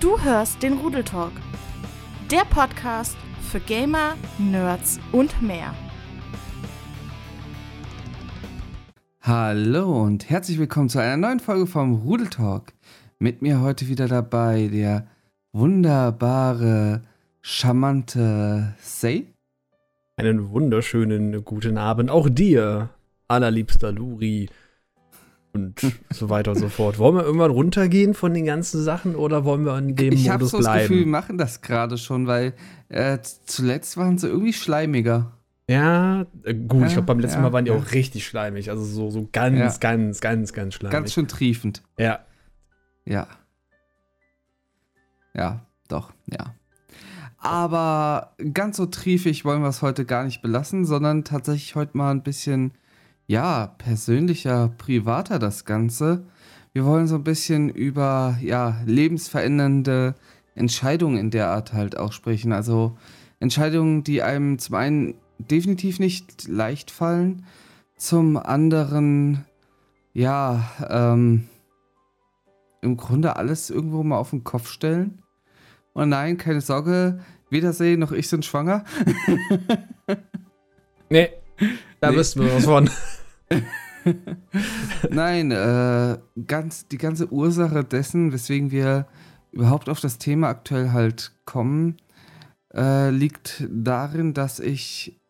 Du 0.00 0.16
hörst 0.22 0.62
den 0.62 0.74
Rudeltalk, 0.74 1.32
der 2.30 2.44
Podcast 2.44 3.16
für 3.50 3.58
Gamer, 3.58 4.14
Nerds 4.38 5.00
und 5.10 5.42
mehr. 5.42 5.74
Hallo 9.22 10.04
und 10.04 10.30
herzlich 10.30 10.60
willkommen 10.60 10.88
zu 10.88 11.00
einer 11.00 11.16
neuen 11.16 11.40
Folge 11.40 11.66
vom 11.66 11.94
Rudeltalk. 11.94 12.74
Mit 13.18 13.42
mir 13.42 13.60
heute 13.60 13.88
wieder 13.88 14.06
dabei 14.06 14.68
der 14.72 15.08
wunderbare, 15.52 17.02
charmante 17.42 18.76
Say. 18.80 19.26
Einen 20.16 20.50
wunderschönen 20.50 21.44
guten 21.44 21.76
Abend 21.76 22.08
auch 22.08 22.28
dir, 22.28 22.90
allerliebster 23.26 23.90
Luri 23.90 24.48
und 25.52 25.80
so 26.10 26.30
weiter 26.30 26.52
und 26.52 26.58
so 26.58 26.68
fort. 26.68 26.98
Wollen 26.98 27.16
wir 27.16 27.24
irgendwann 27.24 27.50
runtergehen 27.50 28.14
von 28.14 28.34
den 28.34 28.44
ganzen 28.44 28.82
Sachen 28.82 29.14
oder 29.16 29.44
wollen 29.44 29.64
wir 29.64 29.76
in 29.78 29.96
dem 29.96 30.12
ich 30.12 30.28
Modus 30.28 30.50
so 30.50 30.58
bleiben? 30.58 30.62
Ich 30.62 30.68
habe 30.68 30.80
das 30.80 30.88
Gefühl, 30.88 31.04
wir 31.04 31.10
machen 31.10 31.38
das 31.38 31.60
gerade 31.62 31.98
schon, 31.98 32.26
weil 32.26 32.54
äh, 32.88 33.18
zuletzt 33.22 33.96
waren 33.96 34.18
sie 34.18 34.28
irgendwie 34.28 34.52
schleimiger. 34.52 35.32
Ja, 35.68 36.26
äh, 36.44 36.54
gut, 36.54 36.80
ja, 36.80 36.86
ich 36.86 36.92
glaube, 36.94 37.06
beim 37.06 37.20
letzten 37.20 37.38
ja, 37.38 37.42
Mal 37.42 37.52
waren 37.52 37.64
die 37.64 37.70
ja. 37.70 37.76
auch 37.76 37.92
richtig 37.92 38.26
schleimig. 38.26 38.70
Also 38.70 38.84
so, 38.84 39.10
so 39.10 39.28
ganz, 39.30 39.80
ganz, 39.80 40.20
ganz, 40.20 40.52
ganz 40.52 40.74
schleimig. 40.74 40.92
Ganz 40.92 41.12
schön 41.12 41.28
triefend. 41.28 41.82
Ja. 41.98 42.20
Ja. 43.04 43.28
Ja, 45.34 45.66
doch, 45.88 46.12
ja. 46.26 46.54
Aber 47.38 48.34
ganz 48.52 48.76
so 48.78 48.86
triefig 48.86 49.44
wollen 49.44 49.62
wir 49.62 49.68
es 49.68 49.82
heute 49.82 50.04
gar 50.04 50.24
nicht 50.24 50.42
belassen, 50.42 50.84
sondern 50.84 51.22
tatsächlich 51.22 51.76
heute 51.76 51.96
mal 51.96 52.10
ein 52.10 52.22
bisschen, 52.22 52.72
ja, 53.28 53.74
persönlicher, 53.78 54.70
privater 54.78 55.38
das 55.38 55.64
Ganze. 55.66 56.24
Wir 56.72 56.84
wollen 56.84 57.06
so 57.06 57.16
ein 57.16 57.24
bisschen 57.24 57.68
über, 57.68 58.38
ja, 58.40 58.80
lebensverändernde 58.86 60.14
Entscheidungen 60.54 61.18
in 61.18 61.30
der 61.30 61.48
Art 61.50 61.74
halt 61.74 61.96
auch 61.98 62.12
sprechen. 62.12 62.52
Also 62.52 62.96
Entscheidungen, 63.38 64.02
die 64.02 64.22
einem 64.22 64.58
zum 64.58 64.74
einen 64.74 65.14
definitiv 65.38 66.00
nicht 66.00 66.48
leicht 66.48 66.90
fallen, 66.90 67.44
zum 67.96 68.36
anderen, 68.38 69.44
ja, 70.14 70.70
ähm, 70.88 71.48
im 72.80 72.96
Grunde 72.96 73.36
alles 73.36 73.70
irgendwo 73.70 74.02
mal 74.02 74.16
auf 74.18 74.30
den 74.30 74.42
Kopf 74.42 74.70
stellen. 74.70 75.22
Und 75.92 76.08
nein, 76.08 76.38
keine 76.38 76.60
Sorge, 76.60 77.20
weder 77.50 77.72
See 77.72 77.96
noch 77.96 78.12
ich 78.12 78.28
sind 78.28 78.44
schwanger. 78.44 78.84
Nee, 81.10 81.30
da 82.00 82.10
Nee. 82.10 82.18
wissen 82.18 82.44
wir 82.44 82.54
was 82.54 82.64
von. 82.66 82.90
Nein, 85.10 85.50
äh, 85.50 86.18
ganz, 86.46 86.88
die 86.88 86.98
ganze 86.98 87.32
Ursache 87.32 87.84
dessen, 87.84 88.32
weswegen 88.32 88.70
wir 88.70 89.06
überhaupt 89.52 89.88
auf 89.88 90.00
das 90.00 90.18
Thema 90.18 90.48
aktuell 90.48 90.92
halt 90.92 91.32
kommen, 91.44 91.96
äh, 92.74 93.10
liegt 93.10 93.66
darin, 93.70 94.34
dass 94.34 94.60
ich 94.60 95.20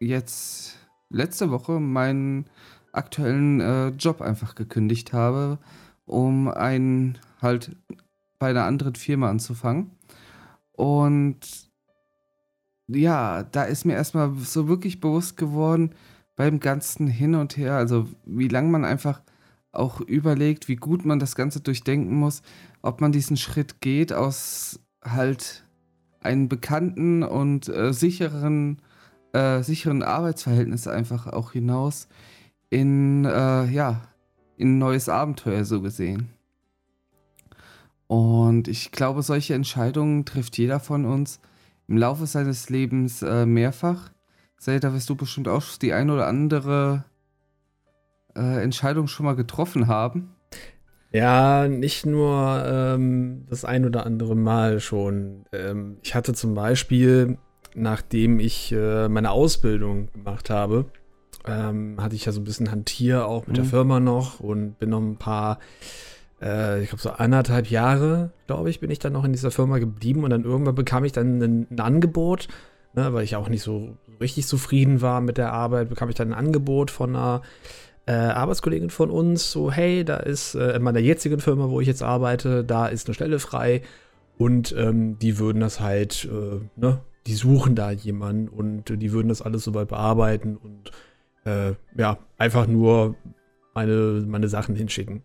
jetzt 0.00 0.76
letzte 1.10 1.50
Woche 1.50 1.80
meinen 1.80 2.46
aktuellen 2.92 3.60
äh, 3.60 3.88
Job 3.88 4.20
einfach 4.20 4.54
gekündigt 4.54 5.12
habe, 5.12 5.58
um 6.06 6.48
einen 6.48 7.18
halt 7.40 7.76
bei 8.38 8.50
einer 8.50 8.64
anderen 8.64 8.94
Firma 8.94 9.30
anzufangen. 9.30 9.90
Und 10.72 11.38
ja, 12.88 13.42
da 13.42 13.64
ist 13.64 13.84
mir 13.84 13.94
erstmal 13.94 14.34
so 14.36 14.68
wirklich 14.68 15.00
bewusst 15.00 15.36
geworden, 15.36 15.94
beim 16.36 16.60
ganzen 16.60 17.06
Hin 17.06 17.34
und 17.34 17.56
Her, 17.56 17.74
also 17.74 18.08
wie 18.24 18.48
lange 18.48 18.70
man 18.70 18.84
einfach 18.84 19.22
auch 19.72 20.00
überlegt, 20.00 20.68
wie 20.68 20.76
gut 20.76 21.04
man 21.04 21.18
das 21.18 21.34
Ganze 21.34 21.60
durchdenken 21.60 22.14
muss, 22.14 22.42
ob 22.82 23.00
man 23.00 23.12
diesen 23.12 23.36
Schritt 23.36 23.80
geht 23.80 24.12
aus 24.12 24.80
halt 25.02 25.64
einem 26.20 26.48
bekannten 26.48 27.22
und 27.22 27.68
äh, 27.68 27.92
sicheren, 27.92 28.80
äh, 29.32 29.62
sicheren 29.62 30.02
Arbeitsverhältnis 30.02 30.88
einfach 30.88 31.26
auch 31.26 31.52
hinaus 31.52 32.08
in, 32.70 33.24
äh, 33.24 33.66
ja, 33.66 34.02
in 34.56 34.76
ein 34.76 34.78
neues 34.78 35.08
Abenteuer 35.08 35.64
so 35.64 35.82
gesehen. 35.82 36.30
Und 38.06 38.68
ich 38.68 38.92
glaube, 38.92 39.22
solche 39.22 39.54
Entscheidungen 39.54 40.24
trifft 40.24 40.56
jeder 40.58 40.80
von 40.80 41.04
uns 41.04 41.40
im 41.88 41.98
Laufe 41.98 42.26
seines 42.26 42.70
Lebens 42.70 43.22
äh, 43.22 43.46
mehrfach. 43.46 44.10
Say, 44.64 44.80
da 44.80 44.94
wirst 44.94 45.10
du 45.10 45.14
bestimmt 45.14 45.46
auch 45.46 45.62
die 45.80 45.92
ein 45.92 46.08
oder 46.08 46.26
andere 46.26 47.04
äh, 48.34 48.62
Entscheidung 48.62 49.08
schon 49.08 49.26
mal 49.26 49.36
getroffen 49.36 49.88
haben. 49.88 50.30
Ja, 51.12 51.68
nicht 51.68 52.06
nur 52.06 52.64
ähm, 52.66 53.44
das 53.50 53.66
ein 53.66 53.84
oder 53.84 54.06
andere 54.06 54.34
Mal 54.34 54.80
schon. 54.80 55.44
Ähm, 55.52 55.98
ich 56.02 56.14
hatte 56.14 56.32
zum 56.32 56.54
Beispiel, 56.54 57.36
nachdem 57.74 58.40
ich 58.40 58.72
äh, 58.72 59.06
meine 59.10 59.32
Ausbildung 59.32 60.10
gemacht 60.12 60.48
habe, 60.48 60.86
ähm, 61.46 61.96
hatte 62.00 62.16
ich 62.16 62.24
ja 62.24 62.32
so 62.32 62.40
ein 62.40 62.44
bisschen 62.44 62.70
Hantier 62.70 63.26
auch 63.26 63.46
mit 63.46 63.58
der 63.58 63.64
Mhm. 63.64 63.68
Firma 63.68 64.00
noch 64.00 64.40
und 64.40 64.78
bin 64.78 64.88
noch 64.88 65.02
ein 65.02 65.16
paar, 65.16 65.58
äh, 66.40 66.82
ich 66.82 66.88
glaube 66.88 67.02
so 67.02 67.10
anderthalb 67.10 67.66
Jahre, 67.66 68.30
glaube 68.46 68.70
ich, 68.70 68.80
bin 68.80 68.90
ich 68.90 68.98
dann 68.98 69.12
noch 69.12 69.24
in 69.24 69.32
dieser 69.32 69.50
Firma 69.50 69.76
geblieben 69.76 70.24
und 70.24 70.30
dann 70.30 70.44
irgendwann 70.44 70.74
bekam 70.74 71.04
ich 71.04 71.12
dann 71.12 71.38
ein, 71.42 71.66
ein 71.70 71.80
Angebot, 71.80 72.48
ne, 72.94 73.12
weil 73.12 73.24
ich 73.24 73.36
auch 73.36 73.48
nicht 73.48 73.62
so 73.62 73.98
richtig 74.24 74.48
zufrieden 74.48 75.00
war 75.00 75.20
mit 75.20 75.38
der 75.38 75.52
Arbeit, 75.52 75.88
bekam 75.88 76.08
ich 76.08 76.16
dann 76.16 76.32
ein 76.32 76.38
Angebot 76.38 76.90
von 76.90 77.10
einer 77.14 77.42
äh, 78.06 78.12
Arbeitskollegin 78.12 78.90
von 78.90 79.10
uns, 79.10 79.52
so, 79.52 79.70
hey, 79.70 80.04
da 80.04 80.16
ist 80.16 80.54
äh, 80.54 80.76
in 80.76 80.82
meiner 80.82 80.98
jetzigen 80.98 81.40
Firma, 81.40 81.70
wo 81.70 81.80
ich 81.80 81.86
jetzt 81.86 82.02
arbeite, 82.02 82.64
da 82.64 82.86
ist 82.86 83.06
eine 83.06 83.14
Stelle 83.14 83.38
frei 83.38 83.82
und 84.36 84.74
ähm, 84.76 85.18
die 85.18 85.38
würden 85.38 85.60
das 85.60 85.80
halt, 85.80 86.28
äh, 86.30 86.60
ne, 86.76 87.00
die 87.26 87.34
suchen 87.34 87.74
da 87.74 87.90
jemanden 87.90 88.48
und 88.48 89.00
die 89.00 89.12
würden 89.12 89.28
das 89.28 89.40
alles 89.40 89.64
soweit 89.64 89.88
bearbeiten 89.88 90.56
und 90.56 90.90
äh, 91.44 91.74
ja, 91.96 92.18
einfach 92.36 92.66
nur 92.66 93.14
meine, 93.74 94.24
meine 94.26 94.48
Sachen 94.48 94.74
hinschicken. 94.74 95.22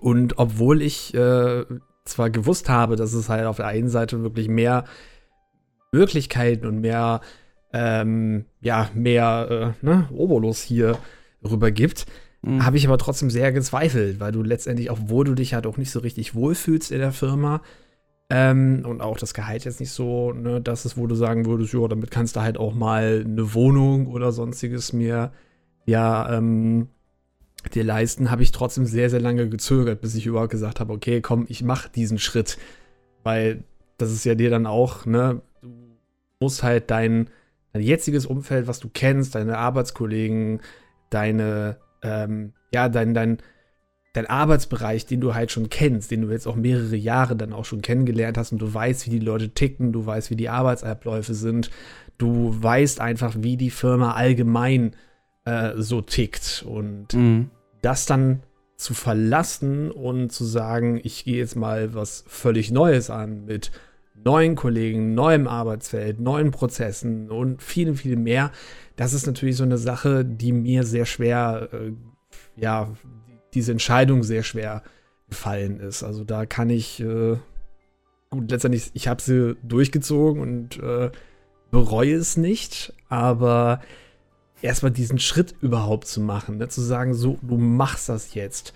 Und 0.00 0.38
obwohl 0.38 0.82
ich 0.82 1.14
äh, 1.14 1.64
zwar 2.04 2.30
gewusst 2.30 2.68
habe, 2.68 2.96
dass 2.96 3.12
es 3.12 3.28
halt 3.28 3.46
auf 3.46 3.56
der 3.56 3.66
einen 3.66 3.88
Seite 3.88 4.22
wirklich 4.22 4.48
mehr 4.48 4.84
Möglichkeiten 5.92 6.66
und 6.66 6.80
mehr, 6.80 7.20
ähm, 7.72 8.44
ja, 8.60 8.90
mehr, 8.94 9.74
äh, 9.82 9.84
ne, 9.86 10.08
Obolus 10.12 10.62
hier 10.62 10.98
rüber 11.42 11.70
gibt, 11.70 12.06
Mhm. 12.44 12.66
habe 12.66 12.76
ich 12.76 12.86
aber 12.88 12.98
trotzdem 12.98 13.30
sehr 13.30 13.52
gezweifelt, 13.52 14.18
weil 14.18 14.32
du 14.32 14.42
letztendlich, 14.42 14.90
obwohl 14.90 15.24
du 15.24 15.34
dich 15.34 15.54
halt 15.54 15.64
auch 15.64 15.76
nicht 15.76 15.92
so 15.92 16.00
richtig 16.00 16.34
wohlfühlst 16.34 16.90
in 16.90 16.98
der 16.98 17.12
Firma 17.12 17.62
ähm, 18.30 18.82
und 18.84 19.00
auch 19.00 19.16
das 19.16 19.32
Gehalt 19.32 19.64
jetzt 19.64 19.78
nicht 19.78 19.92
so, 19.92 20.32
ne, 20.32 20.60
das 20.60 20.84
ist, 20.84 20.96
wo 20.96 21.06
du 21.06 21.14
sagen 21.14 21.46
würdest, 21.46 21.72
ja, 21.72 21.86
damit 21.86 22.10
kannst 22.10 22.34
du 22.34 22.40
halt 22.40 22.58
auch 22.58 22.74
mal 22.74 23.24
eine 23.24 23.54
Wohnung 23.54 24.08
oder 24.08 24.32
sonstiges 24.32 24.92
mir 24.92 25.30
ja 25.86 26.36
ähm, 26.36 26.88
dir 27.74 27.84
leisten, 27.84 28.30
habe 28.30 28.42
ich 28.42 28.50
trotzdem 28.50 28.86
sehr, 28.86 29.08
sehr 29.08 29.20
lange 29.20 29.48
gezögert, 29.48 30.00
bis 30.00 30.14
ich 30.16 30.26
überhaupt 30.26 30.50
gesagt 30.50 30.80
habe, 30.80 30.92
okay, 30.92 31.20
komm, 31.20 31.46
ich 31.48 31.62
mache 31.62 31.90
diesen 31.90 32.18
Schritt, 32.18 32.58
weil 33.22 33.62
das 33.98 34.10
ist 34.10 34.24
ja 34.24 34.34
dir 34.34 34.50
dann 34.50 34.66
auch, 34.66 35.06
ne, 35.06 35.42
du 35.60 35.68
musst 36.40 36.64
halt 36.64 36.90
dein, 36.90 37.30
dein 37.72 37.82
jetziges 37.82 38.26
Umfeld, 38.26 38.66
was 38.66 38.80
du 38.80 38.88
kennst, 38.92 39.34
deine 39.34 39.58
Arbeitskollegen, 39.58 40.60
deine, 41.10 41.78
ähm, 42.02 42.52
ja, 42.72 42.88
dein, 42.88 43.14
dein, 43.14 43.38
dein 44.14 44.26
Arbeitsbereich, 44.26 45.06
den 45.06 45.20
du 45.20 45.34
halt 45.34 45.50
schon 45.50 45.70
kennst, 45.70 46.10
den 46.10 46.22
du 46.22 46.30
jetzt 46.30 46.46
auch 46.46 46.56
mehrere 46.56 46.96
Jahre 46.96 47.34
dann 47.36 47.52
auch 47.52 47.64
schon 47.64 47.80
kennengelernt 47.82 48.36
hast 48.36 48.52
und 48.52 48.60
du 48.60 48.72
weißt, 48.72 49.06
wie 49.06 49.10
die 49.10 49.18
Leute 49.24 49.50
ticken, 49.50 49.92
du 49.92 50.04
weißt, 50.04 50.30
wie 50.30 50.36
die 50.36 50.48
Arbeitsabläufe 50.50 51.34
sind, 51.34 51.70
du 52.18 52.54
weißt 52.62 53.00
einfach, 53.00 53.34
wie 53.38 53.56
die 53.56 53.70
Firma 53.70 54.12
allgemein 54.12 54.94
äh, 55.44 55.72
so 55.76 56.02
tickt 56.02 56.64
und 56.68 57.14
Mhm. 57.14 57.50
das 57.80 58.06
dann 58.06 58.42
zu 58.76 58.94
verlassen 58.94 59.90
und 59.90 60.30
zu 60.30 60.44
sagen, 60.44 61.00
ich 61.02 61.24
gehe 61.24 61.38
jetzt 61.38 61.56
mal 61.56 61.94
was 61.94 62.24
völlig 62.26 62.70
Neues 62.70 63.10
an 63.10 63.44
mit 63.44 63.70
neuen 64.24 64.54
Kollegen, 64.54 65.14
neuem 65.14 65.48
Arbeitsfeld, 65.48 66.20
neuen 66.20 66.50
Prozessen 66.50 67.30
und 67.30 67.62
vielem, 67.62 67.96
viel 67.96 68.16
mehr. 68.16 68.52
Das 68.96 69.12
ist 69.12 69.26
natürlich 69.26 69.56
so 69.56 69.64
eine 69.64 69.78
Sache, 69.78 70.24
die 70.24 70.52
mir 70.52 70.84
sehr 70.84 71.06
schwer, 71.06 71.68
äh, 71.72 71.92
ja, 72.56 72.92
diese 73.54 73.72
Entscheidung 73.72 74.22
sehr 74.22 74.42
schwer 74.42 74.82
gefallen 75.28 75.80
ist. 75.80 76.02
Also 76.02 76.24
da 76.24 76.46
kann 76.46 76.70
ich, 76.70 77.00
äh, 77.00 77.36
gut, 78.30 78.50
letztendlich, 78.50 78.90
ich 78.94 79.08
habe 79.08 79.22
sie 79.22 79.56
durchgezogen 79.62 80.42
und 80.42 80.78
äh, 80.82 81.10
bereue 81.70 82.14
es 82.14 82.36
nicht, 82.36 82.94
aber 83.08 83.80
erstmal 84.60 84.92
diesen 84.92 85.18
Schritt 85.18 85.54
überhaupt 85.60 86.06
zu 86.06 86.20
machen, 86.20 86.58
ne? 86.58 86.68
zu 86.68 86.80
sagen, 86.80 87.14
so, 87.14 87.38
du 87.42 87.56
machst 87.56 88.08
das 88.08 88.34
jetzt. 88.34 88.72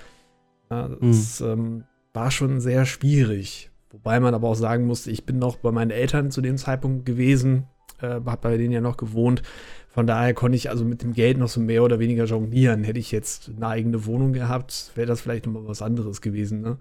Ja, 0.70 0.88
das 0.88 1.40
ähm, 1.40 1.84
war 2.12 2.30
schon 2.30 2.60
sehr 2.60 2.86
schwierig. 2.86 3.70
Wobei 3.96 4.20
man 4.20 4.34
aber 4.34 4.48
auch 4.48 4.54
sagen 4.54 4.84
musste, 4.86 5.10
ich 5.10 5.24
bin 5.24 5.38
noch 5.38 5.56
bei 5.56 5.72
meinen 5.72 5.90
Eltern 5.90 6.30
zu 6.30 6.42
dem 6.42 6.58
Zeitpunkt 6.58 7.06
gewesen, 7.06 7.66
äh, 8.02 8.08
habe 8.08 8.36
bei 8.42 8.56
denen 8.58 8.72
ja 8.72 8.82
noch 8.82 8.98
gewohnt. 8.98 9.42
Von 9.88 10.06
daher 10.06 10.34
konnte 10.34 10.56
ich 10.56 10.68
also 10.68 10.84
mit 10.84 11.02
dem 11.02 11.14
Geld 11.14 11.38
noch 11.38 11.48
so 11.48 11.60
mehr 11.60 11.82
oder 11.82 11.98
weniger 11.98 12.24
jonglieren. 12.24 12.84
Hätte 12.84 12.98
ich 12.98 13.10
jetzt 13.10 13.50
eine 13.56 13.68
eigene 13.68 14.04
Wohnung 14.04 14.34
gehabt, 14.34 14.92
wäre 14.94 15.06
das 15.06 15.22
vielleicht 15.22 15.46
nochmal 15.46 15.66
was 15.66 15.80
anderes 15.80 16.20
gewesen. 16.20 16.60
Ne? 16.60 16.76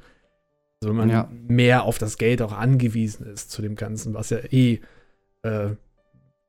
Also 0.81 0.89
wenn 0.89 0.97
man 0.97 1.09
Ja. 1.09 1.29
mehr 1.31 1.83
auf 1.83 1.97
das 1.97 2.17
Geld 2.17 2.41
auch 2.41 2.51
angewiesen 2.51 3.25
ist 3.25 3.50
zu 3.50 3.62
dem 3.62 3.75
Ganzen, 3.75 4.13
was 4.13 4.29
ja 4.31 4.39
eh 4.51 4.81
äh, 5.44 5.69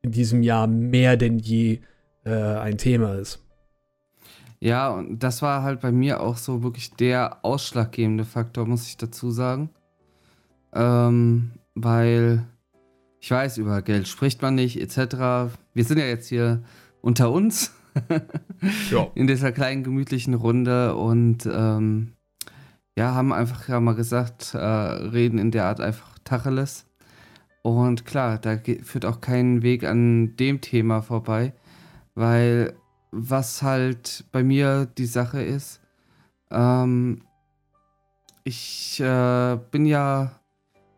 in 0.02 0.10
diesem 0.10 0.42
Jahr 0.42 0.66
mehr 0.66 1.16
denn 1.16 1.38
je 1.38 1.78
äh, 2.24 2.30
ein 2.32 2.76
Thema 2.76 3.14
ist. 3.14 3.40
Ja, 4.58 4.90
und 4.90 5.22
das 5.22 5.42
war 5.42 5.62
halt 5.62 5.80
bei 5.80 5.92
mir 5.92 6.20
auch 6.20 6.36
so 6.36 6.64
wirklich 6.64 6.90
der 6.94 7.44
ausschlaggebende 7.44 8.24
Faktor, 8.24 8.66
muss 8.66 8.88
ich 8.88 8.96
dazu 8.96 9.30
sagen. 9.30 9.70
Ähm, 10.76 11.52
weil 11.74 12.46
ich 13.20 13.30
weiß, 13.30 13.58
über 13.58 13.80
Geld 13.82 14.06
spricht 14.08 14.42
man 14.42 14.54
nicht, 14.54 14.80
etc. 14.80 15.56
Wir 15.74 15.84
sind 15.84 15.98
ja 15.98 16.04
jetzt 16.04 16.28
hier 16.28 16.62
unter 17.00 17.32
uns 17.32 17.72
Ja. 18.90 19.08
in 19.14 19.26
dieser 19.26 19.52
kleinen 19.52 19.82
gemütlichen 19.84 20.34
Runde 20.34 20.94
und 20.94 21.48
ähm, 21.50 22.12
ja, 22.96 23.14
haben 23.14 23.32
einfach 23.32 23.68
ja 23.68 23.80
mal 23.80 23.94
gesagt, 23.94 24.54
äh, 24.54 24.58
reden 24.58 25.38
in 25.38 25.50
der 25.50 25.64
Art 25.64 25.80
einfach 25.80 26.18
Tacheles. 26.24 26.86
Und 27.62 28.04
klar, 28.04 28.38
da 28.38 28.58
führt 28.82 29.06
auch 29.06 29.20
kein 29.20 29.62
Weg 29.62 29.84
an 29.84 30.36
dem 30.36 30.60
Thema 30.60 31.02
vorbei, 31.02 31.52
weil 32.14 32.74
was 33.10 33.62
halt 33.62 34.24
bei 34.30 34.44
mir 34.44 34.86
die 34.86 35.06
Sache 35.06 35.42
ist, 35.42 35.80
ähm, 36.50 37.22
ich 38.44 39.00
äh, 39.00 39.58
bin 39.70 39.86
ja 39.86 40.35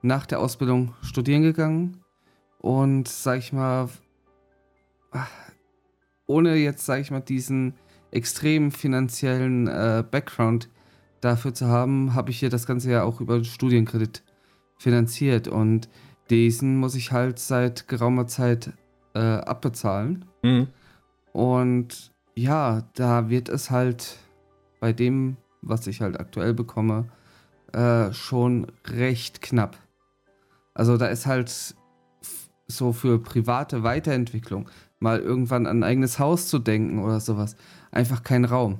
nach 0.02 0.26
der 0.26 0.40
Ausbildung 0.40 0.94
studieren 1.02 1.42
gegangen 1.42 2.02
und 2.58 3.08
sag 3.08 3.38
ich 3.38 3.52
mal, 3.52 3.88
ach, 5.10 5.30
ohne 6.26 6.56
jetzt, 6.56 6.84
sag 6.84 7.00
ich 7.00 7.10
mal, 7.10 7.20
diesen 7.20 7.74
extremen 8.10 8.70
finanziellen 8.70 9.66
äh, 9.66 10.04
Background 10.08 10.68
dafür 11.20 11.54
zu 11.54 11.66
haben, 11.66 12.14
habe 12.14 12.30
ich 12.30 12.38
hier 12.38 12.50
das 12.50 12.66
Ganze 12.66 12.90
ja 12.90 13.02
auch 13.02 13.20
über 13.20 13.36
den 13.36 13.44
Studienkredit 13.44 14.22
finanziert 14.78 15.48
und 15.48 15.88
diesen 16.30 16.76
muss 16.76 16.94
ich 16.94 17.12
halt 17.12 17.38
seit 17.38 17.88
geraumer 17.88 18.26
Zeit 18.26 18.72
äh, 19.14 19.18
abbezahlen. 19.18 20.24
Mhm. 20.42 20.68
Und 21.32 22.12
ja, 22.34 22.82
da 22.94 23.28
wird 23.30 23.48
es 23.48 23.70
halt 23.70 24.18
bei 24.80 24.92
dem, 24.92 25.36
was 25.62 25.86
ich 25.86 26.00
halt 26.00 26.20
aktuell 26.20 26.54
bekomme, 26.54 27.08
äh, 27.72 28.12
schon 28.12 28.66
recht 28.86 29.42
knapp. 29.42 29.76
Also 30.78 30.96
da 30.96 31.06
ist 31.06 31.26
halt 31.26 31.74
so 32.68 32.92
für 32.92 33.18
private 33.18 33.82
Weiterentwicklung 33.82 34.68
mal 35.00 35.18
irgendwann 35.18 35.66
an 35.66 35.80
ein 35.80 35.84
eigenes 35.84 36.18
Haus 36.18 36.46
zu 36.46 36.58
denken 36.58 37.00
oder 37.00 37.18
sowas 37.20 37.56
einfach 37.90 38.22
kein 38.22 38.44
Raum. 38.44 38.78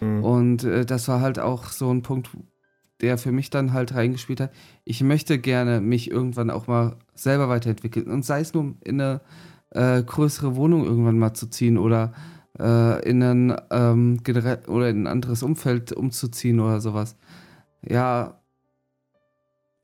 Mhm. 0.00 0.24
Und 0.24 0.64
äh, 0.64 0.84
das 0.84 1.08
war 1.08 1.20
halt 1.20 1.38
auch 1.38 1.64
so 1.64 1.90
ein 1.90 2.02
Punkt, 2.02 2.30
der 3.00 3.16
für 3.16 3.32
mich 3.32 3.48
dann 3.48 3.72
halt 3.72 3.94
reingespielt 3.94 4.40
hat. 4.40 4.52
Ich 4.84 5.02
möchte 5.02 5.38
gerne 5.38 5.80
mich 5.80 6.10
irgendwann 6.10 6.50
auch 6.50 6.66
mal 6.66 6.96
selber 7.14 7.48
weiterentwickeln. 7.48 8.10
Und 8.10 8.24
sei 8.24 8.40
es 8.40 8.52
nur 8.52 8.74
in 8.84 9.00
eine 9.00 9.20
äh, 9.70 10.02
größere 10.02 10.56
Wohnung 10.56 10.84
irgendwann 10.84 11.18
mal 11.18 11.32
zu 11.32 11.46
ziehen 11.46 11.78
oder 11.78 12.12
äh, 12.58 13.08
in 13.08 13.22
ein 13.22 13.56
ähm, 13.70 14.20
oder 14.66 14.90
in 14.90 15.04
ein 15.04 15.06
anderes 15.06 15.42
Umfeld 15.42 15.92
umzuziehen 15.92 16.60
oder 16.60 16.82
sowas. 16.82 17.16
Ja, 17.82 18.39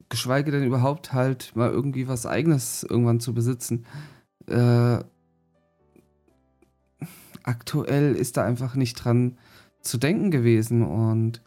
geschweige 0.08 0.50
denn 0.50 0.64
überhaupt 0.64 1.12
halt 1.12 1.54
mal 1.56 1.70
irgendwie 1.70 2.08
was 2.08 2.26
eigenes 2.26 2.82
irgendwann 2.82 3.20
zu 3.20 3.34
besitzen. 3.34 3.86
Äh, 4.46 4.98
aktuell 7.42 8.14
ist 8.14 8.36
da 8.36 8.44
einfach 8.44 8.74
nicht 8.74 8.94
dran 8.94 9.38
zu 9.80 9.98
denken 9.98 10.30
gewesen 10.30 10.82
und 10.82 11.42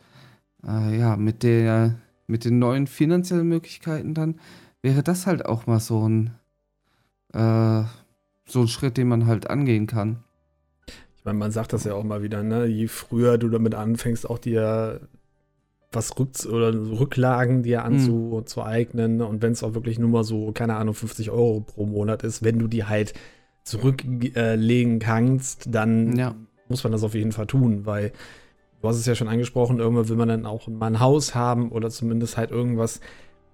äh, 0.65 0.97
ja, 0.97 1.15
mit 1.17 1.43
der 1.43 1.95
mit 2.27 2.45
den 2.45 2.59
neuen 2.59 2.87
finanziellen 2.87 3.47
Möglichkeiten 3.47 4.13
dann 4.13 4.39
wäre 4.81 5.03
das 5.03 5.27
halt 5.27 5.45
auch 5.45 5.67
mal 5.67 5.79
so 5.79 6.07
ein 6.07 6.35
äh, 7.33 7.83
so 8.45 8.61
ein 8.61 8.67
Schritt, 8.67 8.97
den 8.97 9.07
man 9.07 9.27
halt 9.27 9.49
angehen 9.49 9.87
kann. 9.87 10.23
Ich 11.15 11.25
meine, 11.25 11.37
man 11.37 11.51
sagt 11.51 11.73
das 11.73 11.83
ja 11.83 11.93
auch 11.93 12.03
mal 12.03 12.23
wieder, 12.23 12.43
ne? 12.43 12.65
Je 12.65 12.87
früher 12.87 13.37
du 13.37 13.49
damit 13.49 13.75
anfängst, 13.75 14.27
auch 14.27 14.39
dir 14.39 15.01
was 15.91 16.17
Rück 16.19 16.45
oder 16.45 16.71
Rücklagen 16.73 17.63
dir 17.63 17.83
anzueignen 17.83 19.21
und 19.21 19.41
wenn 19.41 19.53
es 19.53 19.63
auch 19.63 19.73
wirklich 19.73 19.97
nur 19.97 20.09
mal 20.09 20.23
so, 20.23 20.51
keine 20.51 20.75
Ahnung, 20.75 20.93
50 20.93 21.31
Euro 21.31 21.61
pro 21.61 21.85
Monat 21.85 22.23
ist, 22.23 22.43
wenn 22.43 22.59
du 22.59 22.67
die 22.67 22.85
halt 22.85 23.13
zurücklegen 23.63 24.99
kannst, 24.99 25.67
dann 25.73 26.15
Ja. 26.15 26.35
muss 26.67 26.83
man 26.83 26.91
das 26.91 27.03
auf 27.03 27.15
jeden 27.15 27.31
Fall 27.31 27.47
tun, 27.47 27.85
weil 27.85 28.11
du 28.81 28.87
hast 28.87 28.97
es 28.97 29.05
ja 29.05 29.15
schon 29.15 29.27
angesprochen, 29.27 29.79
irgendwann 29.79 30.09
will 30.09 30.15
man 30.15 30.27
dann 30.29 30.45
auch 30.45 30.67
mal 30.67 30.87
ein 30.87 30.99
Haus 30.99 31.35
haben 31.35 31.71
oder 31.71 31.89
zumindest 31.89 32.37
halt 32.37 32.51
irgendwas 32.51 32.99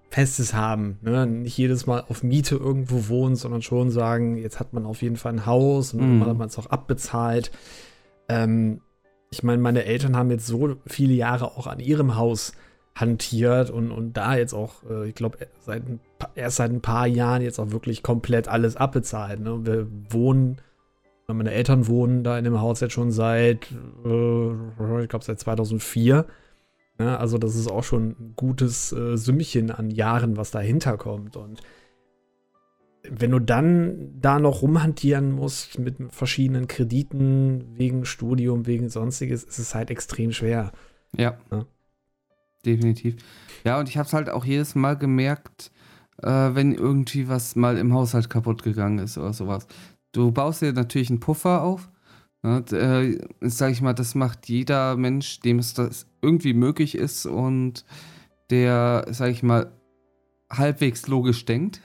Festes 0.08 0.54
haben. 0.54 0.98
Ne? 1.02 1.26
Nicht 1.26 1.58
jedes 1.58 1.86
Mal 1.86 2.04
auf 2.08 2.22
Miete 2.22 2.54
irgendwo 2.56 3.08
wohnen, 3.08 3.34
sondern 3.34 3.62
schon 3.62 3.90
sagen, 3.90 4.36
jetzt 4.36 4.60
hat 4.60 4.72
man 4.72 4.86
auf 4.86 5.02
jeden 5.02 5.16
Fall 5.16 5.32
ein 5.32 5.46
Haus 5.46 5.92
und 5.94 6.00
Mhm. 6.00 6.06
irgendwann 6.06 6.28
hat 6.28 6.38
man 6.38 6.48
es 6.48 6.58
auch 6.58 6.66
abbezahlt. 6.66 7.50
Ähm, 8.28 8.80
ich 9.30 9.42
meine, 9.42 9.60
meine 9.60 9.84
Eltern 9.84 10.16
haben 10.16 10.30
jetzt 10.30 10.46
so 10.46 10.76
viele 10.86 11.14
Jahre 11.14 11.56
auch 11.56 11.66
an 11.66 11.80
ihrem 11.80 12.16
Haus 12.16 12.52
hantiert 12.94 13.70
und, 13.70 13.90
und 13.90 14.14
da 14.16 14.36
jetzt 14.36 14.54
auch, 14.54 14.82
äh, 14.88 15.08
ich 15.08 15.14
glaube, 15.14 15.38
seit 15.60 15.82
erst 16.34 16.56
seit 16.56 16.70
ein 16.70 16.80
paar 16.80 17.06
Jahren 17.06 17.42
jetzt 17.42 17.58
auch 17.58 17.70
wirklich 17.70 18.02
komplett 18.02 18.48
alles 18.48 18.76
abbezahlt. 18.76 19.40
Ne? 19.40 19.66
Wir 19.66 19.86
wohnen, 20.08 20.56
meine 21.26 21.52
Eltern 21.52 21.86
wohnen 21.86 22.24
da 22.24 22.38
in 22.38 22.44
dem 22.44 22.60
Haus 22.60 22.80
jetzt 22.80 22.92
schon 22.92 23.10
seit, 23.10 23.70
äh, 24.04 25.02
ich 25.02 25.08
glaube, 25.08 25.24
seit 25.24 25.38
2004. 25.38 26.24
Ne? 26.98 27.18
Also 27.18 27.36
das 27.36 27.54
ist 27.54 27.70
auch 27.70 27.84
schon 27.84 28.16
ein 28.18 28.32
gutes 28.34 28.92
äh, 28.92 29.16
Sümmchen 29.18 29.70
an 29.70 29.90
Jahren, 29.90 30.38
was 30.38 30.50
dahinter 30.50 30.96
kommt. 30.96 31.36
Und 31.36 31.60
wenn 33.10 33.30
du 33.30 33.38
dann 33.38 34.12
da 34.20 34.38
noch 34.38 34.62
rumhantieren 34.62 35.32
musst 35.32 35.78
mit 35.78 35.96
verschiedenen 36.10 36.66
Krediten 36.66 37.64
wegen 37.76 38.04
Studium, 38.04 38.66
wegen 38.66 38.88
sonstiges, 38.88 39.44
ist 39.44 39.58
es 39.58 39.74
halt 39.74 39.90
extrem 39.90 40.32
schwer. 40.32 40.72
Ja. 41.16 41.38
Ja. 41.50 41.66
Definitiv. 42.64 43.16
Ja, 43.64 43.78
und 43.78 43.88
ich 43.88 43.96
habe 43.96 44.06
es 44.06 44.12
halt 44.12 44.28
auch 44.28 44.44
jedes 44.44 44.74
Mal 44.74 44.96
gemerkt, 44.96 45.70
äh, 46.22 46.28
wenn 46.28 46.72
irgendwie 46.72 47.28
was 47.28 47.56
mal 47.56 47.78
im 47.78 47.94
Haushalt 47.94 48.28
kaputt 48.28 48.62
gegangen 48.62 48.98
ist 48.98 49.18
oder 49.18 49.32
sowas. 49.32 49.66
Du 50.12 50.32
baust 50.32 50.62
dir 50.62 50.72
natürlich 50.72 51.10
einen 51.10 51.20
Puffer 51.20 51.62
auf. 51.62 51.90
Ne, 52.42 52.64
äh, 52.72 53.48
sag 53.48 53.72
ich 53.72 53.82
mal, 53.82 53.92
das 53.92 54.14
macht 54.14 54.48
jeder 54.48 54.96
Mensch, 54.96 55.40
dem 55.40 55.58
es 55.58 55.74
das 55.74 56.06
irgendwie 56.22 56.54
möglich 56.54 56.96
ist 56.96 57.26
und 57.26 57.84
der, 58.50 59.06
sag 59.10 59.30
ich 59.30 59.42
mal, 59.42 59.72
halbwegs 60.50 61.06
logisch 61.08 61.44
denkt, 61.44 61.80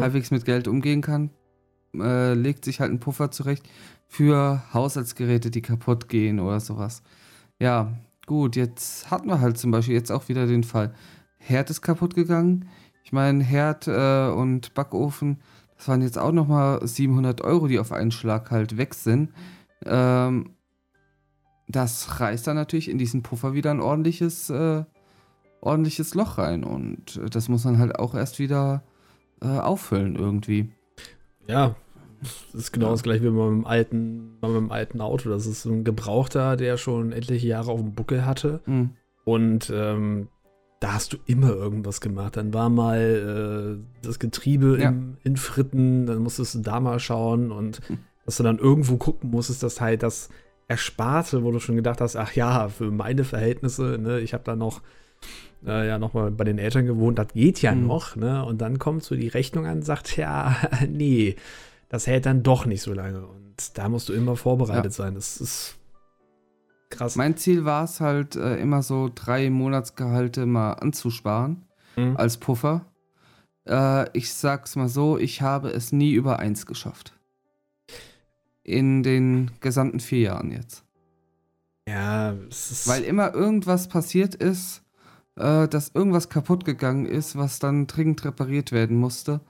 halbwegs 0.00 0.30
mit 0.30 0.44
Geld 0.44 0.68
umgehen 0.68 1.00
kann, 1.00 1.30
äh, 1.94 2.34
legt 2.34 2.64
sich 2.64 2.80
halt 2.80 2.90
einen 2.90 3.00
Puffer 3.00 3.30
zurecht 3.30 3.68
für 4.08 4.62
Haushaltsgeräte, 4.72 5.50
die 5.50 5.62
kaputt 5.62 6.08
gehen 6.08 6.40
oder 6.40 6.60
sowas. 6.60 7.02
Ja, 7.58 7.92
gut, 8.26 8.56
jetzt 8.56 9.10
hatten 9.10 9.28
wir 9.28 9.40
halt 9.40 9.58
zum 9.58 9.70
Beispiel 9.70 9.94
jetzt 9.94 10.12
auch 10.12 10.28
wieder 10.28 10.46
den 10.46 10.64
Fall. 10.64 10.94
Herd 11.38 11.70
ist 11.70 11.82
kaputt 11.82 12.14
gegangen. 12.14 12.68
Ich 13.02 13.12
meine, 13.12 13.42
Herd 13.42 13.86
äh, 13.86 14.28
und 14.28 14.74
Backofen, 14.74 15.38
das 15.76 15.88
waren 15.88 16.02
jetzt 16.02 16.18
auch 16.18 16.32
nochmal 16.32 16.86
700 16.86 17.42
Euro, 17.42 17.68
die 17.68 17.78
auf 17.78 17.92
einen 17.92 18.10
Schlag 18.10 18.50
halt 18.50 18.76
weg 18.76 18.94
sind. 18.94 19.30
Ähm, 19.84 20.56
das 21.68 22.20
reißt 22.20 22.46
dann 22.46 22.56
natürlich 22.56 22.90
in 22.90 22.98
diesen 22.98 23.22
Puffer 23.22 23.54
wieder 23.54 23.70
ein 23.70 23.80
ordentliches, 23.80 24.50
äh, 24.50 24.84
ordentliches 25.60 26.14
Loch 26.14 26.38
rein. 26.38 26.64
Und 26.64 27.16
äh, 27.16 27.30
das 27.30 27.48
muss 27.48 27.64
man 27.64 27.78
halt 27.78 27.98
auch 27.98 28.14
erst 28.14 28.38
wieder 28.38 28.82
äh, 29.42 29.46
auffüllen 29.46 30.16
irgendwie. 30.16 30.70
Ja, 31.48 31.76
das 32.20 32.54
ist 32.54 32.72
genau 32.72 32.90
das 32.90 33.02
gleiche 33.02 33.22
wie 33.24 33.30
beim 33.36 33.66
alten, 33.66 34.38
bei 34.40 34.48
meinem 34.48 34.70
alten 34.72 35.00
Auto. 35.00 35.28
Das 35.28 35.46
ist 35.46 35.64
ein 35.64 35.84
Gebrauchter, 35.84 36.56
der 36.56 36.76
schon 36.76 37.12
etliche 37.12 37.46
Jahre 37.46 37.70
auf 37.70 37.80
dem 37.80 37.92
Buckel 37.94 38.24
hatte. 38.24 38.60
Hm. 38.64 38.90
Und 39.24 39.70
ähm, 39.74 40.28
da 40.80 40.94
hast 40.94 41.12
du 41.12 41.18
immer 41.26 41.50
irgendwas 41.50 42.00
gemacht. 42.00 42.36
Dann 42.36 42.52
war 42.54 42.68
mal 42.70 43.78
äh, 43.80 44.04
das 44.04 44.18
Getriebe 44.18 44.78
Ja. 44.80 44.88
im, 44.88 45.16
in 45.24 45.36
Fritten, 45.36 46.06
dann 46.06 46.18
musstest 46.18 46.54
du 46.54 46.58
da 46.60 46.80
mal 46.80 46.98
schauen 47.00 47.52
und 47.52 47.80
Hm. 47.88 47.98
dass 48.24 48.38
du 48.38 48.42
dann 48.42 48.58
irgendwo 48.58 48.96
gucken 48.96 49.30
musstest, 49.30 49.62
dass 49.62 49.80
halt 49.80 50.02
das 50.02 50.28
Ersparte, 50.68 51.44
wo 51.44 51.52
du 51.52 51.60
schon 51.60 51.76
gedacht 51.76 52.00
hast, 52.00 52.16
ach 52.16 52.32
ja, 52.32 52.68
für 52.68 52.90
meine 52.90 53.22
Verhältnisse, 53.22 53.98
ne, 54.00 54.18
ich 54.18 54.34
habe 54.34 54.42
da 54.42 54.56
noch 54.56 54.80
äh, 55.66 55.86
ja 55.88 55.98
noch 55.98 56.14
mal 56.14 56.30
bei 56.30 56.44
den 56.44 56.58
Eltern 56.58 56.86
gewohnt, 56.86 57.18
das 57.18 57.28
geht 57.34 57.60
ja 57.62 57.74
Mhm. 57.74 57.86
noch, 57.86 58.16
ne? 58.16 58.44
Und 58.44 58.60
dann 58.60 58.78
kommt 58.78 59.02
so 59.02 59.14
die 59.16 59.28
Rechnung 59.28 59.66
an 59.66 59.78
und 59.78 59.84
sagt, 59.84 60.16
ja, 60.16 60.56
nee, 60.88 61.36
das 61.88 62.06
hält 62.06 62.26
dann 62.26 62.42
doch 62.42 62.66
nicht 62.66 62.82
so 62.82 62.92
lange. 62.92 63.26
Und 63.26 63.76
da 63.78 63.88
musst 63.88 64.08
du 64.08 64.12
immer 64.12 64.36
vorbereitet 64.36 64.92
sein. 64.92 65.14
Das 65.14 65.40
ist 65.40 65.76
krass. 66.90 67.16
Mein 67.16 67.36
Ziel 67.36 67.64
war 67.64 67.84
es 67.84 68.00
halt 68.00 68.36
äh, 68.36 68.56
immer 68.58 68.82
so 68.82 69.10
drei 69.14 69.50
Monatsgehalte 69.50 70.46
mal 70.46 70.72
anzusparen 70.74 71.62
Mhm. 71.96 72.16
als 72.16 72.36
Puffer. 72.36 72.84
Äh, 73.68 74.10
ich 74.16 74.32
sag's 74.34 74.76
mal 74.76 74.88
so, 74.88 75.16
ich 75.18 75.42
habe 75.42 75.70
es 75.70 75.90
nie 75.92 76.12
über 76.12 76.38
eins 76.38 76.66
geschafft. 76.66 77.14
In 78.62 79.02
den 79.02 79.50
gesamten 79.60 80.00
vier 80.00 80.20
Jahren 80.20 80.50
jetzt. 80.50 80.84
ja, 81.88 82.32
es 82.50 82.70
ist 82.72 82.88
Weil 82.88 83.04
immer 83.04 83.32
irgendwas 83.32 83.88
passiert 83.88 84.34
ist, 84.34 84.82
äh, 85.36 85.68
dass 85.68 85.90
irgendwas 85.94 86.28
kaputt 86.28 86.64
gegangen 86.64 87.06
ist, 87.06 87.36
was 87.36 87.58
dann 87.58 87.86
dringend 87.86 88.24
repariert 88.24 88.72
werden 88.72 88.96
musste 88.96 89.40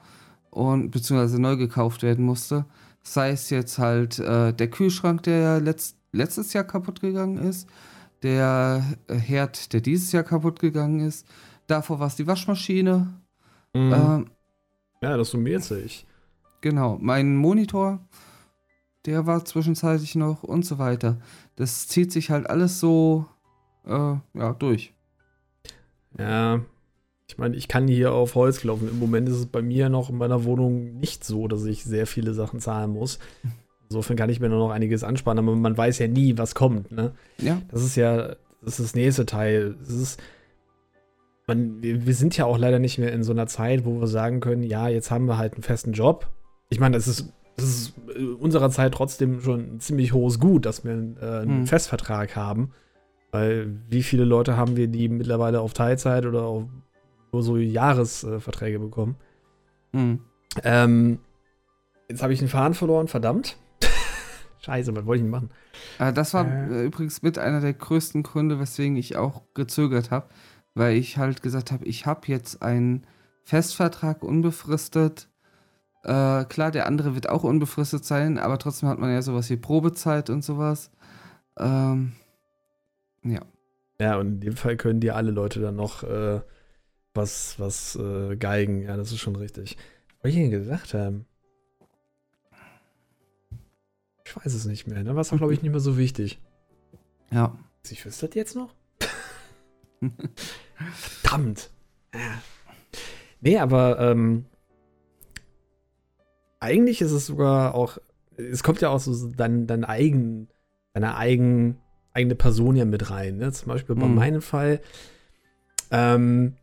und 0.51 0.91
beziehungsweise 0.91 1.41
neu 1.41 1.57
gekauft 1.57 2.03
werden 2.03 2.25
musste. 2.25 2.67
Sei 3.03 3.31
es 3.31 3.51
jetzt 3.51 3.79
halt 3.79 4.19
äh, 4.19 4.53
der 4.53 4.71
Kühlschrank, 4.71 5.23
der 5.23 5.61
letzt, 5.61 5.97
letztes 6.13 6.53
Jahr 6.53 6.65
kaputt 6.65 7.01
gegangen 7.01 7.39
ist, 7.39 7.69
der 8.23 8.83
Herd, 9.09 9.73
der 9.73 9.81
dieses 9.81 10.11
Jahr 10.13 10.25
kaputt 10.25 10.59
gegangen 10.59 11.01
ist. 11.01 11.27
Davor 11.67 12.01
war 12.01 12.09
es 12.09 12.17
die 12.17 12.27
Waschmaschine. 12.27 13.13
Mhm. 13.75 13.93
Ähm, 13.93 14.27
ja, 15.03 15.17
das 15.17 15.31
summiert 15.31 15.63
sich. 15.63 16.07
Genau, 16.63 16.99
mein 17.01 17.37
Monitor, 17.37 18.01
der 19.05 19.27
war 19.27 19.45
zwischenzeitlich 19.45 20.17
noch 20.17 20.43
und 20.43 20.65
so 20.65 20.79
weiter. 20.79 21.19
Das 21.55 21.87
zieht 21.87 22.11
sich 22.11 22.31
halt 22.31 22.51
alles 22.51 22.81
so 22.81 23.27
äh, 23.85 24.15
ja, 24.35 24.53
durch. 24.59 24.96
Ja, 26.19 26.61
ich 27.29 27.39
meine, 27.39 27.57
ich 27.57 27.69
kann 27.69 27.89
hier 27.89 28.13
auf 28.13 28.35
Holz 28.35 28.63
laufen. 28.63 28.89
Im 28.89 28.99
Moment 28.99 29.29
ist 29.29 29.37
es 29.37 29.47
bei 29.47 29.63
mir 29.63 29.89
noch 29.89 30.11
in 30.11 30.17
meiner 30.17 30.45
Wohnung 30.45 30.99
nicht 30.99 31.25
so, 31.25 31.49
dass 31.49 31.65
ich 31.65 31.85
sehr 31.85 32.07
viele 32.07 32.35
Sachen 32.35 32.61
zahlen 32.61 32.91
muss. 32.91 33.19
Insofern 33.89 34.17
kann 34.17 34.31
ich 34.31 34.41
mir 34.41 34.49
nur 34.49 34.59
noch 34.59 34.71
einiges 34.71 35.05
ansparen, 35.05 35.39
aber 35.39 35.55
man 35.55 35.77
weiß 35.77 35.99
ja 35.99 36.09
nie, 36.09 36.39
was 36.39 36.55
kommt. 36.55 36.91
Ne? 36.93 37.13
Ja. 37.39 37.61
Das 37.71 37.83
ist 37.83 37.97
ja 37.97 38.37
das, 38.63 38.79
ist 38.79 38.81
das 38.81 38.95
nächste 38.95 39.27
Teil. 39.27 39.77
Das 39.79 39.91
ist, 39.91 40.21
man, 41.47 41.83
wir 41.83 42.15
sind 42.15 42.37
ja 42.37 42.47
auch 42.47 42.59
leider 42.59 42.79
nicht 42.79 42.99
mehr 42.99 43.13
in 43.13 43.23
so 43.23 43.33
einer 43.33 43.47
Zeit, 43.47 43.85
wo 43.85 44.01
wir 44.01 44.09
sagen 44.09 44.41
können, 44.41 44.63
ja, 44.63 44.89
jetzt 44.89 45.11
haben 45.11 45.27
wir 45.27 45.39
halt 45.39 45.55
einen 45.55 45.63
festen 45.63 45.93
Job. 45.93 46.29
Ich 46.69 46.81
meine, 46.81 46.97
das 46.97 47.07
ist, 47.07 47.33
das 47.57 47.67
ist 47.67 47.95
unserer 48.41 48.71
Zeit 48.71 48.93
trotzdem 48.93 49.41
schon 49.41 49.77
ein 49.77 49.81
ziemlich 49.81 50.13
hohes 50.13 50.41
Gut, 50.41 50.67
dass 50.67 50.85
wir 50.85 50.93
äh, 50.93 51.41
einen 51.43 51.61
hm. 51.61 51.67
Festvertrag 51.67 52.35
haben. 52.35 52.73
Weil 53.37 53.69
wie 53.91 54.03
viele 54.03 54.25
Leute 54.25 54.57
haben 54.57 54.79
wir, 54.79 54.89
die 54.89 55.11
mittlerweile 55.11 55.61
auf 55.61 55.75
Teilzeit 55.75 56.25
oder 56.25 56.45
auf 56.45 56.65
nur 57.33 57.43
so 57.43 57.59
Jahresverträge 57.59 58.79
bekommen? 58.79 59.17
Hm. 59.93 60.21
Ähm, 60.65 61.19
jetzt 62.09 62.23
habe 62.23 62.33
ich 62.33 62.39
den 62.39 62.49
Faden 62.49 62.73
verloren, 62.73 63.09
verdammt. 63.09 63.59
Scheiße, 64.61 64.97
was 64.97 65.05
wollte 65.05 65.19
ich 65.19 65.25
denn 65.25 65.31
machen? 65.31 65.51
Äh, 65.99 66.15
das 66.15 66.33
war 66.33 66.47
äh. 66.51 66.87
übrigens 66.87 67.21
mit 67.21 67.39
einer 67.39 67.61
der 67.61 67.75
größten 67.75 68.23
Gründe, 68.23 68.59
weswegen 68.59 68.97
ich 68.97 69.19
auch 69.19 69.43
gezögert 69.53 70.11
habe, 70.11 70.29
weil 70.75 70.97
ich 70.97 71.19
halt 71.19 71.43
gesagt 71.43 71.73
habe, 71.73 71.85
ich 71.85 72.07
habe 72.07 72.23
jetzt 72.29 72.63
einen 72.63 73.07
Festvertrag 73.43 74.23
unbefristet. 74.23 75.29
Äh, 76.05 76.47
klar, 76.47 76.71
der 76.71 76.87
andere 76.87 77.15
wird 77.15 77.29
auch 77.29 77.45
unbefristet 77.45 78.03
sein, 78.07 78.39
aber 78.39 78.57
trotzdem 78.57 78.89
hat 78.89 78.99
man 78.99 79.13
ja 79.13 79.21
sowas 79.21 79.51
wie 79.51 79.59
Probezeit 79.59 80.31
und 80.31 80.43
sowas. 80.43 80.91
Ähm, 81.59 82.13
ja. 83.27 83.41
Ja, 84.01 84.19
und 84.19 84.27
in 84.27 84.41
dem 84.41 84.57
Fall 84.57 84.77
können 84.77 85.01
dir 85.01 85.17
alle 85.17 85.31
Leute 85.31 85.61
dann 85.61 85.77
noch 85.77 86.03
äh, 86.03 86.41
was, 87.15 87.59
was 87.59 87.97
äh, 87.97 88.37
geigen. 88.37 88.83
Ja, 88.83 88.97
das 88.97 89.11
ist 89.11 89.21
schon 89.21 89.37
richtig. 89.37 89.77
Was 90.21 90.31
ich 90.31 90.37
Ihnen 90.37 90.51
gesagt 90.51 90.95
haben? 90.95 91.27
Ich 94.25 94.37
weiß 94.37 94.53
es 94.53 94.67
nicht 94.67 94.87
mehr. 94.87 95.03
Ne? 95.03 95.15
War 95.15 95.23
es 95.23 95.31
glaube 95.31 95.55
ich, 95.55 95.63
nicht 95.63 95.71
mehr 95.71 95.81
so 95.81 95.97
wichtig. 95.97 96.41
Ja. 97.31 97.57
Ich 97.91 98.05
wüsste 98.05 98.27
das 98.27 98.35
jetzt 98.35 98.57
noch? 98.57 98.75
Verdammt. 101.23 101.71
Nee, 103.41 103.59
aber 103.59 103.99
ähm, 104.01 104.47
eigentlich 106.61 107.01
ist 107.01 107.13
es 107.13 107.27
sogar 107.27 107.75
auch, 107.75 107.99
es 108.37 108.63
kommt 108.63 108.81
ja 108.81 108.89
auch 108.89 109.01
so 109.01 109.29
dein, 109.29 109.67
dein 109.67 109.85
eigen, 109.85 110.49
deine 110.93 111.17
eigen, 111.17 111.79
eigene 112.17 112.35
Person 112.35 112.77
ja 112.77 112.85
mit 112.85 113.11
rein. 113.11 113.37
Ne? 113.37 113.53
Zum 113.53 113.69
Beispiel 113.69 113.95
bei 113.95 114.07
mhm. 114.07 114.15
meinem 114.15 114.43
Fall, 114.43 114.81
ähm, 115.91 116.55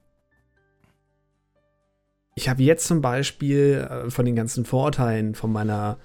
ich 2.36 2.50
habe 2.50 2.64
jetzt 2.64 2.88
zum 2.88 3.02
Beispiel 3.02 3.88
äh, 3.90 4.10
von 4.10 4.26
den 4.26 4.36
ganzen 4.36 4.66
Vorteilen 4.66 5.36
von 5.36 5.52
meiner 5.52 5.98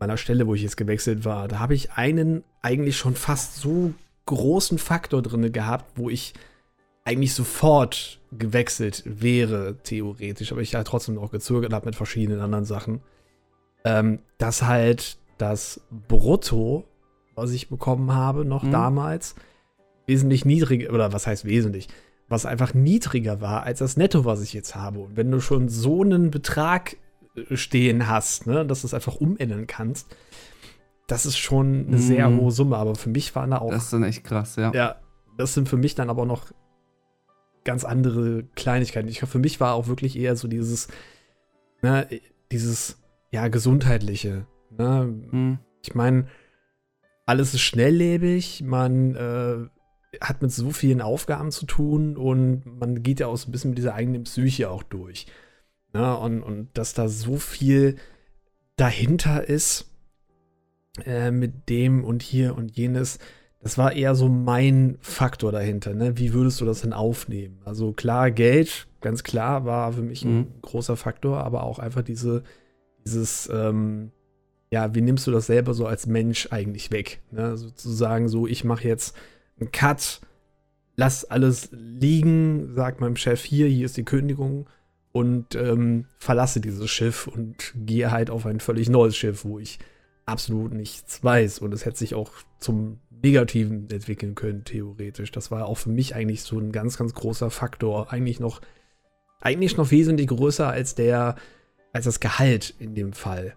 meiner 0.00 0.16
Stelle, 0.16 0.46
wo 0.46 0.54
ich 0.54 0.62
jetzt 0.62 0.78
gewechselt 0.78 1.24
war, 1.24 1.46
da 1.46 1.58
habe 1.58 1.74
ich 1.74 1.92
einen 1.92 2.42
eigentlich 2.62 2.96
schon 2.96 3.14
fast 3.14 3.56
so 3.56 3.92
großen 4.26 4.78
Faktor 4.78 5.22
drin 5.22 5.52
gehabt, 5.52 5.92
wo 5.96 6.08
ich 6.08 6.32
eigentlich 7.04 7.34
sofort 7.34 8.18
gewechselt 8.32 9.02
wäre, 9.04 9.76
theoretisch, 9.82 10.52
aber 10.52 10.62
ich 10.62 10.74
halt 10.74 10.86
trotzdem 10.86 11.16
noch 11.16 11.30
gezögert 11.30 11.72
habe 11.72 11.86
mit 11.86 11.96
verschiedenen 11.96 12.40
anderen 12.40 12.64
Sachen. 12.64 13.00
Ähm, 13.84 14.20
dass 14.38 14.62
halt 14.62 15.18
das 15.38 15.80
Brutto, 16.08 16.84
was 17.40 17.52
ich 17.52 17.68
bekommen 17.68 18.12
habe, 18.12 18.44
noch 18.44 18.62
mhm. 18.62 18.70
damals, 18.70 19.34
wesentlich 20.06 20.44
niedriger, 20.44 20.92
oder 20.92 21.12
was 21.12 21.26
heißt 21.26 21.44
wesentlich, 21.44 21.88
was 22.28 22.46
einfach 22.46 22.74
niedriger 22.74 23.40
war 23.40 23.64
als 23.64 23.80
das 23.80 23.96
Netto, 23.96 24.24
was 24.24 24.42
ich 24.42 24.52
jetzt 24.52 24.76
habe. 24.76 25.00
Und 25.00 25.16
wenn 25.16 25.30
du 25.30 25.40
schon 25.40 25.68
so 25.68 26.02
einen 26.02 26.30
Betrag 26.30 26.96
stehen 27.52 28.08
hast, 28.08 28.46
ne, 28.46 28.64
dass 28.66 28.82
du 28.82 28.86
es 28.86 28.94
einfach 28.94 29.16
umändern 29.16 29.66
kannst, 29.66 30.14
das 31.06 31.26
ist 31.26 31.38
schon 31.38 31.86
eine 31.86 31.96
mm. 31.96 32.00
sehr 32.00 32.30
hohe 32.30 32.50
Summe. 32.52 32.76
Aber 32.76 32.94
für 32.94 33.10
mich 33.10 33.34
waren 33.34 33.50
da 33.50 33.58
auch. 33.58 33.70
Das 33.70 33.84
ist 33.84 33.92
dann 33.92 34.04
echt 34.04 34.24
krass, 34.24 34.56
ja. 34.56 34.72
Ja, 34.72 34.96
das 35.36 35.54
sind 35.54 35.68
für 35.68 35.76
mich 35.76 35.94
dann 35.94 36.10
aber 36.10 36.24
noch 36.24 36.46
ganz 37.64 37.84
andere 37.84 38.44
Kleinigkeiten. 38.54 39.08
Ich 39.08 39.20
für 39.20 39.38
mich 39.38 39.60
war 39.60 39.74
auch 39.74 39.88
wirklich 39.88 40.16
eher 40.16 40.36
so 40.36 40.46
dieses, 40.46 40.88
ne, 41.82 42.06
dieses, 42.52 42.98
ja, 43.30 43.48
gesundheitliche. 43.48 44.46
Ne? 44.76 45.14
Mm. 45.30 45.58
Ich 45.82 45.94
meine, 45.94 46.26
alles 47.30 47.54
ist 47.54 47.60
schnelllebig, 47.60 48.64
man 48.64 49.14
äh, 49.14 50.18
hat 50.20 50.42
mit 50.42 50.50
so 50.50 50.70
vielen 50.70 51.00
Aufgaben 51.00 51.52
zu 51.52 51.64
tun 51.64 52.16
und 52.16 52.64
man 52.66 53.04
geht 53.04 53.20
ja 53.20 53.28
auch 53.28 53.36
so 53.36 53.48
ein 53.48 53.52
bisschen 53.52 53.70
mit 53.70 53.78
dieser 53.78 53.94
eigenen 53.94 54.24
Psyche 54.24 54.68
auch 54.68 54.82
durch. 54.82 55.26
Ne? 55.92 56.16
Und, 56.18 56.42
und 56.42 56.70
dass 56.74 56.92
da 56.92 57.06
so 57.06 57.36
viel 57.36 57.94
dahinter 58.74 59.48
ist 59.48 59.92
äh, 61.06 61.30
mit 61.30 61.68
dem 61.68 62.02
und 62.02 62.20
hier 62.24 62.56
und 62.56 62.76
jenes. 62.76 63.20
Das 63.60 63.78
war 63.78 63.92
eher 63.92 64.16
so 64.16 64.28
mein 64.28 64.98
Faktor 65.00 65.52
dahinter. 65.52 65.94
Ne? 65.94 66.18
Wie 66.18 66.32
würdest 66.32 66.60
du 66.60 66.64
das 66.64 66.80
denn 66.80 66.92
aufnehmen? 66.92 67.60
Also 67.64 67.92
klar, 67.92 68.32
Geld, 68.32 68.88
ganz 69.00 69.22
klar, 69.22 69.64
war 69.66 69.92
für 69.92 70.02
mich 70.02 70.24
ein 70.24 70.36
mhm. 70.36 70.46
großer 70.62 70.96
Faktor, 70.96 71.44
aber 71.44 71.62
auch 71.62 71.78
einfach 71.78 72.02
diese, 72.02 72.42
dieses, 73.04 73.48
ähm, 73.52 74.10
ja, 74.70 74.94
wie 74.94 75.00
nimmst 75.00 75.26
du 75.26 75.32
das 75.32 75.46
selber 75.46 75.74
so 75.74 75.86
als 75.86 76.06
Mensch 76.06 76.48
eigentlich 76.50 76.90
weg? 76.90 77.20
Ne? 77.30 77.56
Sozusagen 77.56 78.28
so, 78.28 78.46
ich 78.46 78.64
mache 78.64 78.86
jetzt 78.86 79.16
einen 79.58 79.72
Cut, 79.72 80.20
lass 80.96 81.24
alles 81.24 81.68
liegen, 81.72 82.72
sag 82.74 83.00
meinem 83.00 83.16
Chef 83.16 83.42
hier, 83.42 83.66
hier 83.66 83.86
ist 83.86 83.96
die 83.96 84.04
Kündigung 84.04 84.68
und 85.12 85.56
ähm, 85.56 86.06
verlasse 86.18 86.60
dieses 86.60 86.88
Schiff 86.88 87.26
und 87.26 87.72
gehe 87.74 88.10
halt 88.10 88.30
auf 88.30 88.46
ein 88.46 88.60
völlig 88.60 88.88
neues 88.88 89.16
Schiff, 89.16 89.44
wo 89.44 89.58
ich 89.58 89.80
absolut 90.24 90.72
nichts 90.72 91.22
weiß. 91.22 91.58
Und 91.58 91.74
es 91.74 91.84
hätte 91.84 91.98
sich 91.98 92.14
auch 92.14 92.32
zum 92.58 93.00
Negativen 93.22 93.90
entwickeln 93.90 94.34
können, 94.34 94.64
theoretisch. 94.64 95.32
Das 95.32 95.50
war 95.50 95.66
auch 95.66 95.78
für 95.78 95.90
mich 95.90 96.14
eigentlich 96.14 96.42
so 96.42 96.58
ein 96.58 96.70
ganz, 96.70 96.96
ganz 96.96 97.12
großer 97.12 97.50
Faktor. 97.50 98.12
Eigentlich 98.12 98.38
noch, 98.38 98.60
eigentlich 99.40 99.76
noch 99.76 99.90
wesentlich 99.90 100.28
größer 100.28 100.68
als 100.68 100.94
der, 100.94 101.34
als 101.92 102.04
das 102.04 102.20
Gehalt 102.20 102.74
in 102.78 102.94
dem 102.94 103.12
Fall. 103.12 103.54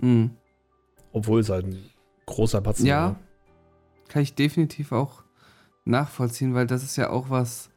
Mhm. 0.00 0.30
Obwohl 1.12 1.40
es 1.40 1.48
halt 1.48 1.66
ein 1.66 1.78
großer 2.26 2.60
Patient 2.60 2.88
ja, 2.88 3.04
war. 3.04 3.16
Kann 4.08 4.22
ich 4.22 4.34
definitiv 4.34 4.92
auch 4.92 5.24
nachvollziehen, 5.84 6.54
weil 6.54 6.66
das 6.66 6.82
ist 6.82 6.96
ja 6.96 7.10
auch 7.10 7.30
was, 7.30 7.70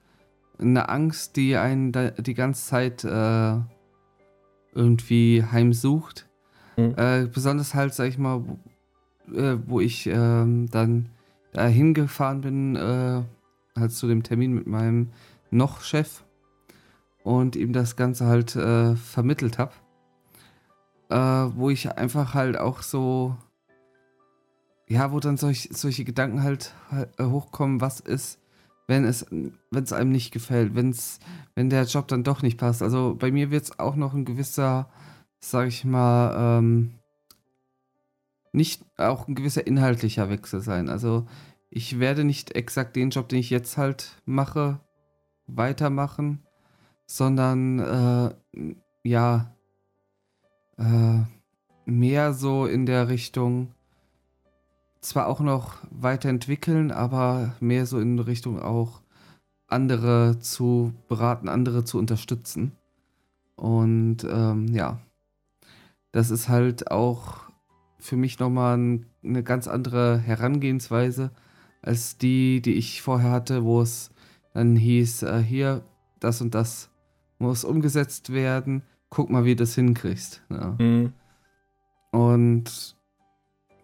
eine 0.59 0.89
Angst, 0.89 1.35
die 1.35 1.55
einen 1.57 1.91
die 2.17 2.33
ganze 2.33 2.65
Zeit 2.65 3.03
äh, 3.03 3.55
irgendwie 4.73 5.43
heimsucht. 5.43 6.27
Mhm. 6.77 6.93
Äh, 6.97 7.27
besonders 7.31 7.73
halt, 7.73 7.93
sag 7.93 8.07
ich 8.07 8.17
mal, 8.17 8.43
wo, 8.45 9.35
äh, 9.35 9.57
wo 9.65 9.79
ich 9.79 10.07
ähm, 10.07 10.69
dann 10.71 11.09
da 11.51 11.67
hingefahren 11.67 12.41
bin, 12.41 12.75
äh, 12.75 13.23
halt 13.77 13.91
zu 13.91 14.07
dem 14.07 14.23
Termin 14.23 14.53
mit 14.53 14.67
meinem 14.67 15.09
Noch-Chef 15.49 16.23
und 17.23 17.55
ihm 17.55 17.73
das 17.73 17.95
Ganze 17.95 18.25
halt 18.25 18.55
äh, 18.55 18.95
vermittelt 18.95 19.57
habe. 19.57 19.73
Äh, 21.11 21.15
wo 21.57 21.69
ich 21.69 21.97
einfach 21.97 22.33
halt 22.33 22.57
auch 22.57 22.81
so, 22.81 23.35
ja, 24.87 25.11
wo 25.11 25.19
dann 25.19 25.35
solch, 25.35 25.67
solche 25.73 26.05
Gedanken 26.05 26.41
halt, 26.41 26.73
halt 26.89 27.09
hochkommen, 27.19 27.81
was 27.81 27.99
ist, 27.99 28.39
wenn 28.87 29.03
es, 29.03 29.25
wenn 29.29 29.91
einem 29.91 30.11
nicht 30.11 30.31
gefällt, 30.31 30.73
wenn's, 30.73 31.19
wenn 31.53 31.69
der 31.69 31.83
Job 31.83 32.07
dann 32.07 32.23
doch 32.23 32.41
nicht 32.41 32.57
passt. 32.57 32.81
Also 32.81 33.15
bei 33.19 33.29
mir 33.29 33.51
wird 33.51 33.63
es 33.65 33.77
auch 33.77 33.97
noch 33.97 34.13
ein 34.13 34.23
gewisser, 34.23 34.89
sag 35.41 35.67
ich 35.67 35.83
mal, 35.83 36.59
ähm, 36.59 36.99
nicht 38.53 38.85
auch 38.97 39.27
ein 39.27 39.35
gewisser 39.35 39.67
inhaltlicher 39.67 40.29
Wechsel 40.29 40.61
sein. 40.61 40.87
Also 40.87 41.27
ich 41.69 41.99
werde 41.99 42.23
nicht 42.23 42.55
exakt 42.55 42.95
den 42.95 43.09
Job, 43.09 43.27
den 43.27 43.39
ich 43.39 43.49
jetzt 43.49 43.77
halt 43.77 44.21
mache, 44.23 44.79
weitermachen, 45.45 46.45
sondern 47.05 47.79
äh, 47.79 48.73
ja, 49.03 49.57
äh, 50.77 51.19
mehr 51.85 52.33
so 52.33 52.65
in 52.65 52.85
der 52.85 53.09
Richtung, 53.09 53.73
zwar 55.01 55.27
auch 55.27 55.39
noch 55.39 55.77
weiterentwickeln, 55.89 56.91
aber 56.91 57.55
mehr 57.59 57.85
so 57.85 57.99
in 57.99 58.19
Richtung 58.19 58.61
auch 58.61 59.01
andere 59.67 60.39
zu 60.39 60.93
beraten, 61.07 61.49
andere 61.49 61.83
zu 61.85 61.97
unterstützen. 61.97 62.73
Und 63.55 64.25
ähm, 64.29 64.67
ja, 64.67 64.99
das 66.11 66.29
ist 66.29 66.49
halt 66.49 66.91
auch 66.91 67.51
für 67.99 68.17
mich 68.17 68.39
nochmal 68.39 68.77
ein, 68.77 69.05
eine 69.23 69.43
ganz 69.43 69.67
andere 69.67 70.17
Herangehensweise 70.17 71.31
als 71.81 72.17
die, 72.17 72.61
die 72.61 72.73
ich 72.73 73.01
vorher 73.01 73.31
hatte, 73.31 73.63
wo 73.63 73.81
es 73.81 74.11
dann 74.53 74.75
hieß, 74.75 75.23
äh, 75.23 75.41
hier, 75.41 75.83
das 76.19 76.41
und 76.41 76.53
das 76.53 76.89
muss 77.39 77.63
umgesetzt 77.63 78.31
werden, 78.31 78.83
guck 79.11 79.29
mal, 79.29 79.45
wie 79.45 79.55
du 79.55 79.63
das 79.63 79.75
hinkriegst. 79.75 80.41
Ja. 80.49 80.75
Mhm. 80.79 81.13
Und 82.11 82.95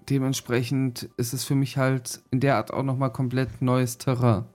dementsprechend 0.09 1.09
ist 1.17 1.33
es 1.33 1.43
für 1.43 1.53
mich 1.53 1.77
halt 1.77 2.21
in 2.31 2.39
der 2.39 2.55
Art 2.55 2.73
auch 2.73 2.83
nochmal 2.83 3.11
komplett 3.11 3.61
neues 3.61 3.99
Terrain. 3.99 4.45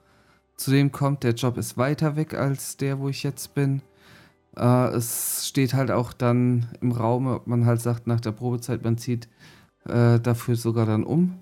Zudem 0.56 0.90
kommt, 0.90 1.22
der 1.22 1.34
Job 1.34 1.56
ist 1.56 1.76
weiter 1.76 2.16
weg 2.16 2.34
als 2.34 2.76
der, 2.76 2.98
wo 2.98 3.08
ich 3.08 3.22
jetzt 3.22 3.54
bin. 3.54 3.82
Äh, 4.56 4.88
es 4.88 5.46
steht 5.48 5.74
halt 5.74 5.90
auch 5.90 6.12
dann 6.12 6.66
im 6.80 6.92
Raum, 6.92 7.26
ob 7.26 7.46
man 7.46 7.66
halt 7.66 7.80
sagt, 7.80 8.06
nach 8.06 8.20
der 8.20 8.32
Probezeit, 8.32 8.82
man 8.82 8.98
zieht 8.98 9.28
äh, 9.86 10.18
dafür 10.20 10.56
sogar 10.56 10.86
dann 10.86 11.04
um. 11.04 11.38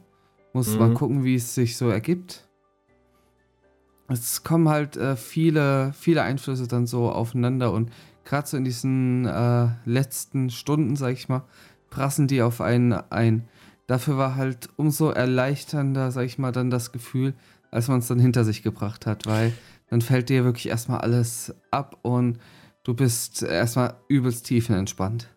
Muss 0.53 0.73
mhm. 0.73 0.79
mal 0.79 0.95
gucken, 0.95 1.25
wie 1.25 1.37
es 1.37 1.55
sich 1.55 1.77
so 1.77 1.89
ergibt. 1.89 2.49
Es 4.09 4.43
kommen 4.43 4.69
halt 4.69 4.97
äh, 4.97 5.15
viele, 5.15 5.93
viele 5.93 6.23
Einflüsse 6.23 6.67
dann 6.67 6.87
so 6.87 7.13
aufeinander 7.13 7.73
und 7.73 7.91
gerade 8.31 8.47
so 8.47 8.57
in 8.57 8.65
diesen 8.65 9.27
äh, 9.27 9.67
letzten 9.85 10.51
Stunden, 10.51 10.95
sag 10.95 11.13
ich 11.13 11.29
mal, 11.29 11.43
prassen 11.91 12.29
die 12.29 12.43
auf 12.43 12.61
einen 12.61 12.93
ein. 12.93 13.49
Dafür 13.89 14.17
war 14.17 14.37
halt 14.37 14.69
umso 14.77 15.11
erleichternder, 15.11 16.13
sag 16.13 16.27
ich 16.27 16.39
mal, 16.39 16.53
dann 16.53 16.71
das 16.71 16.93
Gefühl, 16.93 17.35
als 17.73 17.89
man 17.89 17.99
es 17.99 18.07
dann 18.07 18.21
hinter 18.21 18.45
sich 18.45 18.63
gebracht 18.63 19.05
hat, 19.05 19.27
weil 19.27 19.53
dann 19.89 20.01
fällt 20.01 20.29
dir 20.29 20.45
wirklich 20.45 20.69
erstmal 20.69 21.01
alles 21.01 21.53
ab 21.73 21.99
und 22.03 22.39
du 22.85 22.95
bist 22.95 23.43
erstmal 23.43 23.95
übelst 24.07 24.47
tiefenentspannt. 24.47 25.29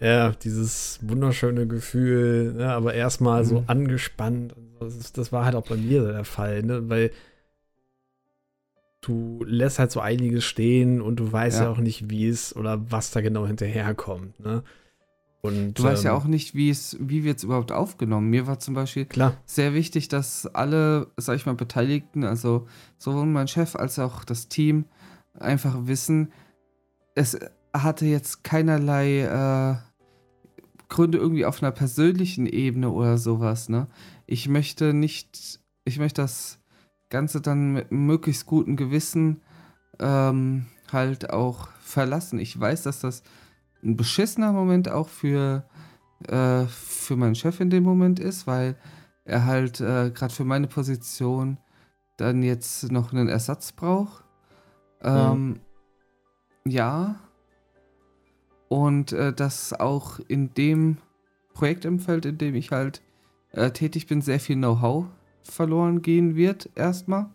Ja, 0.00 0.32
dieses 0.32 0.98
wunderschöne 1.00 1.68
Gefühl, 1.68 2.54
ne, 2.54 2.72
aber 2.72 2.94
erstmal 2.94 3.44
mhm. 3.44 3.48
so 3.48 3.64
angespannt. 3.68 4.56
Das, 4.80 5.12
das, 5.12 5.30
war 5.30 5.44
halt 5.44 5.54
auch 5.54 5.68
bei 5.68 5.76
mir 5.76 6.02
der 6.02 6.24
Fall, 6.24 6.64
ne, 6.64 6.88
weil 6.88 7.12
du 9.02 9.44
lässt 9.44 9.78
halt 9.78 9.90
so 9.90 10.00
einiges 10.00 10.44
stehen 10.44 11.02
und 11.02 11.16
du 11.16 11.30
weißt 11.30 11.58
ja, 11.58 11.64
ja 11.64 11.70
auch 11.70 11.78
nicht, 11.78 12.08
wie 12.08 12.28
es 12.28 12.56
oder 12.56 12.90
was 12.90 13.10
da 13.10 13.20
genau 13.20 13.46
hinterherkommt. 13.46 14.40
Ne? 14.40 14.62
Und, 15.42 15.74
du 15.74 15.82
weißt 15.82 16.04
ähm, 16.04 16.06
ja 16.06 16.12
auch 16.14 16.24
nicht, 16.24 16.54
wie 16.54 16.70
es, 16.70 16.96
wie 17.00 17.24
wird 17.24 17.38
es 17.38 17.44
überhaupt 17.44 17.72
aufgenommen. 17.72 18.30
Mir 18.30 18.46
war 18.46 18.60
zum 18.60 18.74
Beispiel 18.74 19.04
klar. 19.04 19.36
sehr 19.44 19.74
wichtig, 19.74 20.06
dass 20.08 20.46
alle, 20.46 21.08
sag 21.16 21.34
ich 21.34 21.46
mal, 21.46 21.56
Beteiligten, 21.56 22.22
also 22.22 22.68
sowohl 22.96 23.26
mein 23.26 23.48
Chef 23.48 23.74
als 23.74 23.98
auch 23.98 24.24
das 24.24 24.48
Team, 24.48 24.84
einfach 25.34 25.86
wissen, 25.86 26.32
es 27.16 27.36
hatte 27.74 28.06
jetzt 28.06 28.44
keinerlei 28.44 29.22
äh, 29.22 29.76
Gründe 30.88 31.18
irgendwie 31.18 31.44
auf 31.44 31.60
einer 31.60 31.72
persönlichen 31.72 32.46
Ebene 32.46 32.90
oder 32.90 33.18
sowas, 33.18 33.68
ne? 33.68 33.88
Ich 34.26 34.46
möchte 34.48 34.94
nicht, 34.94 35.58
ich 35.84 35.98
möchte 35.98 36.22
das 36.22 36.61
Ganze 37.12 37.40
dann 37.40 37.74
mit 37.74 37.92
möglichst 37.92 38.46
gutem 38.46 38.76
Gewissen 38.76 39.42
ähm, 40.00 40.66
halt 40.90 41.30
auch 41.30 41.68
verlassen. 41.80 42.40
Ich 42.40 42.58
weiß, 42.58 42.82
dass 42.82 43.00
das 43.00 43.22
ein 43.84 43.96
beschissener 43.96 44.52
Moment 44.52 44.90
auch 44.90 45.08
für, 45.08 45.64
äh, 46.26 46.64
für 46.64 47.16
meinen 47.16 47.34
Chef 47.34 47.60
in 47.60 47.70
dem 47.70 47.84
Moment 47.84 48.18
ist, 48.18 48.46
weil 48.46 48.76
er 49.24 49.44
halt 49.44 49.80
äh, 49.80 50.10
gerade 50.10 50.34
für 50.34 50.44
meine 50.44 50.66
Position 50.66 51.58
dann 52.16 52.42
jetzt 52.42 52.90
noch 52.90 53.12
einen 53.12 53.28
Ersatz 53.28 53.72
braucht. 53.72 54.24
Ähm, 55.02 55.60
ja. 56.64 56.72
ja, 56.72 57.20
und 58.68 59.12
äh, 59.12 59.34
dass 59.34 59.78
auch 59.78 60.18
in 60.28 60.54
dem 60.54 60.96
Projektumfeld, 61.52 62.24
in 62.24 62.38
dem 62.38 62.54
ich 62.54 62.70
halt 62.70 63.02
äh, 63.50 63.70
tätig 63.70 64.06
bin, 64.06 64.22
sehr 64.22 64.40
viel 64.40 64.56
Know-how 64.56 65.06
verloren 65.42 66.02
gehen 66.02 66.36
wird, 66.36 66.70
erstmal. 66.74 67.30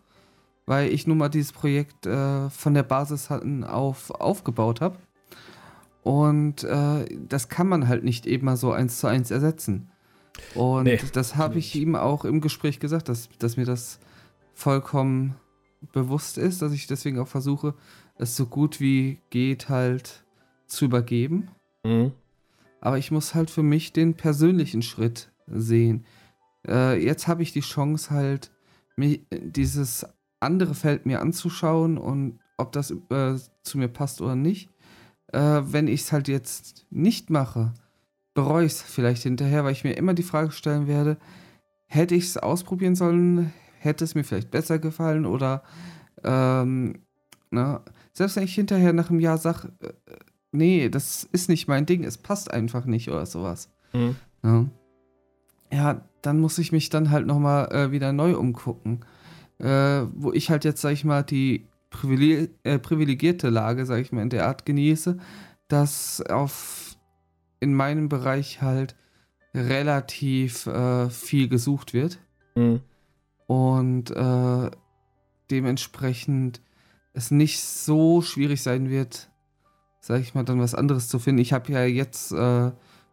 Weil 0.65 0.91
ich 0.91 1.07
nun 1.07 1.17
mal 1.17 1.29
dieses 1.29 1.53
Projekt 1.53 2.05
äh, 2.05 2.49
von 2.49 2.73
der 2.73 2.83
Basis 2.83 3.29
auf 3.31 4.11
aufgebaut 4.11 4.81
habe. 4.81 4.97
Und 6.03 6.63
äh, 6.63 7.05
das 7.27 7.49
kann 7.49 7.67
man 7.67 7.87
halt 7.87 8.03
nicht 8.03 8.25
eben 8.25 8.45
mal 8.45 8.57
so 8.57 8.71
eins 8.71 8.99
zu 8.99 9.07
eins 9.07 9.31
ersetzen. 9.31 9.89
Und 10.55 10.83
nee, 10.83 10.99
das 11.13 11.35
habe 11.35 11.57
ich 11.59 11.75
ihm 11.75 11.95
auch 11.95 12.25
im 12.25 12.41
Gespräch 12.41 12.79
gesagt, 12.79 13.09
dass, 13.09 13.29
dass 13.39 13.57
mir 13.57 13.65
das 13.65 13.99
vollkommen 14.53 15.35
bewusst 15.91 16.37
ist, 16.37 16.61
dass 16.61 16.73
ich 16.73 16.87
deswegen 16.87 17.19
auch 17.19 17.27
versuche, 17.27 17.73
es 18.17 18.35
so 18.35 18.45
gut 18.45 18.79
wie 18.79 19.19
geht 19.29 19.69
halt 19.69 20.25
zu 20.65 20.85
übergeben. 20.85 21.49
Mhm. 21.83 22.11
Aber 22.81 22.97
ich 22.97 23.11
muss 23.11 23.35
halt 23.35 23.49
für 23.49 23.63
mich 23.63 23.93
den 23.93 24.15
persönlichen 24.15 24.81
Schritt 24.81 25.31
sehen. 25.47 26.05
Äh, 26.67 27.03
jetzt 27.03 27.27
habe 27.27 27.43
ich 27.43 27.53
die 27.53 27.61
Chance 27.61 28.11
halt, 28.11 28.51
mich, 28.95 29.21
dieses 29.31 30.05
andere 30.39 30.75
Feld 30.75 31.05
mir 31.05 31.21
anzuschauen 31.21 31.97
und 31.97 32.39
ob 32.57 32.71
das 32.71 32.91
äh, 32.91 33.35
zu 33.63 33.77
mir 33.77 33.87
passt 33.87 34.21
oder 34.21 34.35
nicht. 34.35 34.69
Äh, 35.31 35.61
wenn 35.63 35.87
ich 35.87 36.01
es 36.01 36.11
halt 36.11 36.27
jetzt 36.27 36.85
nicht 36.89 37.29
mache, 37.29 37.73
bereue 38.33 38.65
ich 38.65 38.73
es 38.73 38.81
vielleicht 38.81 39.23
hinterher, 39.23 39.63
weil 39.63 39.71
ich 39.73 39.83
mir 39.83 39.93
immer 39.93 40.13
die 40.13 40.23
Frage 40.23 40.51
stellen 40.51 40.87
werde, 40.87 41.17
hätte 41.87 42.15
ich 42.15 42.25
es 42.25 42.37
ausprobieren 42.37 42.95
sollen, 42.95 43.53
hätte 43.79 44.03
es 44.03 44.15
mir 44.15 44.23
vielleicht 44.23 44.51
besser 44.51 44.79
gefallen 44.79 45.25
oder 45.25 45.63
ähm, 46.23 47.01
na, 47.49 47.83
selbst 48.13 48.35
wenn 48.35 48.43
ich 48.43 48.55
hinterher 48.55 48.93
nach 48.93 49.09
einem 49.09 49.19
Jahr 49.19 49.37
sage, 49.37 49.71
äh, 49.81 49.93
nee, 50.51 50.89
das 50.89 51.23
ist 51.23 51.49
nicht 51.49 51.67
mein 51.67 51.85
Ding, 51.85 52.03
es 52.03 52.17
passt 52.17 52.51
einfach 52.51 52.85
nicht 52.85 53.09
oder 53.09 53.25
sowas. 53.25 53.69
Mhm. 53.93 54.15
Ja. 54.43 54.65
Ja. 55.71 56.01
dann 56.21 56.39
muss 56.39 56.57
ich 56.57 56.71
mich 56.71 56.89
dann 56.89 57.11
halt 57.11 57.25
nochmal 57.25 57.71
äh, 57.71 57.91
wieder 57.91 58.13
neu 58.13 58.35
umgucken. 58.35 59.05
Äh, 59.59 60.05
wo 60.13 60.31
ich 60.33 60.51
halt 60.51 60.65
jetzt, 60.65 60.81
sag 60.81 60.91
ich 60.91 61.03
mal, 61.03 61.23
die 61.23 61.65
privileg 61.89 62.51
äh, 62.63 62.77
privilegierte 62.77 63.49
Lage, 63.49 63.85
sag 63.85 63.99
ich 63.99 64.11
mal, 64.11 64.21
in 64.21 64.29
der 64.29 64.45
Art 64.45 64.65
genieße, 64.65 65.17
dass 65.67 66.21
auf 66.21 66.95
in 67.59 67.73
meinem 67.73 68.07
Bereich 68.07 68.61
halt 68.61 68.95
relativ 69.55 70.67
äh, 70.67 71.09
viel 71.09 71.47
gesucht 71.47 71.93
wird. 71.93 72.19
Mhm. 72.55 72.81
Und 73.47 74.11
äh, 74.11 74.71
dementsprechend 75.49 76.61
es 77.13 77.31
nicht 77.31 77.61
so 77.61 78.21
schwierig 78.21 78.61
sein 78.61 78.89
wird, 78.89 79.31
sag 79.99 80.21
ich 80.21 80.35
mal, 80.35 80.43
dann 80.43 80.59
was 80.59 80.75
anderes 80.75 81.07
zu 81.09 81.17
finden. 81.17 81.41
Ich 81.41 81.53
habe 81.53 81.71
ja 81.71 81.83
jetzt 81.83 82.31
äh, 82.31 82.71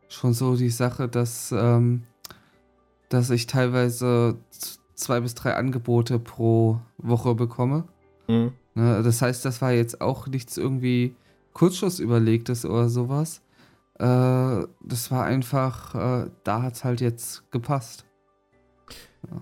schon 0.09 0.35
so 0.35 0.57
die 0.57 0.71
Sache, 0.71 1.09
dass, 1.09 1.53
ähm, 1.53 2.05
dass 3.15 3.31
ich 3.31 3.47
teilweise 3.47 4.37
zwei 4.95 5.21
bis 5.21 5.35
drei 5.35 5.55
Angebote 5.55 6.19
pro 6.19 6.81
Woche 6.99 7.35
bekomme. 7.35 7.85
Mhm. 8.29 8.53
Ne, 8.75 9.03
das 9.03 9.23
heißt, 9.23 9.45
das 9.45 9.63
war 9.63 9.73
jetzt 9.73 10.01
auch 10.01 10.27
nichts 10.27 10.57
irgendwie 10.57 11.15
Kurzschussüberlegtes 11.53 12.67
oder 12.67 12.89
sowas. 12.89 13.41
Äh, 13.99 14.67
das 14.81 15.11
war 15.11 15.25
einfach, 15.25 15.95
äh, 15.95 16.31
da 16.43 16.63
hat 16.63 16.75
es 16.75 16.85
halt 16.85 17.01
jetzt 17.01 17.51
gepasst. 17.53 18.05
Ja. 19.31 19.41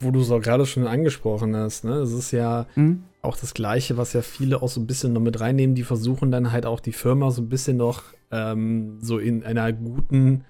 Wo 0.00 0.10
du 0.10 0.20
es 0.20 0.30
auch 0.30 0.40
gerade 0.40 0.66
schon 0.66 0.86
angesprochen 0.86 1.54
hast, 1.56 1.84
ne? 1.84 1.96
Es 1.96 2.12
ist 2.12 2.30
ja, 2.30 2.66
mhm 2.74 3.04
auch 3.26 3.36
das 3.36 3.52
Gleiche, 3.52 3.96
was 3.96 4.12
ja 4.12 4.22
viele 4.22 4.62
auch 4.62 4.68
so 4.68 4.80
ein 4.80 4.86
bisschen 4.86 5.12
noch 5.12 5.20
mit 5.20 5.40
reinnehmen. 5.40 5.74
Die 5.74 5.82
versuchen 5.82 6.30
dann 6.30 6.52
halt 6.52 6.64
auch 6.64 6.80
die 6.80 6.92
Firma 6.92 7.30
so 7.30 7.42
ein 7.42 7.48
bisschen 7.48 7.76
noch 7.76 8.04
ähm, 8.30 8.98
so 9.00 9.18
in 9.18 9.44
einer 9.44 9.72
guten, 9.72 10.44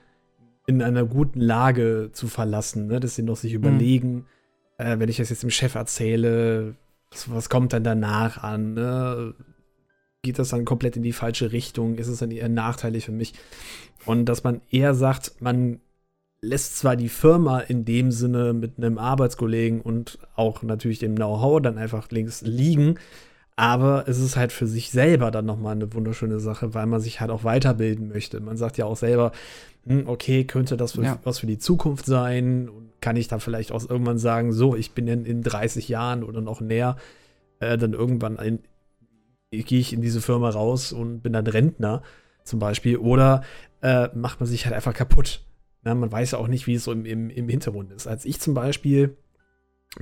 in 0.66 0.83
einer 0.83 1.05
guten 1.05 1.40
Lage 1.40 2.11
zu 2.12 2.26
verlassen, 2.29 2.88
ne? 2.88 3.00
dass 3.00 3.14
sie 3.14 3.22
noch 3.22 3.37
sich 3.37 3.52
mhm. 3.52 3.59
überlegen, 3.59 4.26
äh, 4.79 4.98
wenn 4.98 5.09
ich 5.09 5.16
das 5.16 5.31
jetzt 5.31 5.42
dem 5.42 5.50
Chef 5.50 5.74
erzähle, 5.74 6.74
was, 7.11 7.31
was 7.31 7.48
kommt 7.48 7.72
dann 7.72 7.85
danach 7.85 8.42
an? 8.42 8.74
Ne? 8.74 9.35
Geht 10.22 10.38
das 10.38 10.48
dann 10.48 10.64
komplett 10.64 10.96
in 10.96 11.02
die 11.02 11.12
falsche 11.12 11.52
Richtung? 11.52 11.96
Ist 11.96 12.09
es 12.09 12.18
dann 12.18 12.33
eher 12.33 12.48
nachteilig 12.48 13.05
für 13.05 13.12
mich? 13.12 13.35
Und 14.05 14.26
dass 14.26 14.44
man 14.44 14.61
eher 14.70 14.94
sagt, 14.94 15.40
man 15.40 15.81
lässt 16.40 16.79
zwar 16.79 16.96
die 16.96 17.09
Firma 17.09 17.61
in 17.61 17.85
dem 17.85 18.11
Sinne 18.11 18.52
mit 18.52 18.76
einem 18.76 18.98
Arbeitskollegen 18.98 19.81
und 19.81 20.18
auch 20.35 20.62
natürlich 20.62 20.98
dem 20.98 21.14
Know-how 21.14 21.62
dann 21.62 21.79
einfach 21.79 22.11
links 22.11 22.42
liegen, 22.42 22.98
aber 23.57 24.07
es 24.07 24.18
ist 24.18 24.37
halt 24.37 24.52
für 24.52 24.66
sich 24.66 24.90
selber 24.90 25.31
dann 25.31 25.46
nochmal 25.46 25.72
eine 25.72 25.92
wunderschöne 25.92 26.40
Sache, 26.40 26.74
weil 26.74 26.87
man 26.87 27.00
sich 27.00 27.20
halt 27.20 27.31
auch 27.31 27.42
weiterbilden 27.42 28.09
möchte. 28.09 28.38
Man 28.40 28.59
sagt 28.59 28.76
ja 28.76 28.85
auch 28.85 28.98
selber, 28.98 29.33
hm, 29.87 30.09
okay, 30.09 30.44
könnte 30.44 30.77
das 30.77 30.92
für, 30.92 31.03
ja. 31.03 31.18
was 31.22 31.38
für 31.38 31.46
die 31.46 31.59
Zukunft 31.59 32.07
sein? 32.07 32.70
Kann 33.01 33.16
ich 33.16 33.29
dann 33.29 33.40
vielleicht 33.40 33.72
auch 33.72 33.88
irgendwann 33.88 34.18
sagen, 34.18 34.53
so, 34.53 34.75
ich 34.75 34.92
bin 34.92 35.07
in, 35.07 35.25
in 35.25 35.42
30 35.42 35.88
Jahren 35.88 36.25
oder 36.25 36.40
noch 36.40 36.61
näher, 36.61 36.96
äh, 37.61 37.79
dann 37.79 37.92
irgendwann 37.92 38.37
gehe 39.51 39.79
ich 39.79 39.92
in 39.92 40.03
diese 40.03 40.20
Firma 40.20 40.51
raus 40.51 40.92
und 40.92 41.20
bin 41.20 41.33
dann 41.33 41.46
Rentner 41.46 42.03
zum 42.42 42.59
Beispiel. 42.59 42.96
Oder 42.96 43.42
äh, 43.81 44.09
macht 44.14 44.40
man 44.40 44.49
sich 44.49 44.64
halt 44.66 44.75
einfach 44.75 44.94
kaputt. 44.94 45.44
Na, 45.83 45.94
man 45.94 46.11
weiß 46.11 46.33
ja 46.33 46.38
auch 46.38 46.49
nicht, 46.49 46.66
wie 46.66 46.75
es 46.75 46.85
so 46.85 46.92
im, 46.92 47.07
im, 47.07 47.31
im 47.31 47.49
Hintergrund 47.49 47.92
ist. 47.92 48.07
Als 48.07 48.25
ich 48.25 48.40
zum 48.40 48.55
Beispiel 48.55 49.16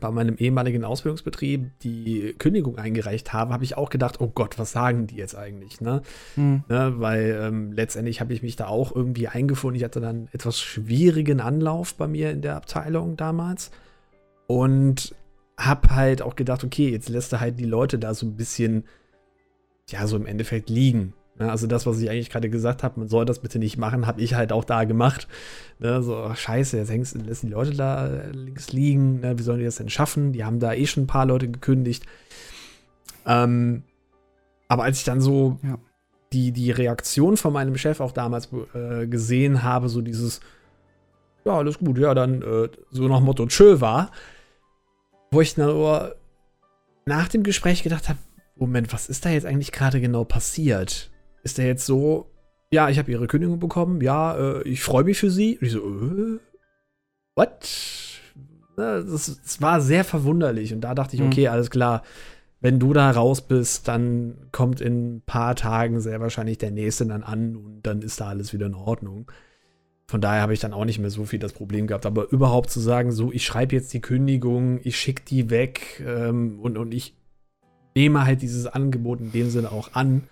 bei 0.01 0.11
meinem 0.11 0.37
ehemaligen 0.37 0.85
Ausbildungsbetrieb 0.85 1.79
die 1.81 2.35
Kündigung 2.39 2.79
eingereicht 2.79 3.33
habe, 3.33 3.53
habe 3.53 3.65
ich 3.65 3.77
auch 3.77 3.91
gedacht, 3.91 4.21
oh 4.21 4.29
Gott, 4.29 4.59
was 4.59 4.73
sagen 4.73 5.07
die 5.07 5.17
jetzt 5.17 5.37
eigentlich? 5.37 5.81
Ne? 5.81 6.03
Mhm. 6.37 6.65
ne 6.69 6.95
weil 6.97 7.39
ähm, 7.41 7.73
letztendlich 7.73 8.21
habe 8.21 8.33
ich 8.33 8.43
mich 8.43 8.57
da 8.57 8.67
auch 8.67 8.95
irgendwie 8.95 9.29
eingefunden. 9.29 9.77
Ich 9.77 9.85
hatte 9.85 10.01
dann 10.01 10.17
einen 10.17 10.29
etwas 10.33 10.61
schwierigen 10.61 11.41
Anlauf 11.41 11.95
bei 11.95 12.07
mir 12.07 12.31
in 12.31 12.43
der 12.43 12.57
Abteilung 12.57 13.17
damals 13.17 13.71
und 14.47 15.15
habe 15.57 15.95
halt 15.95 16.23
auch 16.23 16.35
gedacht, 16.35 16.65
okay, 16.65 16.91
jetzt 16.91 17.09
lässt 17.09 17.33
er 17.33 17.41
halt 17.41 17.61
die 17.61 17.65
Leute 17.65 17.99
da 17.99 18.15
so 18.15 18.27
ein 18.27 18.37
bisschen, 18.37 18.85
ja, 19.89 20.07
so 20.07 20.17
im 20.17 20.27
Endeffekt 20.27 20.69
liegen. 20.71 21.15
Ne? 21.39 21.51
Also 21.51 21.67
das, 21.67 21.87
was 21.87 21.99
ich 22.01 22.11
eigentlich 22.11 22.31
gerade 22.31 22.51
gesagt 22.51 22.83
habe, 22.83 23.01
man 23.01 23.09
soll 23.09 23.25
das 23.25 23.41
bitte 23.41 23.59
nicht 23.59 23.77
machen, 23.77 24.07
habe 24.07 24.21
ich 24.21 24.35
halt 24.35 24.53
auch 24.53 24.65
da 24.65 24.85
gemacht. 24.85 25.29
Ne? 25.79 26.03
So, 26.03 26.33
scheiße, 26.35 26.77
jetzt 26.77 26.91
hängst, 26.91 27.17
lässt 27.17 27.43
die 27.43 27.49
Leute 27.49 27.73
da 27.73 28.07
äh, 28.07 28.31
links 28.31 28.73
liegen. 28.73 29.21
Ne? 29.21 29.39
Wie 29.39 29.43
sollen 29.43 29.59
die 29.59 29.65
das 29.65 29.77
denn 29.77 29.89
schaffen? 29.89 30.33
Die 30.33 30.45
haben 30.45 30.61
da 30.61 30.73
eh 30.73 30.87
schon 30.87 31.05
ein 31.05 31.09
paar 31.09 31.27
Leute 31.27 31.49
gekündigt. 31.49 32.05
Ähm, 33.27 33.83
aber 34.69 34.85
als 34.85 34.99
ich 34.99 35.05
dann 35.05 35.21
so 35.21 35.59
ja. 35.63 35.79
die, 36.33 36.53
die 36.53 36.71
Reaktion 36.71 37.37
von 37.37 37.53
meinem 37.53 37.77
Chef 37.77 38.01
auch 38.01 38.13
damals 38.13 38.49
äh, 38.75 39.07
gesehen 39.07 39.63
habe, 39.63 39.89
so 39.89 40.01
dieses, 40.01 40.41
ja, 41.45 41.53
alles 41.53 41.79
gut, 41.79 41.99
ja, 41.99 42.15
dann 42.15 42.43
äh, 42.43 42.69
so 42.91 43.09
nach 43.09 43.21
Motto 43.21 43.47
Tschö 43.47 43.81
war, 43.81 44.11
wo 45.31 45.41
ich 45.41 45.55
dann 45.55 45.69
aber 45.69 46.15
nach 47.07 47.29
dem 47.29 47.43
Gespräch 47.43 47.83
gedacht 47.83 48.09
habe, 48.09 48.19
Moment, 48.57 48.93
was 48.93 49.09
ist 49.09 49.25
da 49.25 49.31
jetzt 49.31 49.47
eigentlich 49.47 49.73
gerade 49.73 50.01
genau 50.01 50.25
passiert? 50.25 51.11
Ist 51.45 51.59
er 51.59 51.67
jetzt 51.67 51.87
so, 51.87 52.31
ja, 52.73 52.89
ich 52.89 52.99
habe 52.99 53.11
ihre 53.11 53.29
Kündigung 53.29 53.61
bekommen, 53.61 54.01
ja, 54.01 54.37
äh, 54.37 54.63
ich 54.69 54.83
freue 54.83 55.05
mich 55.05 55.19
für 55.19 55.31
sie. 55.31 55.59
Und 55.59 55.67
ich 55.67 55.73
so, 55.73 55.79
äh, 55.79 56.41
what? 57.37 57.69
Das, 58.77 59.41
das, 59.41 59.63
war 59.63 59.81
sehr 59.81 60.03
verwunderlich 60.03 60.73
und 60.75 60.81
da 60.81 60.97
dachte 60.97 61.15
ich, 61.15 61.23
mhm. 61.23 61.29
okay, 61.29 61.47
alles 61.47 61.71
klar, 61.71 62.03
wenn 62.61 62.81
du 62.81 62.93
da 62.93 63.11
raus 63.11 63.43
bist, 63.43 63.87
dann 63.87 64.49
kommt 64.51 64.81
in 64.81 65.17
ein 65.17 65.23
paar 65.25 65.55
Tagen 65.55 66.01
sehr 66.01 66.21
wahrscheinlich 66.21 66.59
der 66.59 66.73
nächste 66.73 67.07
dann 67.07 67.23
an 67.23 67.57
und 67.57 67.83
dann 67.83 68.03
ist 68.03 68.21
da 68.21 68.29
alles 68.29 68.53
wieder 68.53 68.67
in 68.67 68.75
Ordnung. 68.75 69.31
Von 70.07 70.21
daher 70.21 70.43
habe 70.43 70.55
ich 70.55 70.61
dann 70.61 70.73
auch 70.73 70.85
nicht 70.85 70.99
mehr 70.99 71.11
so 71.11 71.25
viel 71.25 71.39
das 71.39 71.53
Problem 71.53 71.87
gehabt. 71.87 72.05
Aber 72.05 72.31
überhaupt 72.31 72.71
zu 72.71 72.81
sagen, 72.81 73.13
so, 73.13 73.31
ich 73.33 73.45
schreibe 73.45 73.77
jetzt 73.77 73.93
die 73.93 74.01
Kündigung, 74.01 74.81
ich 74.83 74.99
schicke 74.99 75.23
die 75.25 75.51
weg 75.51 76.03
ähm, 76.07 76.59
und, 76.59 76.77
und 76.77 76.93
ich 76.93 77.15
nehme 77.95 78.25
halt 78.25 78.43
dieses 78.43 78.67
Angebot 78.67 79.21
in 79.21 79.33
dem 79.33 79.51
Sinne 79.51 79.71
auch 79.71 79.95
an, 79.95 80.25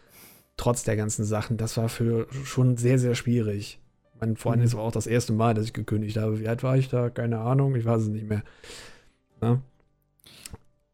trotz 0.56 0.84
der 0.84 0.96
ganzen 0.96 1.24
Sachen, 1.24 1.56
das 1.56 1.76
war 1.76 1.88
für 1.88 2.26
schon 2.44 2.76
sehr, 2.76 2.98
sehr 2.98 3.14
schwierig. 3.14 3.80
Mein 4.20 4.36
Freund 4.36 4.58
mhm. 4.58 4.66
ist 4.66 4.74
auch 4.74 4.92
das 4.92 5.06
erste 5.06 5.32
Mal, 5.32 5.54
dass 5.54 5.64
ich 5.64 5.72
gekündigt 5.72 6.16
habe. 6.16 6.38
Wie 6.38 6.48
alt 6.48 6.62
war 6.62 6.76
ich 6.76 6.88
da? 6.88 7.10
Keine 7.10 7.40
Ahnung, 7.40 7.74
ich 7.74 7.84
weiß 7.84 8.02
es 8.02 8.08
nicht 8.08 8.28
mehr. 8.28 8.42
Ja. 9.40 9.60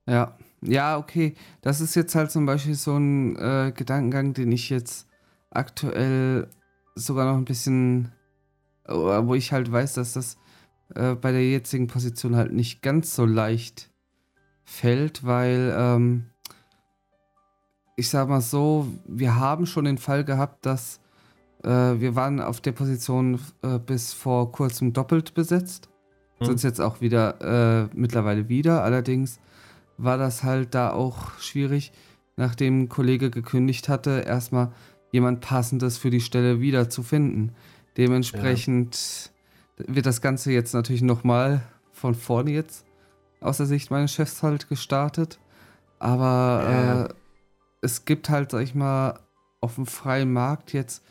Ja, 0.07 0.39
ja 0.63 0.97
okay. 0.97 1.35
Das 1.61 1.81
ist 1.81 1.95
jetzt 1.95 2.15
halt 2.15 2.31
zum 2.31 2.47
Beispiel 2.47 2.75
so 2.75 2.97
ein 2.97 3.37
äh, 3.37 3.73
Gedankengang, 3.75 4.33
den 4.33 4.51
ich 4.51 4.71
jetzt 4.71 5.07
aktuell 5.51 6.49
sogar 6.95 7.31
noch 7.31 7.37
ein 7.37 7.45
bisschen, 7.45 8.13
wo 8.87 9.35
ich 9.35 9.53
halt 9.53 9.71
weiß, 9.71 9.95
dass 9.95 10.15
das 10.15 10.39
äh, 10.95 11.15
bei 11.15 11.33
der 11.33 11.47
jetzigen 11.47 11.87
Position 11.87 12.37
halt 12.37 12.53
nicht 12.53 12.83
ganz 12.83 13.15
so 13.15 13.27
leicht 13.27 13.91
fällt, 14.65 15.25
weil 15.25 15.75
ähm, 15.77 16.28
ich 17.99 18.11
sag 18.11 18.29
mal 18.29 18.41
so, 18.41 18.87
wir 19.09 19.35
haben 19.35 19.67
schon 19.67 19.85
den 19.85 19.99
Fall 19.99 20.23
gehabt, 20.23 20.65
dass 20.65 21.01
äh, 21.65 21.69
wir 21.69 22.15
waren 22.15 22.41
auf 22.41 22.61
der 22.61 22.71
Position 22.71 23.41
äh, 23.63 23.81
bis 23.81 24.13
vor 24.13 24.53
kurzem 24.53 24.93
doppelt 24.93 25.35
besetzt. 25.35 25.89
Mhm. 26.39 26.47
Sind 26.47 26.63
jetzt 26.63 26.81
auch 26.81 27.01
wieder, 27.01 27.89
äh, 27.91 27.97
mittlerweile 27.97 28.49
wieder. 28.49 28.85
Allerdings 28.85 29.41
war 29.97 30.17
das 30.17 30.45
halt 30.45 30.77
da 30.77 30.93
auch 30.93 31.41
schwierig, 31.41 31.91
nachdem 32.37 32.83
ein 32.83 32.89
Kollege 32.89 33.31
gekündigt 33.31 33.89
hatte, 33.89 34.23
erstmal 34.25 34.71
jemand 35.11 35.41
Passendes 35.41 35.99
für 35.99 36.11
die 36.11 36.21
Stelle 36.21 36.61
wieder 36.61 36.89
zu 36.89 37.03
finden. 37.03 37.51
Dementsprechend 37.97 39.33
ja. 39.77 39.93
wird 39.93 40.07
das 40.07 40.21
Ganze 40.21 40.53
jetzt 40.53 40.73
natürlich 40.73 41.03
nochmal 41.03 41.63
von 41.91 42.15
vorne 42.15 42.53
jetzt 42.53 42.85
aus 43.41 43.57
der 43.57 43.67
Sicht 43.67 43.91
meines 43.91 44.13
Chefs 44.13 44.45
halt 44.45 44.69
gestartet. 44.69 45.41
Aber 45.99 46.63
ja. 46.63 47.05
äh, 47.07 47.09
es 47.81 48.05
gibt 48.05 48.31
halt, 48.31 48.51
sag 48.51 48.63
ich 48.63 48.75
mal, 48.75 49.21
auf 49.61 49.77
dem 49.77 49.87
freien 49.87 50.33
Markt 50.33 50.73
jetzt 50.73 51.05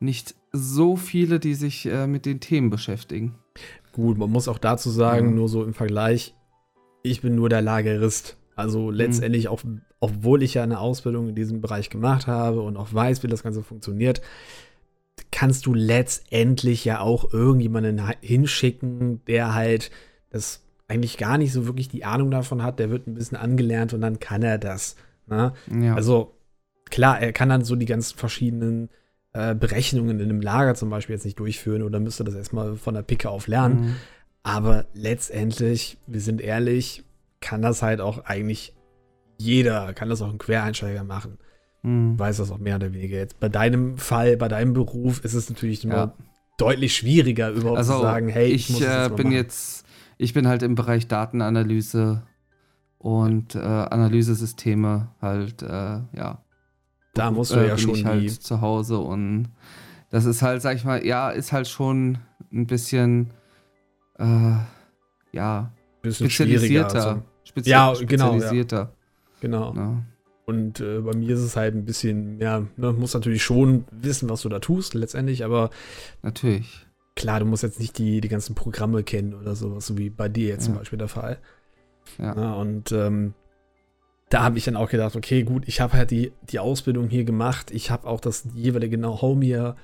nicht 0.00 0.34
so 0.52 0.96
viele, 0.96 1.40
die 1.40 1.54
sich 1.54 1.86
äh, 1.86 2.06
mit 2.06 2.26
den 2.26 2.40
Themen 2.40 2.70
beschäftigen. 2.70 3.34
Gut, 3.92 4.18
man 4.18 4.30
muss 4.30 4.48
auch 4.48 4.58
dazu 4.58 4.90
sagen, 4.90 5.30
mhm. 5.30 5.34
nur 5.34 5.48
so 5.48 5.64
im 5.64 5.74
Vergleich, 5.74 6.34
ich 7.02 7.20
bin 7.20 7.34
nur 7.34 7.48
der 7.48 7.62
Lagerist. 7.62 8.36
Also 8.54 8.90
mhm. 8.90 8.94
letztendlich, 8.94 9.44
mhm. 9.44 9.50
auch, 9.50 9.62
obwohl 10.00 10.42
ich 10.42 10.54
ja 10.54 10.62
eine 10.62 10.78
Ausbildung 10.78 11.28
in 11.28 11.34
diesem 11.34 11.60
Bereich 11.60 11.90
gemacht 11.90 12.26
habe 12.26 12.60
und 12.60 12.76
auch 12.76 12.92
weiß, 12.92 13.22
wie 13.22 13.28
das 13.28 13.42
Ganze 13.42 13.62
funktioniert, 13.62 14.20
kannst 15.30 15.66
du 15.66 15.74
letztendlich 15.74 16.84
ja 16.84 17.00
auch 17.00 17.32
irgendjemanden 17.32 18.00
hinschicken, 18.20 19.24
der 19.26 19.54
halt 19.54 19.90
das 20.30 20.62
eigentlich 20.86 21.18
gar 21.18 21.38
nicht 21.38 21.52
so 21.52 21.66
wirklich 21.66 21.88
die 21.88 22.04
Ahnung 22.04 22.30
davon 22.30 22.62
hat, 22.62 22.78
der 22.78 22.90
wird 22.90 23.06
ein 23.06 23.14
bisschen 23.14 23.36
angelernt 23.36 23.92
und 23.92 24.00
dann 24.00 24.20
kann 24.20 24.42
er 24.42 24.58
das. 24.58 24.96
Ne? 25.28 25.52
Ja. 25.80 25.94
Also 25.94 26.34
klar, 26.90 27.20
er 27.20 27.32
kann 27.32 27.48
dann 27.48 27.64
so 27.64 27.76
die 27.76 27.86
ganzen 27.86 28.16
verschiedenen 28.16 28.90
äh, 29.32 29.54
Berechnungen 29.54 30.20
in 30.20 30.30
einem 30.30 30.40
Lager 30.40 30.74
zum 30.74 30.90
Beispiel 30.90 31.14
jetzt 31.14 31.24
nicht 31.24 31.38
durchführen 31.38 31.82
oder 31.82 32.00
müsste 32.00 32.24
das 32.24 32.34
erstmal 32.34 32.76
von 32.76 32.94
der 32.94 33.02
Picke 33.02 33.30
auf 33.30 33.46
lernen. 33.46 33.80
Mhm. 33.80 33.96
Aber 34.42 34.86
letztendlich, 34.94 35.98
wir 36.06 36.20
sind 36.20 36.40
ehrlich, 36.40 37.04
kann 37.40 37.62
das 37.62 37.82
halt 37.82 38.00
auch 38.00 38.24
eigentlich 38.24 38.74
jeder, 39.38 39.92
kann 39.92 40.08
das 40.08 40.22
auch 40.22 40.30
ein 40.30 40.38
Quereinsteiger 40.38 41.04
machen. 41.04 41.38
Mhm. 41.82 42.18
Weiß 42.18 42.38
das 42.38 42.50
auch 42.50 42.58
mehr 42.58 42.76
oder 42.76 42.92
weniger. 42.92 43.18
Jetzt 43.18 43.38
bei 43.38 43.48
deinem 43.48 43.98
Fall, 43.98 44.36
bei 44.36 44.48
deinem 44.48 44.72
Beruf 44.72 45.24
ist 45.24 45.34
es 45.34 45.48
natürlich 45.48 45.82
ja. 45.84 46.14
deutlich 46.56 46.96
schwieriger, 46.96 47.50
überhaupt 47.50 47.78
also, 47.78 47.94
zu 47.96 48.00
sagen, 48.00 48.28
hey, 48.28 48.48
ich, 48.48 48.70
ich 48.70 48.80
äh, 48.80 49.08
bin 49.14 49.26
machen. 49.26 49.32
jetzt, 49.32 49.84
ich 50.16 50.34
bin 50.34 50.48
halt 50.48 50.62
im 50.62 50.74
Bereich 50.74 51.06
Datenanalyse 51.06 52.22
und 52.98 53.54
äh, 53.54 53.58
Analysesysteme 53.58 55.08
halt, 55.20 55.62
äh, 55.62 55.66
ja. 56.12 56.42
Da 57.14 57.30
musst 57.30 57.52
du 57.52 57.56
äh, 57.56 57.68
ja 57.68 57.78
schon 57.78 57.94
ich 57.94 58.04
halt 58.04 58.30
zu 58.30 58.60
Hause 58.60 58.98
und 58.98 59.48
das 60.10 60.24
ist 60.24 60.42
halt, 60.42 60.62
sag 60.62 60.76
ich 60.76 60.84
mal, 60.84 61.04
ja, 61.04 61.30
ist 61.30 61.52
halt 61.52 61.68
schon 61.68 62.18
ein 62.52 62.66
bisschen, 62.66 63.30
äh, 64.18 64.54
ja, 65.32 65.72
bisschen 66.02 66.30
spezialisierter. 66.30 67.06
Also. 67.06 67.22
Spezial 67.44 67.94
ja, 67.94 68.06
genau. 68.06 68.32
Spezialisierter. 68.32 68.78
Ja. 68.78 68.92
Genau. 69.40 69.74
Ja. 69.74 70.02
Und 70.46 70.80
äh, 70.80 71.00
bei 71.00 71.14
mir 71.14 71.34
ist 71.34 71.40
es 71.40 71.56
halt 71.56 71.74
ein 71.74 71.84
bisschen, 71.84 72.40
ja, 72.40 72.62
ne, 72.76 72.92
musst 72.92 73.14
natürlich 73.14 73.42
schon 73.42 73.84
wissen, 73.90 74.30
was 74.30 74.42
du 74.42 74.48
da 74.48 74.60
tust, 74.60 74.94
letztendlich, 74.94 75.44
aber. 75.44 75.70
Natürlich. 76.22 76.86
Klar, 77.16 77.40
du 77.40 77.46
musst 77.46 77.64
jetzt 77.64 77.80
nicht 77.80 77.98
die, 77.98 78.20
die 78.20 78.28
ganzen 78.28 78.54
Programme 78.54 79.02
kennen 79.02 79.34
oder 79.34 79.54
sowas, 79.56 79.86
so 79.86 79.98
wie 79.98 80.08
bei 80.08 80.28
dir 80.28 80.48
jetzt 80.48 80.66
ja. 80.66 80.72
zum 80.72 80.78
Beispiel 80.78 80.98
der 80.98 81.08
Fall. 81.08 81.38
Ja. 82.18 82.54
und 82.54 82.92
ähm, 82.92 83.34
da 84.28 84.42
habe 84.42 84.58
ich 84.58 84.64
dann 84.64 84.76
auch 84.76 84.90
gedacht, 84.90 85.16
okay, 85.16 85.42
gut, 85.42 85.66
ich 85.66 85.80
habe 85.80 85.94
halt 85.94 86.10
die, 86.10 86.32
die 86.42 86.58
Ausbildung 86.58 87.08
hier 87.08 87.24
gemacht, 87.24 87.70
ich 87.70 87.90
habe 87.90 88.06
auch 88.06 88.20
das 88.20 88.44
jeweilige 88.54 88.98
Know-how 88.98 89.36
mir 89.36 89.76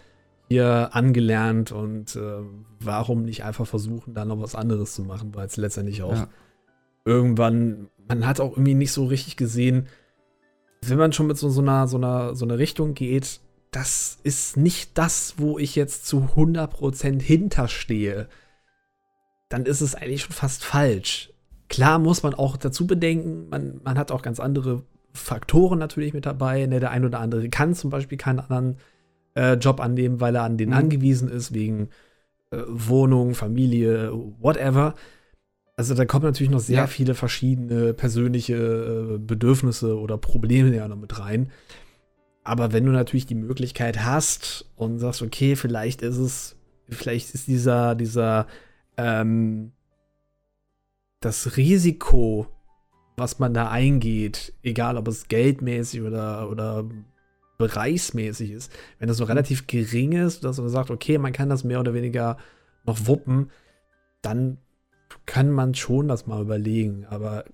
hier 0.49 0.91
angelernt 0.93 1.73
und 1.73 2.17
äh, 2.17 2.43
warum 2.81 3.25
nicht 3.25 3.45
einfach 3.45 3.67
versuchen, 3.67 4.15
da 4.15 4.25
noch 4.25 4.41
was 4.41 4.55
anderes 4.55 4.95
zu 4.95 5.03
machen, 5.03 5.35
weil 5.35 5.47
es 5.47 5.57
letztendlich 5.57 6.03
auch 6.03 6.13
ja. 6.13 6.29
irgendwann, 7.05 7.89
man 8.07 8.27
hat 8.27 8.41
auch 8.41 8.53
irgendwie 8.53 8.75
nicht 8.75 8.93
so 8.93 9.07
richtig 9.07 9.37
gesehen, 9.37 9.89
wenn 10.83 10.99
man 10.99 11.13
schon 11.13 11.27
mit 11.27 11.39
so, 11.39 11.49
so, 11.49 11.63
einer, 11.63 11.89
so, 11.89 11.97
einer, 11.97 12.35
so 12.35 12.45
einer 12.45 12.59
Richtung 12.59 12.93
geht, 12.93 13.41
das 13.71 14.19
ist 14.23 14.57
nicht 14.57 14.97
das, 14.99 15.35
wo 15.39 15.59
ich 15.59 15.75
jetzt 15.75 16.07
zu 16.07 16.29
100% 16.37 17.21
hinterstehe, 17.23 18.29
dann 19.49 19.65
ist 19.65 19.81
es 19.81 19.95
eigentlich 19.95 20.23
schon 20.23 20.33
fast 20.33 20.65
falsch. 20.65 21.34
Klar 21.69 21.99
muss 21.99 22.23
man 22.23 22.35
auch 22.35 22.57
dazu 22.57 22.87
bedenken, 22.87 23.49
man, 23.49 23.81
man 23.83 23.99
hat 23.99 24.13
auch 24.13 24.23
ganz 24.23 24.41
andere 24.41 24.83
Faktoren 25.13 25.79
natürlich 25.79 26.13
mit 26.13 26.27
dabei. 26.27 26.67
Ne? 26.67 26.81
Der 26.81 26.91
ein 26.91 27.05
oder 27.05 27.21
andere 27.21 27.49
kann 27.49 27.75
zum 27.75 27.91
Beispiel 27.91 28.19
keinen 28.19 28.41
anderen 28.41 28.77
äh, 29.35 29.55
Job 29.55 29.81
annehmen, 29.81 30.21
weil 30.21 30.35
er 30.35 30.43
an 30.43 30.59
den 30.59 30.71
mhm. 30.71 30.77
angewiesen 30.77 31.29
ist, 31.29 31.55
wegen 31.55 31.89
äh, 32.51 32.59
Wohnung, 32.67 33.35
Familie, 33.35 34.13
whatever. 34.41 34.95
Also 35.77 35.95
da 35.95 36.05
kommen 36.05 36.25
natürlich 36.25 36.51
noch 36.51 36.61
sehr 36.61 36.77
ja. 36.77 36.87
viele 36.87 37.15
verschiedene 37.15 37.95
persönliche 37.95 38.55
äh, 38.55 39.19
Bedürfnisse 39.19 39.99
oder 39.99 40.19
Probleme 40.19 40.75
ja 40.75 40.87
noch 40.87 40.97
mit 40.97 41.19
rein. 41.19 41.51
Aber 42.45 42.73
wenn 42.73 42.85
du 42.85 42.93
natürlich 42.93 43.27
die 43.27 43.35
Möglichkeit 43.35 44.05
hast 44.05 44.71
und 44.77 44.99
sagst, 44.99 45.23
okay, 45.23 45.57
vielleicht 45.57 46.03
ist 46.03 46.19
es, 46.19 46.57
vielleicht 46.89 47.35
ist 47.35 47.49
dieser, 47.49 47.95
dieser 47.95 48.47
ähm, 48.97 49.73
das 51.25 51.57
Risiko, 51.57 52.47
was 53.17 53.39
man 53.39 53.55
da 53.55 53.69
eingeht, 53.69 54.53
egal 54.63 54.97
ob 54.97 55.09
es 55.09 55.29
geldmäßig 55.29 56.03
oder, 56.03 56.51
oder 56.51 56.85
bereichsmäßig 57.59 58.51
ist, 58.51 58.73
wenn 58.99 59.09
das 59.09 59.17
so 59.17 59.25
relativ 59.25 59.67
gering 59.67 60.13
ist, 60.13 60.45
dass 60.45 60.59
man 60.59 60.69
sagt, 60.69 60.91
okay, 60.91 61.19
man 61.19 61.33
kann 61.33 61.49
das 61.49 61.65
mehr 61.65 61.81
oder 61.81 61.95
weniger 61.95 62.37
noch 62.85 63.07
wuppen, 63.07 63.51
dann 64.23 64.59
kann 65.27 65.51
man 65.51 65.75
schon 65.75 66.09
das 66.09 66.27
mal 66.27 66.43
überlegen, 66.43 67.07
aber 67.09 67.45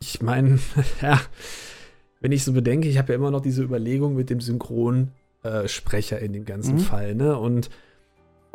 ich 0.00 0.22
meine, 0.22 0.58
ja, 1.02 1.20
wenn 2.20 2.32
ich 2.32 2.44
so 2.44 2.52
bedenke, 2.52 2.88
ich 2.88 2.98
habe 2.98 3.12
ja 3.12 3.18
immer 3.18 3.30
noch 3.30 3.40
diese 3.40 3.62
Überlegung 3.62 4.14
mit 4.14 4.30
dem 4.30 4.40
Synchronsprecher 4.40 6.20
äh, 6.20 6.24
in 6.24 6.32
dem 6.32 6.44
ganzen 6.44 6.76
mhm. 6.76 6.80
Fall, 6.80 7.14
ne? 7.14 7.36
Und 7.38 7.70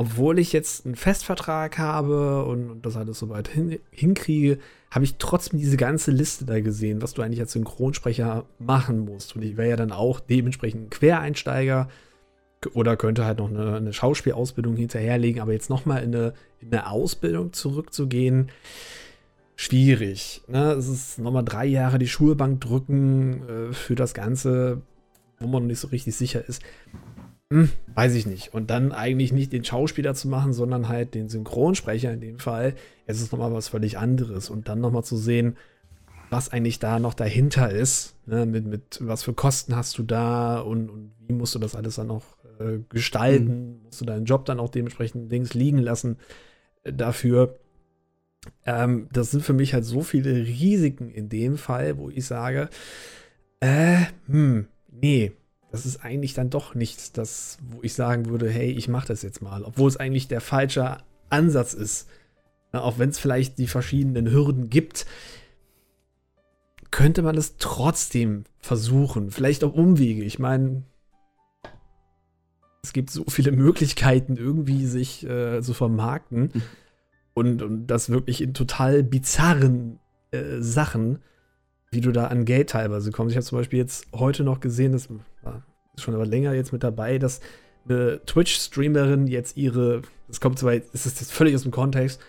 obwohl 0.04 0.38
ich 0.38 0.52
jetzt 0.52 0.84
einen 0.84 0.96
Festvertrag 0.96 1.78
habe 1.78 2.44
und, 2.44 2.82
das 2.82 2.96
alles 2.96 3.18
soweit 3.18 3.48
hin, 3.48 3.78
hinkriege, 3.90 4.58
habe 4.90 5.04
ich 5.04 5.16
trotzdem 5.16 5.58
diese 5.58 5.76
ganze 5.76 6.10
Liste 6.10 6.44
da 6.44 6.60
gesehen, 6.60 7.00
was 7.00 7.14
du 7.14 7.22
eigentlich 7.22 7.40
als 7.40 7.52
Synchronsprecher 7.52 8.44
machen 8.58 9.00
musst. 9.00 9.34
Und 9.34 9.42
ich 9.42 9.56
wäre 9.56 9.70
ja 9.70 9.76
dann 9.76 9.92
auch 9.92 10.20
dementsprechend 10.20 10.86
ein 10.86 10.90
Quereinsteiger 10.90 11.88
oder 12.74 12.96
könnte 12.96 13.24
halt 13.24 13.38
noch 13.38 13.48
eine, 13.48 13.76
eine 13.76 13.92
Schauspielausbildung 13.92 14.76
hinterherlegen, 14.76 15.40
aber 15.40 15.52
jetzt 15.52 15.70
nochmal 15.70 16.02
in 16.02 16.14
eine, 16.14 16.34
in 16.60 16.72
eine 16.72 16.90
Ausbildung 16.90 17.52
zurückzugehen, 17.52 18.50
schwierig. 19.56 20.42
Ne? 20.48 20.72
Es 20.72 20.88
ist 20.88 21.18
nochmal 21.18 21.44
drei 21.44 21.66
Jahre 21.66 21.98
die 21.98 22.08
Schulbank 22.08 22.60
drücken 22.60 23.48
äh, 23.48 23.72
für 23.72 23.94
das 23.94 24.12
Ganze, 24.12 24.82
wo 25.38 25.46
man 25.46 25.62
noch 25.62 25.68
nicht 25.68 25.80
so 25.80 25.88
richtig 25.88 26.14
sicher 26.14 26.46
ist. 26.46 26.62
Hm, 27.52 27.70
weiß 27.94 28.14
ich 28.14 28.26
nicht. 28.26 28.54
Und 28.54 28.70
dann 28.70 28.92
eigentlich 28.92 29.32
nicht 29.32 29.52
den 29.52 29.64
Schauspieler 29.64 30.14
zu 30.14 30.28
machen, 30.28 30.52
sondern 30.52 30.88
halt 30.88 31.14
den 31.14 31.28
Synchronsprecher 31.28 32.12
in 32.12 32.20
dem 32.20 32.38
Fall. 32.38 32.74
Es 33.06 33.20
ist 33.20 33.32
nochmal 33.32 33.52
was 33.52 33.68
völlig 33.68 33.98
anderes. 33.98 34.50
Und 34.50 34.68
dann 34.68 34.80
nochmal 34.80 35.04
zu 35.04 35.16
sehen, 35.16 35.56
was 36.30 36.48
eigentlich 36.50 36.78
da 36.78 36.98
noch 36.98 37.14
dahinter 37.14 37.70
ist. 37.70 38.16
Ne? 38.26 38.46
Mit, 38.46 38.66
mit 38.66 38.98
was 39.00 39.22
für 39.22 39.34
Kosten 39.34 39.76
hast 39.76 39.98
du 39.98 40.02
da 40.02 40.58
und, 40.58 40.90
und 40.90 41.12
wie 41.26 41.34
musst 41.34 41.54
du 41.54 41.58
das 41.58 41.76
alles 41.76 41.96
dann 41.96 42.08
noch 42.08 42.24
äh, 42.58 42.78
gestalten? 42.88 43.76
Mhm. 43.76 43.82
Musst 43.84 44.00
du 44.00 44.04
deinen 44.04 44.24
Job 44.24 44.44
dann 44.44 44.60
auch 44.60 44.70
dementsprechend 44.70 45.30
links 45.30 45.54
liegen 45.54 45.78
lassen 45.78 46.18
äh, 46.82 46.92
dafür? 46.92 47.58
Ähm, 48.66 49.08
das 49.12 49.30
sind 49.30 49.42
für 49.42 49.52
mich 49.52 49.74
halt 49.74 49.84
so 49.84 50.02
viele 50.02 50.34
Risiken 50.34 51.10
in 51.10 51.28
dem 51.28 51.56
Fall, 51.56 51.98
wo 51.98 52.10
ich 52.10 52.26
sage, 52.26 52.68
äh, 53.60 53.98
hm, 54.26 54.66
nee, 54.90 55.32
das 55.74 55.86
ist 55.86 56.04
eigentlich 56.04 56.34
dann 56.34 56.50
doch 56.50 56.76
nichts, 56.76 57.10
das, 57.10 57.58
wo 57.68 57.82
ich 57.82 57.94
sagen 57.94 58.26
würde, 58.26 58.48
hey, 58.48 58.70
ich 58.70 58.86
mache 58.86 59.08
das 59.08 59.22
jetzt 59.22 59.42
mal, 59.42 59.64
obwohl 59.64 59.88
es 59.88 59.96
eigentlich 59.96 60.28
der 60.28 60.40
falsche 60.40 60.98
Ansatz 61.30 61.74
ist. 61.74 62.08
Na, 62.70 62.82
auch 62.82 63.00
wenn 63.00 63.08
es 63.08 63.18
vielleicht 63.18 63.58
die 63.58 63.66
verschiedenen 63.66 64.30
Hürden 64.30 64.70
gibt, 64.70 65.04
könnte 66.92 67.22
man 67.22 67.36
es 67.36 67.56
trotzdem 67.58 68.44
versuchen. 68.60 69.32
Vielleicht 69.32 69.64
auch 69.64 69.74
Umwege. 69.74 70.22
Ich 70.22 70.38
meine, 70.38 70.84
es 72.84 72.92
gibt 72.92 73.10
so 73.10 73.24
viele 73.28 73.50
Möglichkeiten, 73.50 74.36
irgendwie 74.36 74.86
sich 74.86 75.26
äh, 75.26 75.60
zu 75.60 75.74
vermarkten. 75.74 76.52
Mhm. 76.54 76.62
Und, 77.34 77.62
und 77.62 77.86
das 77.88 78.10
wirklich 78.10 78.42
in 78.42 78.54
total 78.54 79.02
bizarren 79.02 79.98
äh, 80.30 80.60
Sachen, 80.60 81.18
wie 81.90 82.00
du 82.00 82.12
da 82.12 82.28
an 82.28 82.44
Geld 82.44 82.70
teilweise 82.70 83.10
kommst. 83.10 83.32
Ich 83.32 83.36
habe 83.36 83.44
zum 83.44 83.58
Beispiel 83.58 83.80
jetzt 83.80 84.06
heute 84.14 84.44
noch 84.44 84.60
gesehen, 84.60 84.92
das 84.92 85.08
ist 85.96 86.02
schon 86.02 86.14
aber 86.14 86.26
länger 86.26 86.52
jetzt 86.52 86.72
mit 86.72 86.82
dabei, 86.82 87.18
dass 87.18 87.40
eine 87.88 88.20
Twitch-Streamerin 88.26 89.26
jetzt 89.26 89.56
ihre, 89.56 90.02
das 90.28 90.40
kommt 90.40 90.58
zwar, 90.58 90.76
das 90.76 91.06
ist 91.06 91.20
jetzt 91.20 91.32
völlig 91.32 91.54
aus 91.54 91.62
dem 91.62 91.70
Kontext, 91.70 92.20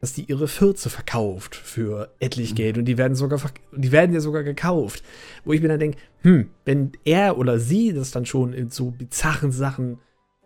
dass 0.00 0.12
die 0.12 0.24
ihre 0.24 0.48
Fürze 0.48 0.90
verkauft 0.90 1.54
für 1.56 2.12
etlich 2.20 2.50
mhm. 2.50 2.56
Geld 2.56 2.78
und 2.78 2.84
die 2.84 2.98
werden 2.98 3.14
sogar, 3.14 3.40
die 3.72 3.92
werden 3.92 4.12
ja 4.12 4.20
sogar 4.20 4.42
gekauft. 4.42 5.02
Wo 5.44 5.52
ich 5.52 5.62
mir 5.62 5.68
dann 5.68 5.80
denke, 5.80 5.98
hm, 6.20 6.50
wenn 6.64 6.92
er 7.04 7.38
oder 7.38 7.58
sie 7.58 7.92
das 7.92 8.10
dann 8.10 8.26
schon 8.26 8.52
in 8.52 8.68
so 8.68 8.90
bizarren 8.90 9.50
Sachen 9.50 9.98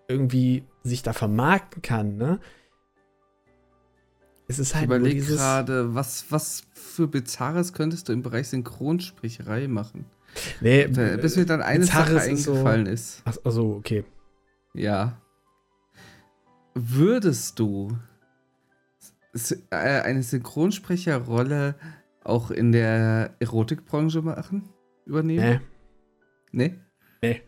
irgendwie 0.06 0.62
sich 0.84 1.02
da 1.02 1.12
vermarkten 1.12 1.82
kann, 1.82 2.16
ne? 2.16 2.38
Es 4.46 4.58
ist 4.58 4.74
halt 4.74 4.84
ich 4.84 4.86
überlege 4.86 5.20
gerade, 5.22 5.94
was, 5.94 6.26
was 6.30 6.62
für 6.72 7.06
Bizarres 7.06 7.74
könntest 7.74 8.08
du 8.08 8.12
im 8.12 8.22
Bereich 8.22 8.48
Synchronsprecherei 8.48 9.68
machen? 9.68 10.06
Nee, 10.60 10.86
bis 10.86 11.36
mir 11.36 11.46
dann 11.46 11.62
eine 11.62 11.84
Sache 11.84 12.20
eingefallen 12.20 12.86
ist. 12.86 13.16
So, 13.18 13.22
ist. 13.30 13.40
Ach 13.44 13.50
so, 13.52 13.74
okay. 13.74 14.04
Ja. 14.74 15.20
Würdest 16.74 17.58
du 17.58 17.96
äh, 19.70 19.76
eine 19.76 20.22
Synchronsprecherrolle 20.22 21.74
auch 22.24 22.50
in 22.50 22.72
der 22.72 23.34
Erotikbranche 23.40 24.22
machen? 24.22 24.68
Übernehmen? 25.06 25.60
Nee. 26.52 26.72
Nee? 27.20 27.42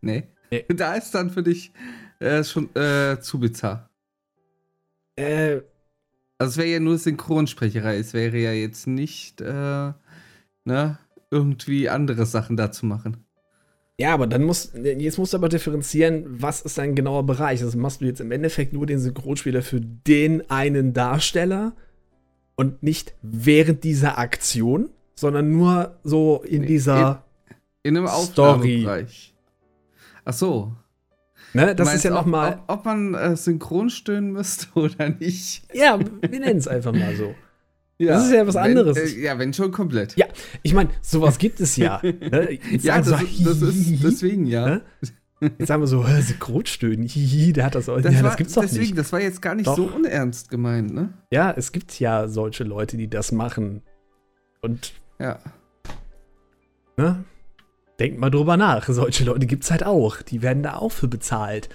Nee? 0.00 0.28
Nee. 0.50 0.64
Da 0.68 0.94
ist 0.94 1.14
dann 1.14 1.30
für 1.30 1.42
dich 1.42 1.72
äh, 2.20 2.42
schon 2.42 2.74
äh, 2.74 3.20
zu 3.20 3.38
bizarr. 3.38 3.90
Äh. 5.16 5.60
Also 6.40 6.52
es 6.52 6.56
wäre 6.58 6.68
ja 6.68 6.80
nur 6.80 6.98
Synchronsprecherei, 6.98 7.96
es 7.98 8.14
wäre 8.14 8.38
ja 8.38 8.52
jetzt 8.52 8.86
nicht, 8.86 9.40
äh, 9.40 9.92
ne, 10.64 10.98
irgendwie 11.30 11.88
andere 11.88 12.26
Sachen 12.26 12.56
dazu 12.56 12.86
machen. 12.86 13.24
Ja, 14.00 14.14
aber 14.14 14.28
dann 14.28 14.44
muss, 14.44 14.72
jetzt 14.74 15.18
musst 15.18 15.32
du 15.32 15.38
aber 15.38 15.48
differenzieren, 15.48 16.24
was 16.28 16.60
ist 16.60 16.78
dein 16.78 16.94
genauer 16.94 17.26
Bereich? 17.26 17.62
Also 17.62 17.76
machst 17.76 18.00
du 18.00 18.04
jetzt 18.04 18.20
im 18.20 18.30
Endeffekt 18.30 18.72
nur 18.72 18.86
den 18.86 19.00
Synchronspieler 19.00 19.62
für 19.62 19.80
den 19.80 20.48
einen 20.50 20.92
Darsteller 20.92 21.72
und 22.54 22.82
nicht 22.82 23.14
während 23.22 23.82
dieser 23.82 24.18
Aktion, 24.18 24.90
sondern 25.16 25.50
nur 25.50 25.98
so 26.04 26.42
in 26.46 26.62
dieser 26.62 27.24
in, 27.82 27.96
in 27.96 28.06
einem 28.06 28.08
Story. 28.22 28.86
Ach 30.24 30.32
so. 30.32 30.72
Ne, 31.54 31.74
das 31.74 31.94
ist 31.94 32.04
ja 32.04 32.10
nochmal. 32.10 32.60
Ob, 32.68 32.78
ob, 32.78 32.84
man 32.84 33.14
äh, 33.14 33.36
synchron 33.36 33.90
stöhnen 33.90 34.30
müsste 34.30 34.66
oder 34.74 35.08
nicht. 35.08 35.64
Ja, 35.74 35.98
wir 35.98 36.40
nennen 36.40 36.58
es 36.58 36.68
einfach 36.68 36.92
mal 36.92 37.16
so. 37.16 37.34
Ja, 37.98 38.14
das 38.14 38.26
ist 38.26 38.32
ja 38.32 38.46
was 38.46 38.56
anderes. 38.56 38.96
Wenn, 38.96 39.06
äh, 39.06 39.24
ja, 39.24 39.38
wenn 39.38 39.52
schon 39.52 39.72
komplett. 39.72 40.16
Ja, 40.16 40.26
ich 40.62 40.72
meine, 40.72 40.90
sowas 41.02 41.38
gibt 41.38 41.60
es 41.60 41.76
ja. 41.76 42.00
Ne? 42.02 42.58
ja, 42.80 42.98
das, 42.98 43.06
so, 43.06 43.44
das, 43.44 43.62
ist 43.62 44.04
deswegen 44.04 44.46
ja. 44.46 44.66
Ne? 44.66 44.82
Jetzt 45.40 45.68
sagen 45.68 45.82
wir 45.82 45.86
so, 45.86 46.04
Synchronstöhnen, 46.04 47.06
hihi, 47.06 47.52
der 47.52 47.66
hat 47.66 47.74
das 47.74 47.88
auch. 47.88 48.00
Das, 48.00 48.14
ja, 48.14 48.22
das 48.22 48.36
gibt's 48.36 48.54
doch 48.54 48.62
deswegen, 48.62 48.82
nicht. 48.82 48.98
Das 48.98 49.12
war 49.12 49.20
jetzt 49.20 49.40
gar 49.40 49.54
nicht 49.54 49.66
doch. 49.66 49.76
so 49.76 49.84
unernst 49.84 50.50
gemeint, 50.50 50.92
ne? 50.92 51.12
Ja, 51.30 51.52
es 51.56 51.70
gibt 51.72 51.98
ja 52.00 52.28
solche 52.28 52.64
Leute, 52.64 52.96
die 52.96 53.08
das 53.08 53.30
machen. 53.32 53.82
Und. 54.62 54.92
Ja. 55.18 55.38
Ne? 56.96 57.24
Denkt 58.00 58.18
mal 58.18 58.30
drüber 58.30 58.56
nach. 58.56 58.88
Solche 58.88 59.24
Leute 59.24 59.46
gibt 59.46 59.64
es 59.64 59.70
halt 59.70 59.84
auch. 59.84 60.22
Die 60.22 60.42
werden 60.42 60.62
da 60.62 60.76
auch 60.76 60.92
für 60.92 61.08
bezahlt. 61.08 61.68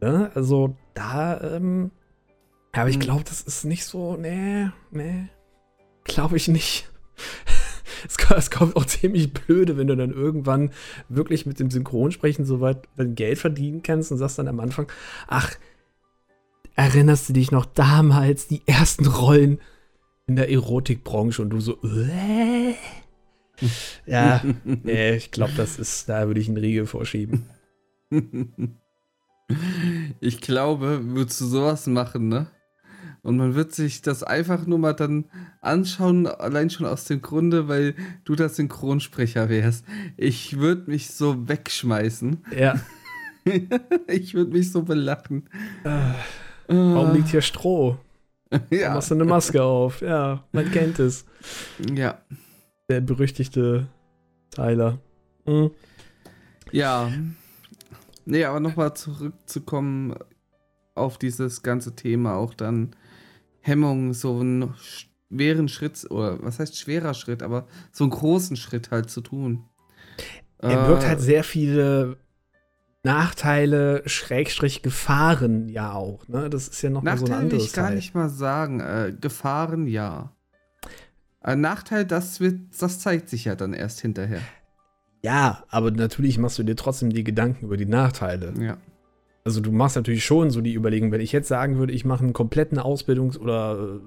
Ne? 0.00 0.30
Also, 0.34 0.76
da, 0.94 1.40
ähm, 1.56 1.90
aber 2.72 2.88
ich 2.88 2.96
hm. 2.96 3.02
glaube, 3.02 3.24
das 3.24 3.42
ist 3.42 3.64
nicht 3.64 3.84
so, 3.84 4.16
nee, 4.16 4.68
nee, 4.90 5.28
glaube 6.04 6.36
ich 6.36 6.48
nicht. 6.48 6.88
es, 8.06 8.16
es, 8.16 8.50
kommt 8.50 8.76
auch 8.76 8.84
ziemlich 8.84 9.32
blöde, 9.32 9.76
wenn 9.76 9.88
du 9.88 9.96
dann 9.96 10.12
irgendwann 10.12 10.70
wirklich 11.08 11.46
mit 11.46 11.58
dem 11.58 11.70
Synchronsprechen 11.70 12.44
soweit 12.44 12.88
Geld 12.96 13.38
verdienen 13.38 13.82
kannst 13.82 14.12
und 14.12 14.18
sagst 14.18 14.38
dann 14.38 14.48
am 14.48 14.60
Anfang, 14.60 14.90
ach, 15.26 15.54
erinnerst 16.76 17.28
du 17.28 17.32
dich 17.32 17.50
noch 17.50 17.66
damals 17.66 18.46
die 18.46 18.62
ersten 18.66 19.06
Rollen 19.06 19.60
in 20.26 20.36
der 20.36 20.50
Erotikbranche 20.50 21.42
und 21.42 21.50
du 21.50 21.60
so, 21.60 21.78
äh? 21.82 22.74
ja, 24.06 24.42
nee, 24.64 25.16
ich 25.16 25.30
glaube, 25.32 25.52
das 25.56 25.78
ist, 25.78 26.08
da 26.08 26.26
würde 26.28 26.40
ich 26.40 26.48
einen 26.48 26.56
Riegel 26.56 26.86
vorschieben. 26.86 27.46
Ich 30.20 30.40
glaube, 30.40 31.00
würdest 31.02 31.40
du 31.40 31.46
sowas 31.46 31.88
machen, 31.88 32.28
ne? 32.28 32.46
Und 33.22 33.36
man 33.36 33.54
wird 33.54 33.72
sich 33.72 34.02
das 34.02 34.22
einfach 34.22 34.66
nur 34.66 34.78
mal 34.78 34.94
dann 34.94 35.26
anschauen, 35.60 36.26
allein 36.26 36.70
schon 36.70 36.86
aus 36.86 37.04
dem 37.04 37.20
Grunde, 37.20 37.68
weil 37.68 37.94
du 38.24 38.34
der 38.34 38.48
Synchronsprecher 38.48 39.48
wärst. 39.48 39.84
Ich 40.16 40.58
würde 40.58 40.90
mich 40.90 41.10
so 41.10 41.48
wegschmeißen. 41.48 42.44
Ja. 42.56 42.80
ich 44.06 44.34
würde 44.34 44.52
mich 44.52 44.72
so 44.72 44.82
belachen. 44.82 45.48
Äh, 45.84 46.12
warum 46.68 47.14
liegt 47.14 47.28
hier 47.28 47.42
Stroh? 47.42 47.98
Ja. 48.70 48.88
Da 48.88 48.94
machst 48.94 49.10
du 49.12 49.14
eine 49.14 49.24
Maske 49.24 49.62
auf. 49.62 50.00
Ja, 50.00 50.42
man 50.50 50.68
kennt 50.72 50.98
es. 50.98 51.24
Ja. 51.94 52.20
Der 52.88 53.00
berüchtigte 53.00 53.86
Tyler. 54.50 54.98
Mhm. 55.46 55.70
Ja. 56.72 57.12
Nee, 58.24 58.44
aber 58.44 58.58
nochmal 58.58 58.94
zurückzukommen 58.94 60.16
auf 60.96 61.16
dieses 61.16 61.62
ganze 61.62 61.94
Thema 61.94 62.34
auch 62.34 62.52
dann 62.54 62.96
Hemmung, 63.60 64.14
so 64.14 64.40
einen 64.40 64.74
schweren 64.78 65.68
Schritt, 65.68 66.10
oder 66.10 66.42
was 66.42 66.58
heißt 66.58 66.78
schwerer 66.78 67.14
Schritt, 67.14 67.42
aber 67.42 67.66
so 67.92 68.04
einen 68.04 68.10
großen 68.10 68.56
Schritt 68.56 68.90
halt 68.90 69.10
zu 69.10 69.20
tun. 69.20 69.64
Er 70.58 70.86
birgt 70.86 71.04
äh, 71.04 71.08
halt 71.08 71.20
sehr 71.20 71.44
viele 71.44 72.18
Nachteile, 73.02 74.02
Schrägstrich 74.06 74.82
Gefahren 74.82 75.68
ja 75.68 75.92
auch. 75.92 76.28
Ne? 76.28 76.50
Das 76.50 76.68
ist 76.68 76.82
ja 76.82 76.90
noch 76.90 77.02
mal 77.02 77.16
so 77.16 77.26
ein 77.26 77.32
anderes 77.32 77.64
ich 77.64 77.72
gar 77.72 77.90
nicht 77.90 78.14
mal 78.14 78.28
sagen. 78.28 78.80
Äh, 78.80 79.14
Gefahren 79.18 79.86
ja. 79.86 80.32
Ein 81.40 81.62
Nachteil, 81.62 82.04
das 82.04 82.40
wird, 82.40 82.60
das 82.78 82.98
zeigt 82.98 83.30
sich 83.30 83.46
ja 83.46 83.54
dann 83.54 83.72
erst 83.72 84.00
hinterher. 84.00 84.42
Ja, 85.22 85.64
aber 85.68 85.90
natürlich 85.90 86.36
machst 86.36 86.58
du 86.58 86.62
dir 86.62 86.76
trotzdem 86.76 87.10
die 87.10 87.24
Gedanken 87.24 87.64
über 87.64 87.78
die 87.78 87.86
Nachteile. 87.86 88.52
Ja. 88.60 88.76
Also 89.44 89.60
du 89.60 89.72
machst 89.72 89.96
natürlich 89.96 90.24
schon 90.24 90.50
so 90.50 90.60
die 90.60 90.74
Überlegung, 90.74 91.12
wenn 91.12 91.20
ich 91.20 91.32
jetzt 91.32 91.48
sagen 91.48 91.78
würde, 91.78 91.92
ich 91.92 92.04
mache 92.04 92.24
einen 92.24 92.32
kompletten 92.32 92.78
Ausbildungs- 92.78 93.38
oder 93.38 93.78
äh, 93.78 94.00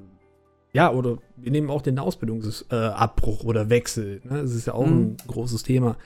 ja, 0.73 0.91
oder 0.91 1.17
wir 1.37 1.51
nehmen 1.51 1.69
auch 1.69 1.81
den 1.81 1.99
Ausbildungsabbruch 1.99 3.43
äh, 3.43 3.47
oder 3.47 3.69
Wechsel. 3.69 4.21
Ne? 4.23 4.41
Das 4.41 4.53
ist 4.53 4.67
ja 4.67 4.73
auch 4.73 4.85
mhm. 4.85 5.01
ein 5.01 5.17
großes 5.27 5.63
Thema. 5.63 5.97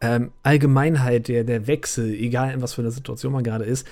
Ähm, 0.00 0.32
Allgemeinheit, 0.42 1.28
der, 1.28 1.44
der 1.44 1.68
Wechsel, 1.68 2.12
egal 2.12 2.52
in 2.52 2.62
was 2.62 2.74
für 2.74 2.82
einer 2.82 2.90
Situation 2.90 3.32
man 3.32 3.44
gerade 3.44 3.64
ist, 3.64 3.86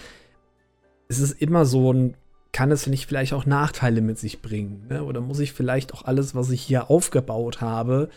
es 1.09 1.21
ist 1.21 1.41
immer 1.41 1.65
so 1.65 1.93
ein, 1.93 2.15
kann 2.53 2.73
es 2.73 2.89
nicht 2.89 3.07
vielleicht 3.07 3.33
auch 3.33 3.47
Nachteile 3.47 4.01
mit 4.01 4.19
sich 4.19 4.43
bringen? 4.43 4.87
Ne? 4.89 5.05
Oder 5.05 5.21
muss 5.21 5.39
ich 5.39 5.53
vielleicht 5.53 5.95
auch 5.95 6.05
alles, 6.05 6.35
was 6.35 6.51
ich 6.51 6.63
hier 6.63 6.91
aufgebaut 6.91 7.61
habe, 7.61 8.09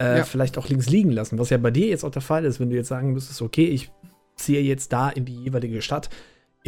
äh, 0.00 0.18
ja. 0.18 0.24
vielleicht 0.24 0.58
auch 0.58 0.68
links 0.68 0.88
liegen 0.88 1.12
lassen? 1.12 1.38
Was 1.38 1.50
ja 1.50 1.58
bei 1.58 1.70
dir 1.70 1.86
jetzt 1.86 2.04
auch 2.04 2.10
der 2.10 2.22
Fall 2.22 2.44
ist, 2.44 2.58
wenn 2.58 2.70
du 2.70 2.76
jetzt 2.76 2.88
sagen 2.88 3.12
müsstest, 3.12 3.40
okay, 3.42 3.66
ich 3.66 3.92
ziehe 4.38 4.62
jetzt 4.62 4.92
da 4.92 5.10
in 5.10 5.24
die 5.24 5.34
jeweilige 5.34 5.82
Stadt 5.82 6.10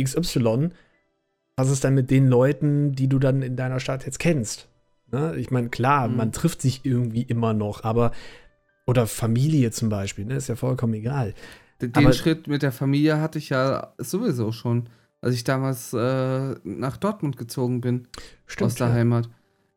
XY. 0.01 0.71
Was 1.57 1.71
ist 1.71 1.85
dann 1.85 1.95
mit 1.95 2.11
den 2.11 2.29
Leuten, 2.29 2.93
die 2.93 3.09
du 3.09 3.19
dann 3.19 3.43
in 3.43 3.57
deiner 3.57 3.81
Stadt 3.81 4.07
jetzt 4.07 4.19
kennst? 4.19 4.69
Ne? 5.13 5.37
Ich 5.37 5.51
meine, 5.51 5.69
klar, 5.69 6.09
mhm. 6.09 6.17
man 6.17 6.33
trifft 6.33 6.63
sich 6.63 6.85
irgendwie 6.85 7.23
immer 7.23 7.53
noch, 7.53 7.85
aber 7.85 8.13
oder 8.87 9.07
Familie 9.07 9.71
zum 9.71 9.89
Beispiel, 9.89 10.25
ne? 10.25 10.37
ist 10.37 10.49
ja 10.49 10.57
vollkommen 10.57 10.95
egal. 10.95 11.35
Den 11.81 11.95
aber, 11.95 12.13
Schritt 12.13 12.47
mit 12.47 12.63
der 12.63 12.73
Familie 12.73 13.21
hatte 13.21 13.39
ich 13.39 13.49
ja 13.49 13.95
sowieso 13.99 14.53
schon, 14.53 14.89
als 15.21 15.35
ich 15.35 15.45
damals 15.45 15.93
äh, 15.93 16.55
nach 16.65 16.97
Dortmund 16.97 17.37
gezogen 17.37 17.81
bin. 17.81 18.09
Stimmt, 18.47 18.67
aus 18.67 18.75
der 18.75 18.89
ja. 18.89 18.95
Heimat. 18.95 19.29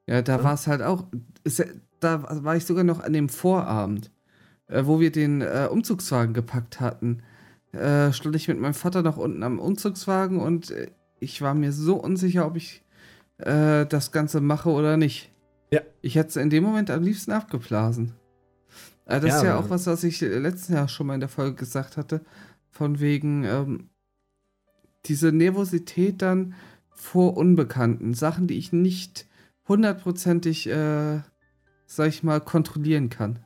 Ja, 0.08 0.22
da 0.22 0.38
ja. 0.38 0.44
war 0.44 0.54
es 0.54 0.68
halt 0.68 0.82
auch, 0.82 1.06
ist, 1.44 1.66
da 2.00 2.44
war 2.44 2.56
ich 2.56 2.66
sogar 2.66 2.84
noch 2.84 3.00
an 3.00 3.14
dem 3.14 3.30
Vorabend, 3.30 4.12
äh, 4.68 4.84
wo 4.86 5.00
wir 5.00 5.12
den 5.12 5.42
äh, 5.42 5.68
Umzugswagen 5.70 6.34
gepackt 6.34 6.80
hatten 6.80 7.24
äh, 7.74 8.14
stand 8.14 8.36
ich 8.36 8.48
mit 8.48 8.60
meinem 8.60 8.74
Vater 8.74 9.02
noch 9.02 9.18
unten 9.18 9.44
am 9.44 9.60
Umzugswagen 9.60 10.40
und 10.40 10.72
äh, 10.72 10.92
ich 11.20 11.42
war 11.42 11.54
mir 11.54 11.72
so 11.72 11.96
unsicher, 11.96 12.46
ob 12.46 12.56
ich 12.56 12.84
äh, 13.38 13.86
das 13.86 14.12
Ganze 14.12 14.42
mache 14.42 14.70
oder 14.70 14.98
nicht. 14.98 15.32
Ja. 15.72 15.82
Ich 16.02 16.16
hätte 16.16 16.30
es 16.30 16.36
in 16.36 16.50
dem 16.50 16.64
Moment 16.64 16.90
am 16.92 17.04
liebsten 17.04 17.32
abgeblasen. 17.32 18.14
Äh, 19.06 19.20
das 19.20 19.30
ja, 19.30 19.38
ist 19.38 19.44
ja 19.44 19.58
auch 19.58 19.70
was, 19.70 19.88
was 19.88 20.04
ich 20.04 20.22
letztes 20.22 20.70
Jahr 20.70 20.88
schon 20.88 21.08
mal 21.08 21.16
in 21.16 21.20
der 21.20 21.30
Folge 21.30 21.56
gesagt 21.56 21.98
hatte. 21.98 22.22
Von 22.70 23.00
wegen 23.00 23.44
ähm, 23.44 23.90
diese 25.06 25.32
Nervosität 25.32 26.22
dann 26.22 26.56
vor 26.92 27.38
Unbekannten. 27.38 28.14
Sachen, 28.14 28.48
die 28.48 28.58
ich 28.58 28.72
nicht 28.72 29.28
hundertprozentig, 29.68 30.68
äh, 30.68 31.22
sag 31.86 32.08
ich 32.08 32.24
mal, 32.24 32.42
kontrollieren 32.42 33.10
kann. 33.10 33.40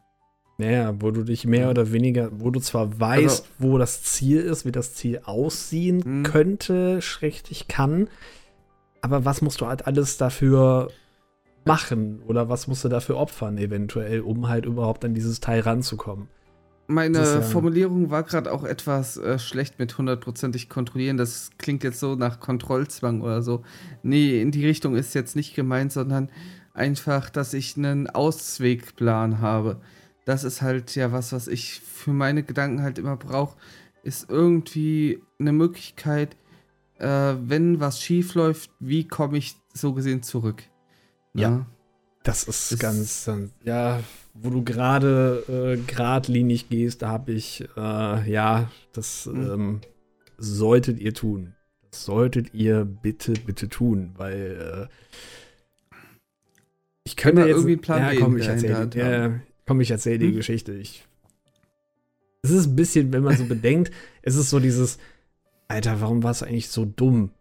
Naja, 0.59 0.95
wo 0.99 1.11
du 1.11 1.23
dich 1.23 1.45
mehr 1.45 1.69
oder 1.69 1.91
weniger, 1.91 2.29
wo 2.31 2.49
du 2.49 2.59
zwar 2.59 2.99
weißt, 2.99 3.43
also, 3.43 3.43
wo 3.59 3.77
das 3.77 4.01
Ziel 4.01 4.41
ist, 4.41 4.65
wie 4.65 4.71
das 4.71 4.95
Ziel 4.95 5.21
aussehen 5.23 6.01
mh. 6.03 6.29
könnte, 6.29 7.01
schräglich 7.01 7.67
kann, 7.67 8.07
aber 9.01 9.23
was 9.23 9.41
musst 9.41 9.61
du 9.61 9.67
halt 9.67 9.85
alles 9.85 10.17
dafür 10.17 10.89
machen 11.65 12.21
oder 12.25 12.49
was 12.49 12.67
musst 12.67 12.83
du 12.83 12.89
dafür 12.89 13.17
opfern, 13.17 13.57
eventuell, 13.57 14.21
um 14.21 14.47
halt 14.47 14.65
überhaupt 14.65 15.05
an 15.05 15.13
dieses 15.13 15.39
Teil 15.39 15.59
ranzukommen? 15.59 16.27
Meine 16.87 17.17
ja 17.17 17.41
Formulierung 17.41 18.09
war 18.09 18.23
gerade 18.23 18.51
auch 18.51 18.63
etwas 18.63 19.17
äh, 19.17 19.37
schlecht 19.37 19.77
mit 19.77 19.97
hundertprozentig 19.97 20.69
kontrollieren. 20.69 21.17
Das 21.17 21.51
klingt 21.57 21.83
jetzt 21.83 21.99
so 21.99 22.15
nach 22.15 22.39
Kontrollzwang 22.39 23.21
oder 23.21 23.41
so. 23.41 23.63
Nee, 24.03 24.41
in 24.41 24.51
die 24.51 24.65
Richtung 24.65 24.95
ist 24.95 25.13
jetzt 25.13 25.35
nicht 25.35 25.53
gemeint, 25.53 25.91
sondern 25.91 26.29
einfach, 26.73 27.29
dass 27.29 27.53
ich 27.53 27.75
einen 27.75 28.09
Auswegplan 28.09 29.41
habe 29.41 29.81
das 30.27 30.43
ist 30.43 30.61
halt 30.61 30.93
ja 30.95 31.13
was, 31.13 31.31
was 31.31 31.47
ich 31.47 31.79
für 31.79 32.11
meine 32.11 32.43
Gedanken 32.43 32.81
halt 32.81 32.99
immer 32.99 33.15
brauche, 33.15 33.55
ist 34.03 34.29
irgendwie 34.29 35.21
eine 35.39 35.53
Möglichkeit, 35.53 36.35
äh, 36.99 37.35
wenn 37.39 37.79
was 37.79 38.01
schief 38.01 38.35
läuft, 38.35 38.69
wie 38.81 39.07
komme 39.07 39.37
ich 39.37 39.55
so 39.73 39.93
gesehen 39.93 40.23
zurück? 40.23 40.63
Na? 41.31 41.41
Ja. 41.41 41.65
Das 42.23 42.43
ist 42.43 42.73
das 42.73 42.79
ganz, 42.79 43.31
ja, 43.63 44.01
wo 44.33 44.49
du 44.49 44.65
gerade 44.65 45.45
äh, 45.47 45.77
geradlinig 45.89 46.67
gehst, 46.67 47.03
da 47.03 47.07
habe 47.07 47.31
ich, 47.31 47.65
äh, 47.77 48.29
ja, 48.29 48.69
das 48.91 49.27
mhm. 49.27 49.49
ähm, 49.49 49.81
solltet 50.37 50.99
ihr 50.99 51.13
tun. 51.13 51.53
Das 51.89 52.03
solltet 52.03 52.53
ihr 52.53 52.83
bitte, 52.83 53.31
bitte 53.31 53.69
tun, 53.69 54.11
weil 54.17 54.89
äh, 54.91 55.97
ich 57.05 57.15
könnte 57.15 57.43
jetzt, 57.43 57.51
irgendwie 57.51 57.77
Plan 57.77 58.13
ja, 58.13 58.19
komm, 58.19 58.37
ich 58.37 58.45
erzähle, 58.45 58.89
ja, 58.93 59.39
Komm, 59.67 59.81
ich 59.81 59.91
erzähle 59.91 60.19
die 60.19 60.29
hm? 60.29 60.35
Geschichte. 60.35 60.73
Ich. 60.73 61.05
Es 62.41 62.51
ist 62.51 62.67
ein 62.67 62.75
bisschen, 62.75 63.13
wenn 63.13 63.23
man 63.23 63.35
so 63.35 63.45
bedenkt, 63.47 63.91
es 64.21 64.35
ist 64.35 64.49
so 64.49 64.59
dieses, 64.59 64.97
Alter, 65.67 66.01
warum 66.01 66.23
war 66.23 66.31
es 66.31 66.41
eigentlich 66.41 66.69
so 66.69 66.85
dumm 66.85 67.31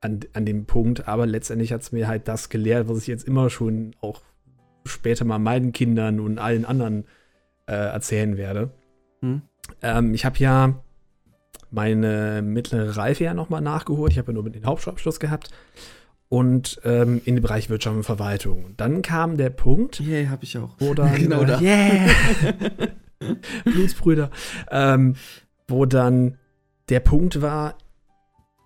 an, 0.00 0.20
an 0.34 0.44
dem 0.44 0.66
Punkt? 0.66 1.08
Aber 1.08 1.26
letztendlich 1.26 1.72
hat 1.72 1.80
es 1.80 1.92
mir 1.92 2.06
halt 2.06 2.28
das 2.28 2.50
gelehrt, 2.50 2.88
was 2.88 2.98
ich 2.98 3.06
jetzt 3.06 3.26
immer 3.26 3.48
schon 3.48 3.96
auch 4.00 4.20
später 4.84 5.24
mal 5.24 5.38
meinen 5.38 5.72
Kindern 5.72 6.20
und 6.20 6.38
allen 6.38 6.64
anderen 6.64 7.04
äh, 7.66 7.72
erzählen 7.72 8.36
werde. 8.36 8.70
Hm? 9.20 9.42
Ähm, 9.82 10.14
ich 10.14 10.24
habe 10.24 10.38
ja 10.38 10.82
meine 11.70 12.42
mittlere 12.42 12.96
Reife 12.96 13.24
ja 13.24 13.32
nochmal 13.32 13.60
nachgeholt. 13.62 14.12
Ich 14.12 14.18
habe 14.18 14.32
ja 14.32 14.34
nur 14.34 14.50
den 14.50 14.66
Hauptschulabschluss 14.66 15.20
gehabt 15.20 15.50
und 16.30 16.80
ähm, 16.84 17.20
in 17.24 17.34
den 17.34 17.42
Bereich 17.42 17.68
Wirtschaft 17.70 17.96
und 17.96 18.04
Verwaltung. 18.04 18.64
Und 18.64 18.80
dann 18.80 19.02
kam 19.02 19.36
der 19.36 19.50
Punkt. 19.50 20.00
Yeah, 20.00 20.30
habe 20.30 20.44
ich 20.44 20.56
auch. 20.56 20.76
Wo 20.78 20.94
dann, 20.94 21.14
genau 21.16 21.42
äh, 21.42 21.46
da. 21.46 21.60
Yeah. 21.60 22.08
Blutsbrüder. 23.64 24.30
Ähm, 24.70 25.16
wo 25.66 25.86
dann 25.86 26.38
der 26.88 27.00
Punkt 27.00 27.42
war, 27.42 27.76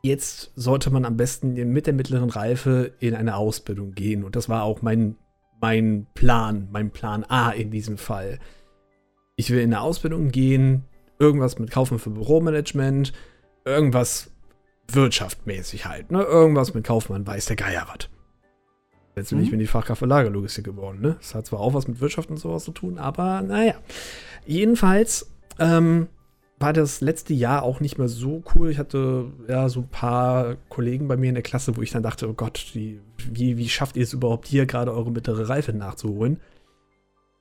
jetzt 0.03 0.53
sollte 0.55 0.91
man 0.91 1.07
am 1.07 1.17
besten 1.17 1.55
mit 1.73 1.87
der 1.87 1.95
mittleren 1.95 2.29
Reife 2.29 2.93
in 3.01 3.15
eine 3.15 3.35
Ausbildung 3.35 3.93
gehen. 3.93 4.25
Und 4.25 4.37
das 4.37 4.51
war 4.51 4.63
auch 4.63 4.83
mein, 4.83 5.17
mein 5.59 6.07
Plan, 6.13 6.69
mein 6.71 6.91
Plan 6.91 7.25
A 7.25 7.51
in 7.51 7.71
diesem 7.71 7.97
Fall. 7.97 8.41
Ich 9.37 9.51
will 9.51 9.61
in 9.61 9.73
eine 9.73 9.81
Ausbildung 9.81 10.29
gehen, 10.29 10.85
irgendwas 11.19 11.59
mit 11.59 11.71
Kaufen 11.71 11.99
für 11.99 12.11
Büromanagement, 12.11 13.15
irgendwas 13.65 14.34
wirtschaftmäßig 14.89 15.87
halt. 15.87 16.11
Ne? 16.11 16.23
Irgendwas 16.23 16.75
mit 16.75 16.85
Kaufmann 16.85 17.27
weiß 17.27 17.47
der 17.47 17.57
Geier 17.57 17.87
was. 17.89 18.09
Letztendlich 19.17 19.49
mhm. 19.49 19.53
bin 19.53 19.61
ich 19.61 19.71
Fachkraft 19.71 20.01
für 20.01 20.07
Lagerlogistik 20.07 20.65
geworden. 20.65 21.01
Ne? 21.01 21.17
Das 21.21 21.35
hat 21.35 21.47
zwar 21.47 21.61
auch 21.61 21.75
was 21.75 21.87
mit 21.87 22.01
Wirtschaft 22.01 22.31
und 22.31 22.39
sowas 22.39 22.65
zu 22.65 22.73
tun, 22.73 22.99
aber 22.99 23.43
naja. 23.43 23.75
Jedenfalls 24.45 25.31
ähm, 25.59 26.09
war 26.59 26.73
das 26.73 27.01
letzte 27.01 27.33
Jahr 27.33 27.63
auch 27.63 27.81
nicht 27.81 27.99
mehr 27.99 28.09
so 28.09 28.43
cool. 28.55 28.71
Ich 28.71 28.79
hatte 28.79 29.27
ja 29.49 29.69
so 29.69 29.81
ein 29.81 29.89
paar 29.89 30.57
Kollegen 30.69 31.09
bei 31.09 31.17
mir 31.17 31.29
in 31.29 31.35
der 31.35 31.43
Klasse, 31.43 31.77
wo 31.77 31.83
ich 31.83 31.91
dann 31.91 32.03
dachte, 32.03 32.29
oh 32.29 32.35
Gott, 32.35 32.73
die, 32.75 33.01
wie, 33.31 33.57
wie 33.57 33.69
schafft 33.69 33.97
ihr 33.97 34.03
es 34.03 34.13
überhaupt 34.13 34.49
hier 34.49 34.67
gerade 34.67 34.93
eure 34.93 35.11
mittlere 35.11 35.49
Reife 35.49 35.73
nachzuholen? 35.73 36.41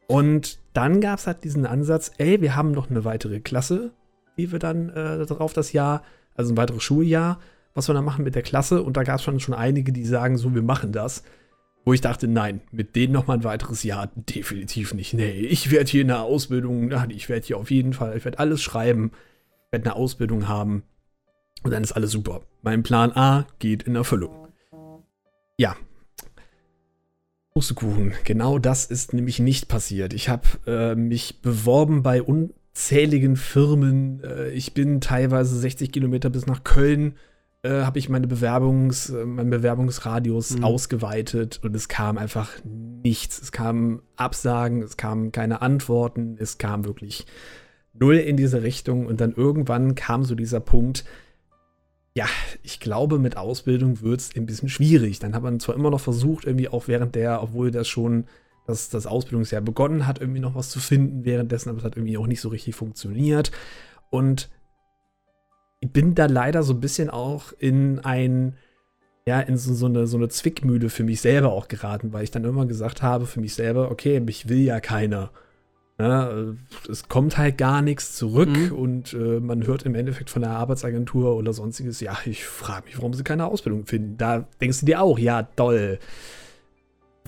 Und 0.07 0.59
dann 0.73 1.01
gab 1.01 1.19
es 1.19 1.27
halt 1.27 1.43
diesen 1.43 1.65
Ansatz, 1.65 2.11
ey, 2.17 2.41
wir 2.41 2.55
haben 2.55 2.71
noch 2.71 2.89
eine 2.89 3.05
weitere 3.05 3.39
Klasse, 3.39 3.91
die 4.37 4.51
wir 4.51 4.59
dann 4.59 4.89
äh, 4.89 5.25
darauf 5.25 5.53
das 5.53 5.73
Jahr 5.73 6.03
also 6.35 6.53
ein 6.53 6.57
weiteres 6.57 6.83
Schuljahr, 6.83 7.39
was 7.73 7.87
wir 7.89 7.93
da 7.93 8.01
machen 8.01 8.23
mit 8.23 8.35
der 8.35 8.41
Klasse. 8.41 8.83
Und 8.83 8.97
da 8.97 9.03
gab 9.03 9.17
es 9.17 9.23
schon, 9.23 9.39
schon 9.39 9.55
einige, 9.55 9.91
die 9.91 10.05
sagen, 10.05 10.37
so, 10.37 10.53
wir 10.53 10.61
machen 10.61 10.91
das. 10.91 11.23
Wo 11.85 11.91
ich 11.91 12.01
dachte, 12.01 12.29
nein, 12.29 12.61
mit 12.71 12.95
denen 12.95 13.11
noch 13.11 13.27
mal 13.27 13.33
ein 13.33 13.43
weiteres 13.43 13.83
Jahr 13.83 14.09
definitiv 14.15 14.93
nicht. 14.93 15.13
Nee, 15.13 15.31
ich 15.31 15.69
werde 15.69 15.89
hier 15.89 16.03
eine 16.03 16.19
Ausbildung, 16.19 16.93
ich 17.09 17.27
werde 17.27 17.45
hier 17.45 17.57
auf 17.57 17.71
jeden 17.71 17.91
Fall, 17.91 18.15
ich 18.15 18.23
werde 18.23 18.39
alles 18.39 18.61
schreiben, 18.61 19.11
werde 19.69 19.89
eine 19.89 19.95
Ausbildung 19.95 20.47
haben 20.47 20.83
und 21.63 21.71
dann 21.71 21.83
ist 21.83 21.91
alles 21.91 22.11
super. 22.11 22.41
Mein 22.61 22.83
Plan 22.83 23.11
A 23.11 23.47
geht 23.59 23.83
in 23.83 23.95
Erfüllung. 23.95 24.47
Ja. 25.57 25.75
Pustekuchen, 27.53 28.13
genau 28.23 28.59
das 28.59 28.85
ist 28.85 29.13
nämlich 29.13 29.39
nicht 29.39 29.67
passiert. 29.67 30.13
Ich 30.13 30.29
habe 30.29 30.47
äh, 30.65 30.95
mich 30.95 31.41
beworben 31.41 32.01
bei 32.01 32.23
un 32.23 32.53
zähligen 32.73 33.35
Firmen. 33.35 34.21
Äh, 34.23 34.49
ich 34.49 34.73
bin 34.73 35.01
teilweise 35.01 35.57
60 35.57 35.91
Kilometer 35.91 36.29
bis 36.29 36.45
nach 36.45 36.63
Köln, 36.63 37.15
äh, 37.63 37.83
habe 37.83 37.99
ich 37.99 38.09
meine 38.09 38.27
Bewerbungs, 38.27 39.09
äh, 39.09 39.25
meinen 39.25 39.49
Bewerbungsradius 39.49 40.57
mhm. 40.57 40.63
ausgeweitet 40.63 41.61
und 41.63 41.75
es 41.75 41.87
kam 41.87 42.17
einfach 42.17 42.51
nichts. 42.63 43.41
Es 43.41 43.51
kamen 43.51 44.01
Absagen, 44.17 44.81
es 44.81 44.97
kamen 44.97 45.31
keine 45.31 45.61
Antworten, 45.61 46.35
es 46.39 46.57
kam 46.57 46.85
wirklich 46.85 47.25
null 47.93 48.15
in 48.15 48.37
diese 48.37 48.63
Richtung 48.63 49.05
und 49.05 49.21
dann 49.21 49.33
irgendwann 49.33 49.95
kam 49.95 50.23
so 50.23 50.35
dieser 50.35 50.59
Punkt, 50.59 51.05
ja, 52.15 52.25
ich 52.61 52.79
glaube, 52.79 53.17
mit 53.17 53.37
Ausbildung 53.37 54.01
wird 54.01 54.19
es 54.19 54.35
ein 54.35 54.45
bisschen 54.45 54.69
schwierig. 54.69 55.19
Dann 55.19 55.33
hat 55.33 55.41
man 55.41 55.59
zwar 55.59 55.75
immer 55.75 55.89
noch 55.89 56.01
versucht, 56.01 56.45
irgendwie 56.45 56.67
auch 56.67 56.87
während 56.87 57.15
der, 57.15 57.41
obwohl 57.41 57.71
das 57.71 57.87
schon 57.87 58.25
dass 58.65 58.89
das 58.89 59.05
Ausbildungsjahr 59.05 59.61
begonnen 59.61 60.07
hat, 60.07 60.19
irgendwie 60.19 60.39
noch 60.39 60.55
was 60.55 60.69
zu 60.69 60.79
finden 60.79 61.25
währenddessen, 61.25 61.69
aber 61.69 61.79
es 61.79 61.83
hat 61.83 61.97
irgendwie 61.97 62.17
auch 62.17 62.27
nicht 62.27 62.41
so 62.41 62.49
richtig 62.49 62.75
funktioniert. 62.75 63.51
Und 64.09 64.49
ich 65.79 65.91
bin 65.91 66.15
da 66.15 66.27
leider 66.27 66.63
so 66.63 66.73
ein 66.73 66.79
bisschen 66.79 67.09
auch 67.09 67.51
in 67.59 67.99
ein, 67.99 68.55
ja, 69.25 69.39
in 69.41 69.57
so, 69.57 69.73
so, 69.73 69.85
eine, 69.87 70.07
so 70.07 70.17
eine 70.17 70.29
Zwickmühle 70.29 70.89
für 70.89 71.03
mich 71.03 71.21
selber 71.21 71.51
auch 71.51 71.67
geraten, 71.67 72.13
weil 72.13 72.23
ich 72.23 72.31
dann 72.31 72.45
immer 72.45 72.65
gesagt 72.65 73.01
habe 73.01 73.25
für 73.25 73.41
mich 73.41 73.53
selber, 73.53 73.91
okay, 73.91 74.19
mich 74.19 74.47
will 74.47 74.59
ja 74.59 74.79
keiner. 74.79 75.31
Ja, 75.99 76.31
es 76.89 77.07
kommt 77.07 77.37
halt 77.37 77.57
gar 77.57 77.81
nichts 77.83 78.15
zurück 78.15 78.49
Mhm. 78.49 78.71
und 78.71 79.13
äh, 79.13 79.39
man 79.39 79.65
hört 79.67 79.83
im 79.83 79.93
Endeffekt 79.93 80.29
von 80.31 80.41
der 80.41 80.51
Arbeitsagentur 80.51 81.35
oder 81.35 81.53
sonstiges, 81.53 81.99
ja, 81.99 82.17
ich 82.25 82.45
frage 82.45 82.85
mich, 82.87 82.97
warum 82.97 83.13
sie 83.13 83.23
keine 83.23 83.45
Ausbildung 83.45 83.85
finden. 83.85 84.17
Da 84.17 84.47
denkst 84.59 84.79
du 84.79 84.85
dir 84.87 85.01
auch, 85.01 85.19
ja, 85.19 85.43
toll. 85.43 85.99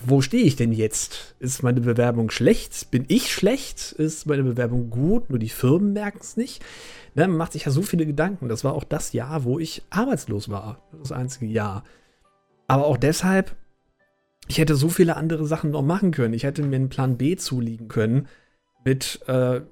Wo 0.04 0.20
stehe 0.20 0.44
ich 0.44 0.56
denn 0.56 0.72
jetzt? 0.72 1.34
Ist 1.38 1.62
meine 1.62 1.80
Bewerbung 1.80 2.30
schlecht? 2.30 2.90
Bin 2.90 3.04
ich 3.08 3.32
schlecht? 3.32 3.92
Ist 3.92 4.26
meine 4.26 4.42
Bewerbung 4.42 4.90
gut? 4.90 5.30
Nur 5.30 5.38
die 5.38 5.48
Firmen 5.48 5.92
merken 5.94 6.18
es 6.20 6.36
nicht. 6.36 6.62
Ne, 7.14 7.26
man 7.26 7.38
macht 7.38 7.52
sich 7.52 7.64
ja 7.64 7.70
so 7.70 7.82
viele 7.82 8.04
Gedanken. 8.04 8.48
Das 8.48 8.62
war 8.62 8.74
auch 8.74 8.84
das 8.84 9.12
Jahr, 9.12 9.44
wo 9.44 9.58
ich 9.58 9.82
arbeitslos 9.90 10.48
war. 10.50 10.82
Das 10.98 11.12
einzige 11.12 11.46
Jahr. 11.46 11.82
Aber 12.68 12.86
auch 12.86 12.98
deshalb, 12.98 13.56
ich 14.48 14.58
hätte 14.58 14.76
so 14.76 14.88
viele 14.88 15.16
andere 15.16 15.46
Sachen 15.46 15.70
noch 15.70 15.82
machen 15.82 16.10
können. 16.10 16.34
Ich 16.34 16.44
hätte 16.44 16.62
mir 16.62 16.76
einen 16.76 16.90
Plan 16.90 17.16
B 17.16 17.36
zulegen 17.36 17.88
können 17.88 18.28
mit 18.84 19.20
äh, 19.26 19.62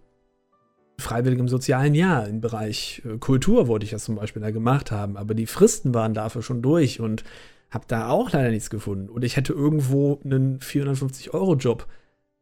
freiwilligem 0.98 1.48
sozialen 1.48 1.94
Jahr 1.94 2.26
im 2.26 2.40
Bereich 2.40 3.02
äh, 3.04 3.18
Kultur 3.18 3.68
wollte 3.68 3.84
ich 3.84 3.90
das 3.90 4.04
zum 4.04 4.16
Beispiel 4.16 4.42
da 4.42 4.50
gemacht 4.50 4.90
haben, 4.90 5.16
aber 5.16 5.34
die 5.34 5.46
Fristen 5.46 5.94
waren 5.94 6.14
dafür 6.14 6.42
schon 6.42 6.62
durch 6.62 7.00
und 7.00 7.24
habe 7.74 7.84
da 7.88 8.08
auch 8.08 8.30
leider 8.30 8.50
nichts 8.50 8.70
gefunden. 8.70 9.08
Und 9.08 9.24
ich 9.24 9.36
hätte 9.36 9.52
irgendwo 9.52 10.20
einen 10.24 10.60
450-Euro-Job 10.60 11.86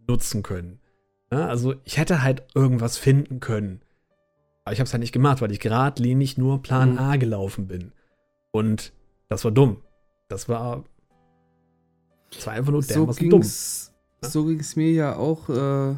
nutzen 0.07 0.43
können. 0.43 0.79
Ja, 1.33 1.49
also 1.49 1.75
ich 1.85 1.97
hätte 1.97 2.23
halt 2.23 2.45
irgendwas 2.55 2.99
finden 2.99 3.41
können. 3.41 3.81
Aber 4.65 4.75
ich 4.75 4.79
habe 4.79 4.87
es 4.87 4.93
halt 4.93 5.01
nicht 5.01 5.13
gemacht, 5.13 5.41
weil 5.41 5.51
ich 5.51 5.59
geradlinig 5.59 6.37
nur 6.37 6.63
Plan 6.63 6.93
Mhm. 6.93 6.99
A 6.99 7.17
gelaufen 7.17 7.67
bin. 7.67 7.93
Und 8.51 8.93
das 9.29 9.43
war 9.45 9.51
dumm. 9.51 9.79
Das 10.29 10.49
war, 10.49 10.85
das 12.33 12.47
war 12.47 12.53
einfach 12.53 12.73
nur 12.73 12.83
so 12.83 12.93
dermaßen 12.93 13.31
dumm. 13.31 13.41
ging's, 13.41 13.93
so 14.21 14.45
ging's 14.45 14.77
mir 14.77 14.93
ja 14.93 15.17
auch. 15.17 15.49
Äh, 15.49 15.97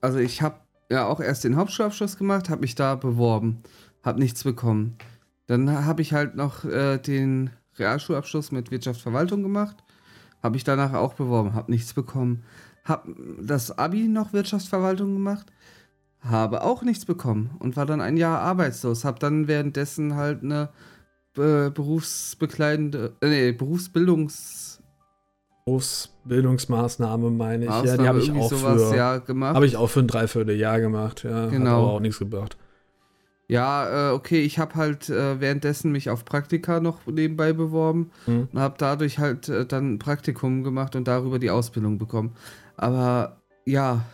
also 0.00 0.18
ich 0.18 0.42
habe 0.42 0.60
ja 0.90 1.08
auch 1.08 1.20
erst 1.20 1.42
den 1.42 1.56
Hauptschulabschluss 1.56 2.16
gemacht, 2.16 2.48
habe 2.48 2.60
mich 2.60 2.76
da 2.76 2.94
beworben, 2.94 3.62
habe 4.04 4.20
nichts 4.20 4.44
bekommen. 4.44 4.96
Dann 5.48 5.84
habe 5.84 6.02
ich 6.02 6.12
halt 6.12 6.36
noch 6.36 6.64
äh, 6.64 6.98
den 6.98 7.50
Realschulabschluss 7.78 8.52
mit 8.52 8.70
Wirtschaftsverwaltung 8.70 9.42
gemacht, 9.42 9.76
habe 10.42 10.56
ich 10.56 10.64
danach 10.64 10.92
auch 10.94 11.14
beworben, 11.14 11.54
habe 11.54 11.70
nichts 11.70 11.94
bekommen. 11.94 12.42
Habe 12.84 13.14
das 13.40 13.78
Abi 13.78 14.08
noch 14.08 14.32
Wirtschaftsverwaltung 14.32 15.12
gemacht, 15.14 15.46
habe 16.20 16.62
auch 16.62 16.82
nichts 16.82 17.04
bekommen 17.04 17.50
und 17.60 17.76
war 17.76 17.86
dann 17.86 18.00
ein 18.00 18.16
Jahr 18.16 18.40
arbeitslos. 18.40 19.04
Habe 19.04 19.18
dann 19.20 19.46
währenddessen 19.48 20.16
halt 20.16 20.42
eine 20.42 20.70
äh, 21.36 21.70
berufsbekleidende, 21.70 23.16
äh, 23.20 23.28
nee, 23.28 23.52
Berufsbildungs 23.52 24.80
Berufsbildungsmaßnahme, 25.64 27.30
meine 27.30 27.64
ich. 27.66 27.70
ja, 27.70 27.82
die 27.82 27.86
Maßnahme, 27.88 28.08
habe 28.08 28.18
ich 28.20 28.32
auch 28.32 28.50
sowas, 28.50 28.82
für, 28.90 28.96
ja, 28.96 29.18
gemacht. 29.18 29.54
habe 29.54 29.66
ich 29.66 29.76
auch 29.76 29.86
für 29.88 30.00
ein 30.00 30.08
Dreivierteljahr 30.08 30.80
gemacht. 30.80 31.22
Ja, 31.24 31.42
hat 31.42 31.50
Genau. 31.50 31.82
aber 31.84 31.92
auch 31.92 32.00
nichts 32.00 32.18
gebracht. 32.18 32.56
Ja, 33.52 34.10
äh, 34.10 34.12
okay, 34.14 34.40
ich 34.40 34.58
habe 34.58 34.76
halt 34.76 35.10
äh, 35.10 35.38
währenddessen 35.40 35.92
mich 35.92 36.08
auf 36.08 36.24
Praktika 36.24 36.80
noch 36.80 37.04
nebenbei 37.06 37.52
beworben 37.52 38.10
Mhm. 38.26 38.48
und 38.50 38.58
habe 38.58 38.76
dadurch 38.78 39.18
halt 39.18 39.48
äh, 39.50 39.66
dann 39.66 39.94
ein 39.94 39.98
Praktikum 39.98 40.64
gemacht 40.64 40.96
und 40.96 41.06
darüber 41.06 41.38
die 41.38 41.50
Ausbildung 41.50 41.98
bekommen. 41.98 42.34
Aber 42.76 43.42
ja, 43.66 44.06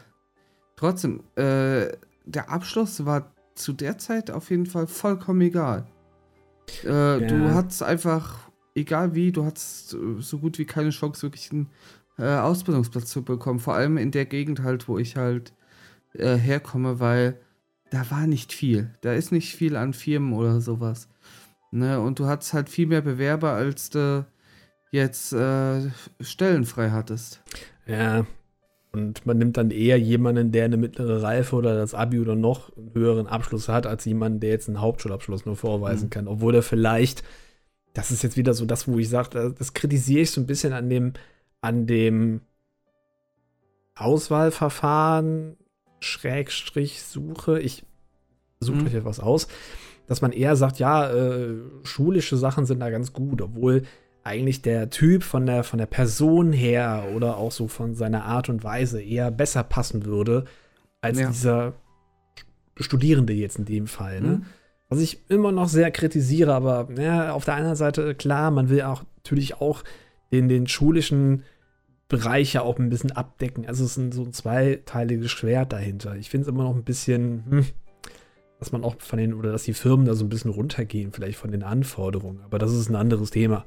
trotzdem, 0.77 1.21
äh, 1.37 1.87
der 2.25 2.51
Abschluss 2.51 3.05
war 3.07 3.33
zu 3.55 3.73
der 3.73 3.99
Zeit 3.99 4.31
auf 4.33 4.51
jeden 4.51 4.67
Fall 4.67 4.87
vollkommen 4.89 5.41
egal. 5.43 5.87
Äh, 6.85 7.21
Du 7.21 7.47
Ja. 7.47 7.55
hattest 7.55 7.83
einfach, 7.85 8.51
egal 8.75 9.15
wie, 9.15 9.31
du 9.31 9.45
hattest 9.45 9.95
äh, 9.95 9.99
so 10.21 10.39
gut 10.39 10.59
wie 10.59 10.65
keine 10.67 10.91
Chance, 10.91 11.23
wirklich 11.23 11.53
einen 11.53 11.69
Ausbildungsplatz 12.21 13.11
zu 13.11 13.23
bekommen. 13.23 13.61
Vor 13.61 13.75
allem 13.75 13.97
in 13.97 14.11
der 14.11 14.27
Gegend 14.27 14.65
halt, 14.65 14.89
wo 14.89 14.99
ich 14.99 15.15
halt 15.15 15.53
herkomme, 16.13 16.99
weil 16.99 17.39
da 17.91 18.11
war 18.11 18.27
nicht 18.27 18.53
viel. 18.53 18.91
Da 19.01 19.13
ist 19.13 19.33
nicht 19.33 19.55
viel 19.55 19.77
an 19.77 19.93
Firmen 19.93 20.33
oder 20.33 20.61
sowas. 20.61 21.09
Ne? 21.71 22.01
Und 22.01 22.19
du 22.19 22.27
hattest 22.27 22.53
halt 22.55 22.69
viel 22.69 22.87
mehr 22.87 23.03
Bewerber, 23.03 23.53
als 23.53 23.91
du 23.91 24.27
jetzt 24.91 25.33
äh, 25.33 25.91
Stellen 26.21 26.65
frei 26.65 26.91
hattest. 26.91 27.43
Ja. 27.87 28.27
Und 28.91 29.27
man 29.27 29.37
nimmt 29.37 29.59
dann 29.59 29.71
eher 29.71 29.99
jemanden, 29.99 30.51
der 30.51 30.65
eine 30.65 30.79
mittlere 30.79 31.23
Reife 31.23 31.57
oder 31.57 31.77
das 31.77 31.93
Abi 31.93 32.21
oder 32.21 32.35
noch 32.35 32.75
einen 32.77 32.95
höheren 32.95 33.27
Abschluss 33.27 33.69
hat, 33.69 33.87
als 33.87 34.07
jemanden, 34.07 34.41
der 34.41 34.51
jetzt 34.51 34.67
einen 34.69 34.81
Hauptschulabschluss 34.81 35.45
nur 35.45 35.57
vorweisen 35.57 36.07
Mhm. 36.07 36.11
kann. 36.11 36.29
Obwohl 36.29 36.55
er 36.55 36.63
vielleicht, 36.63 37.23
das 37.93 38.11
ist 38.11 38.23
jetzt 38.23 38.39
wieder 38.39 38.55
so 38.55 38.65
das, 38.65 38.89
wo 38.89 38.99
ich 38.99 39.11
sage, 39.11 39.55
das 39.57 39.75
kritisiere 39.75 40.23
ich 40.23 40.31
so 40.31 40.41
ein 40.41 40.47
bisschen 40.47 40.73
an 40.73 40.89
dem, 40.89 41.13
an 41.61 41.87
dem 41.87 42.41
Auswahlverfahren, 43.95 45.57
Schrägstrich, 46.01 47.03
Suche. 47.03 47.61
Ich 47.61 47.85
suche 48.61 48.77
Mhm. 48.79 48.87
euch 48.87 48.95
etwas 48.95 49.21
aus, 49.21 49.49
dass 50.07 50.21
man 50.23 50.33
eher 50.33 50.57
sagt, 50.57 50.79
ja, 50.79 51.11
äh, 51.11 51.55
schulische 51.85 52.37
Sachen 52.37 52.67
sind 52.67 52.81
da 52.81 52.91
ganz 52.91 53.13
gut, 53.13 53.43
obwohl 53.43 53.83
eigentlich 54.25 54.63
der 54.63 54.91
Typ 54.91 55.23
von 55.23 55.47
der, 55.47 55.65
von 55.65 55.79
der 55.79 55.87
Person 55.87 56.53
her 56.53 57.05
oder 57.15 57.37
auch 57.37 57.53
so 57.53 57.69
von 57.69 57.95
seiner 57.95 58.25
Art 58.25 58.49
und 58.49 58.63
Weise 58.65 59.01
eher 59.01 59.31
besser 59.31 59.63
passen 59.63 60.05
würde 60.05 60.45
als 61.01 61.19
Ja. 61.21 61.29
dieser 61.29 61.73
Studierende 62.77 63.33
jetzt 63.33 63.59
in 63.59 63.65
dem 63.65 63.87
Fall. 63.87 64.21
Ne? 64.21 64.29
Mhm. 64.29 64.47
Was 64.89 65.01
ich 65.01 65.21
immer 65.29 65.53
noch 65.53 65.69
sehr 65.69 65.91
kritisiere, 65.91 66.55
aber 66.55 66.89
ja, 66.99 67.33
auf 67.33 67.45
der 67.45 67.55
einen 67.55 67.75
Seite, 67.77 68.15
klar, 68.15 68.51
man 68.51 68.71
will 68.71 68.83
auch 68.83 69.03
natürlich 69.17 69.55
auch 69.61 69.85
den, 70.33 70.49
den 70.49 70.67
schulischen 70.67 71.45
Bereich 72.09 72.55
ja 72.55 72.63
auch 72.63 72.79
ein 72.79 72.89
bisschen 72.89 73.13
abdecken. 73.13 73.67
Also 73.67 73.85
es 73.85 73.93
ist 73.93 73.97
ein, 73.99 74.13
so 74.13 74.23
ein 74.23 74.33
zweiteiliges 74.33 75.31
Schwert 75.31 75.73
dahinter. 75.73 76.17
Ich 76.17 76.31
finde 76.31 76.43
es 76.43 76.49
immer 76.49 76.65
noch 76.65 76.75
ein 76.75 76.85
bisschen, 76.85 77.45
hm, 77.49 77.67
dass 78.59 78.73
man 78.73 78.83
auch 78.83 78.97
von 78.99 79.19
den, 79.19 79.35
oder 79.35 79.53
dass 79.53 79.65
die 79.65 79.75
Firmen 79.75 80.07
da 80.07 80.15
so 80.15 80.25
ein 80.25 80.31
bisschen 80.31 80.51
runtergehen, 80.51 81.13
vielleicht 81.13 81.39
von 81.39 81.51
den 81.51 81.63
Anforderungen. 81.63 82.41
Aber 82.43 82.59
das 82.59 82.73
ist 82.73 82.89
ein 82.89 82.97
anderes 82.97 83.31
Thema. 83.31 83.67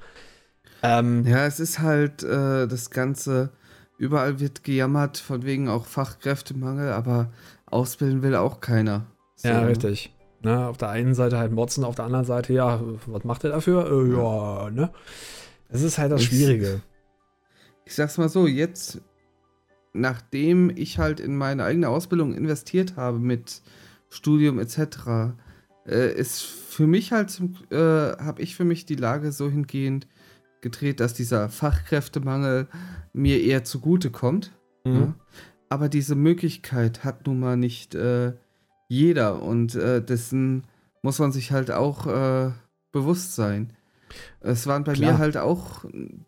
Ähm, 0.81 1.25
Ja, 1.27 1.45
es 1.45 1.59
ist 1.59 1.79
halt 1.79 2.23
äh, 2.23 2.67
das 2.67 2.89
Ganze, 2.89 3.51
überall 3.97 4.39
wird 4.39 4.63
gejammert, 4.63 5.17
von 5.17 5.43
wegen 5.43 5.69
auch 5.69 5.85
Fachkräftemangel, 5.85 6.91
aber 6.91 7.31
ausbilden 7.67 8.23
will 8.23 8.35
auch 8.35 8.59
keiner. 8.59 9.05
So, 9.35 9.49
Ja, 9.49 9.61
richtig. 9.61 10.15
Ne, 10.43 10.67
auf 10.67 10.77
der 10.77 10.89
einen 10.89 11.13
Seite 11.13 11.37
halt 11.37 11.51
motzen, 11.51 11.83
auf 11.83 11.93
der 11.93 12.05
anderen 12.05 12.25
Seite, 12.25 12.51
ja, 12.53 12.81
was 13.05 13.23
macht 13.23 13.43
er 13.43 13.51
dafür? 13.51 13.85
Äh, 13.85 14.17
ja, 14.17 14.71
ne? 14.71 14.89
Das 15.69 15.83
ist 15.83 15.99
halt 15.99 16.11
das 16.11 16.23
Schwierige. 16.23 16.81
Ich 17.85 17.95
sag's 17.95 18.17
mal 18.17 18.29
so, 18.29 18.47
jetzt, 18.47 19.01
nachdem 19.93 20.69
ich 20.75 20.99
halt 20.99 21.19
in 21.19 21.35
meine 21.35 21.63
eigene 21.63 21.89
Ausbildung 21.89 22.33
investiert 22.33 22.95
habe 22.95 23.19
mit 23.19 23.61
Studium 24.09 24.59
etc., 24.59 25.33
äh, 25.87 26.13
ist 26.13 26.41
für 26.41 26.87
mich 26.87 27.11
halt, 27.11 27.41
äh, 27.71 27.75
habe 27.75 28.41
ich 28.41 28.55
für 28.55 28.63
mich 28.63 28.85
die 28.85 28.95
Lage 28.95 29.31
so 29.31 29.49
hingehend 29.49 30.07
gedreht, 30.61 30.99
dass 30.99 31.13
dieser 31.13 31.49
Fachkräftemangel 31.49 32.67
mir 33.13 33.41
eher 33.41 33.63
zugute 33.63 34.11
kommt. 34.11 34.51
Mhm. 34.85 34.95
Ja? 34.95 35.15
Aber 35.69 35.89
diese 35.89 36.15
Möglichkeit 36.15 37.03
hat 37.03 37.25
nun 37.25 37.39
mal 37.39 37.57
nicht 37.57 37.95
äh, 37.95 38.33
jeder 38.89 39.41
und 39.41 39.75
äh, 39.75 40.03
dessen 40.03 40.67
muss 41.01 41.19
man 41.19 41.31
sich 41.31 41.51
halt 41.51 41.71
auch 41.71 42.07
äh, 42.07 42.51
bewusst 42.91 43.35
sein. 43.35 43.73
Es 44.39 44.67
waren 44.67 44.83
bei 44.83 44.93
Klar. 44.93 45.13
mir 45.13 45.17
halt 45.19 45.37
auch, 45.37 45.85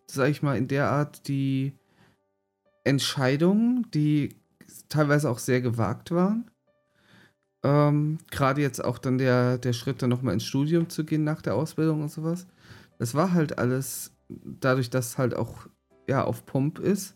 sag 0.07 0.29
ich 0.29 0.41
mal, 0.41 0.57
in 0.57 0.67
der 0.67 0.89
Art 0.89 1.27
die 1.27 1.73
Entscheidungen, 2.83 3.87
die 3.93 4.35
teilweise 4.89 5.29
auch 5.29 5.39
sehr 5.39 5.61
gewagt 5.61 6.11
waren. 6.11 6.49
Ähm, 7.63 8.17
Gerade 8.29 8.61
jetzt 8.61 8.83
auch 8.83 8.97
dann 8.97 9.17
der, 9.17 9.57
der 9.57 9.73
Schritt, 9.73 10.01
dann 10.01 10.09
nochmal 10.09 10.33
ins 10.33 10.45
Studium 10.45 10.89
zu 10.89 11.05
gehen 11.05 11.23
nach 11.23 11.41
der 11.41 11.55
Ausbildung 11.55 12.01
und 12.01 12.11
sowas. 12.11 12.45
Das 12.99 13.15
war 13.15 13.33
halt 13.33 13.57
alles, 13.57 14.11
dadurch, 14.29 14.89
dass 14.89 15.17
halt 15.17 15.35
auch 15.35 15.67
ja 16.07 16.23
auf 16.23 16.45
Pump 16.45 16.79
ist, 16.79 17.15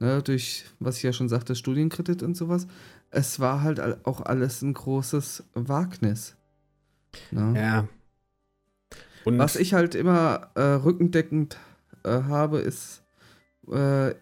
ne, 0.00 0.22
durch, 0.22 0.64
was 0.80 0.96
ich 0.96 1.04
ja 1.04 1.12
schon 1.12 1.28
sagte, 1.28 1.54
Studienkredit 1.54 2.22
und 2.22 2.36
sowas. 2.36 2.66
Es 3.10 3.38
war 3.38 3.62
halt 3.62 3.80
auch 4.04 4.20
alles 4.20 4.62
ein 4.62 4.74
großes 4.74 5.44
Wagnis. 5.54 6.36
Ne? 7.30 7.54
Ja. 7.56 7.88
Und 9.26 9.38
Was 9.38 9.56
ich 9.56 9.74
halt 9.74 9.94
immer 9.96 10.50
äh, 10.54 10.62
rückendeckend 10.62 11.58
äh, 12.04 12.22
habe, 12.22 12.60
ist 12.60 13.02
äh, 13.70 14.14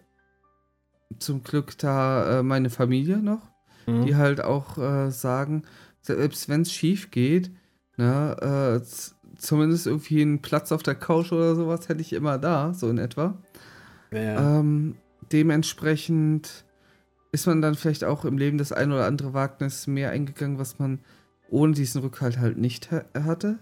zum 1.19 1.43
Glück 1.43 1.77
da 1.77 2.39
äh, 2.39 2.43
meine 2.43 2.69
Familie 2.69 3.17
noch, 3.17 3.41
Mhm. 3.87 4.03
die 4.03 4.15
halt 4.15 4.41
auch 4.43 4.79
äh, 4.79 5.11
sagen, 5.11 5.61
selbst 6.01 6.49
wenn 6.49 6.61
es 6.61 6.71
schief 6.73 7.11
geht, 7.11 7.51
ne, 7.97 8.81
äh, 8.81 9.37
zumindest 9.37 9.85
irgendwie 9.85 10.23
einen 10.23 10.41
Platz 10.41 10.71
auf 10.71 10.81
der 10.81 10.95
Couch 10.95 11.31
oder 11.31 11.53
sowas 11.53 11.87
hätte 11.87 12.01
ich 12.01 12.13
immer 12.13 12.39
da, 12.39 12.73
so 12.73 12.89
in 12.89 12.97
etwa. 12.97 13.37
ja. 14.11 14.59
Ähm, 14.59 14.95
dementsprechend 15.31 16.65
ist 17.31 17.45
man 17.45 17.61
dann 17.61 17.75
vielleicht 17.75 18.03
auch 18.05 18.25
im 18.25 18.39
Leben 18.39 18.57
das 18.57 18.71
ein 18.71 18.91
oder 18.91 19.05
andere 19.05 19.33
Wagnis 19.35 19.85
mehr 19.85 20.09
eingegangen, 20.09 20.57
was 20.57 20.79
man 20.79 20.99
ohne 21.49 21.73
diesen 21.73 22.01
Rückhalt 22.01 22.39
halt 22.39 22.57
nicht 22.57 22.91
ha 22.91 23.03
hatte. 23.13 23.59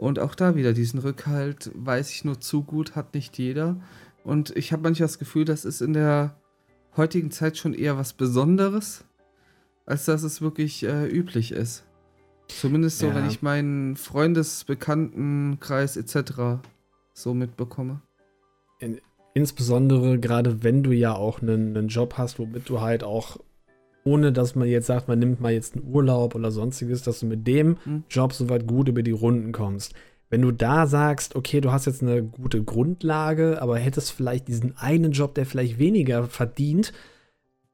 Und 0.00 0.18
auch 0.18 0.34
da 0.34 0.56
wieder 0.56 0.72
diesen 0.72 0.98
Rückhalt, 0.98 1.70
weiß 1.74 2.10
ich 2.10 2.24
nur 2.24 2.40
zu 2.40 2.62
gut, 2.62 2.96
hat 2.96 3.12
nicht 3.12 3.36
jeder. 3.36 3.76
Und 4.24 4.56
ich 4.56 4.72
habe 4.72 4.82
manchmal 4.82 5.08
das 5.08 5.18
Gefühl, 5.18 5.44
das 5.44 5.66
ist 5.66 5.82
in 5.82 5.92
der 5.92 6.36
heutigen 6.96 7.30
Zeit 7.30 7.58
schon 7.58 7.74
eher 7.74 7.98
was 7.98 8.14
Besonderes, 8.14 9.04
als 9.84 10.06
dass 10.06 10.22
es 10.22 10.40
wirklich 10.40 10.84
äh, 10.84 11.06
üblich 11.06 11.52
ist. 11.52 11.84
Zumindest 12.48 12.98
so, 12.98 13.08
Ja. 13.08 13.14
wenn 13.14 13.26
ich 13.28 13.42
meinen 13.42 13.94
Freundes-, 13.96 14.64
Bekanntenkreis 14.64 15.98
etc. 15.98 16.62
so 17.12 17.34
mitbekomme. 17.34 18.00
Insbesondere 19.34 20.18
gerade 20.18 20.62
wenn 20.62 20.82
du 20.82 20.92
ja 20.92 21.12
auch 21.12 21.42
einen, 21.42 21.76
einen 21.76 21.88
Job 21.88 22.14
hast, 22.16 22.38
womit 22.38 22.70
du 22.70 22.80
halt 22.80 23.04
auch, 23.04 23.36
ohne 24.10 24.32
dass 24.32 24.56
man 24.56 24.68
jetzt 24.68 24.86
sagt, 24.86 25.06
man 25.08 25.18
nimmt 25.18 25.40
mal 25.40 25.52
jetzt 25.52 25.76
einen 25.76 25.86
Urlaub 25.86 26.34
oder 26.34 26.50
sonstiges, 26.50 27.02
dass 27.02 27.20
du 27.20 27.26
mit 27.26 27.46
dem 27.46 27.76
Hm. 27.84 28.04
Job 28.10 28.32
soweit 28.32 28.66
gut 28.66 28.88
über 28.88 29.02
die 29.02 29.12
Runden 29.12 29.52
kommst. 29.52 29.94
Wenn 30.28 30.42
du 30.42 30.50
da 30.52 30.86
sagst, 30.86 31.36
okay, 31.36 31.60
du 31.60 31.72
hast 31.72 31.86
jetzt 31.86 32.02
eine 32.02 32.22
gute 32.22 32.62
Grundlage, 32.62 33.62
aber 33.62 33.78
hättest 33.78 34.12
vielleicht 34.12 34.48
diesen 34.48 34.76
einen 34.76 35.12
Job, 35.12 35.34
der 35.34 35.46
vielleicht 35.46 35.78
weniger 35.78 36.24
verdient, 36.24 36.92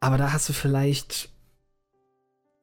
aber 0.00 0.18
da 0.18 0.32
hast 0.32 0.48
du 0.48 0.52
vielleicht 0.52 1.30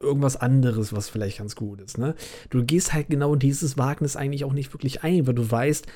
irgendwas 0.00 0.36
anderes, 0.36 0.92
was 0.92 1.08
vielleicht 1.08 1.38
ganz 1.38 1.56
gut 1.56 1.80
ist. 1.80 1.98
Ne? 1.98 2.14
Du 2.50 2.64
gehst 2.64 2.92
halt 2.92 3.08
genau 3.08 3.34
dieses 3.36 3.78
Wagnis 3.78 4.16
eigentlich 4.16 4.44
auch 4.44 4.52
nicht 4.52 4.72
wirklich 4.72 5.02
ein, 5.02 5.26
weil 5.26 5.34
du 5.34 5.50
weißt, 5.50 5.86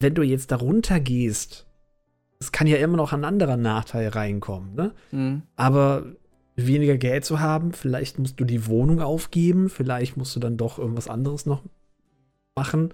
wenn 0.00 0.14
du 0.14 0.22
jetzt 0.22 0.50
darunter 0.50 1.00
gehst, 1.00 1.66
es 2.40 2.52
kann 2.52 2.66
ja 2.66 2.76
immer 2.76 2.96
noch 2.96 3.12
ein 3.12 3.24
anderer 3.24 3.56
Nachteil 3.56 4.08
reinkommen. 4.08 4.74
Ne? 4.74 4.94
Hm. 5.10 5.42
Aber 5.56 6.06
weniger 6.66 6.96
Geld 6.96 7.24
zu 7.24 7.40
haben, 7.40 7.72
vielleicht 7.72 8.18
musst 8.18 8.40
du 8.40 8.44
die 8.44 8.66
Wohnung 8.66 9.00
aufgeben, 9.00 9.68
vielleicht 9.68 10.16
musst 10.16 10.34
du 10.34 10.40
dann 10.40 10.56
doch 10.56 10.78
irgendwas 10.78 11.08
anderes 11.08 11.46
noch 11.46 11.62
machen. 12.56 12.92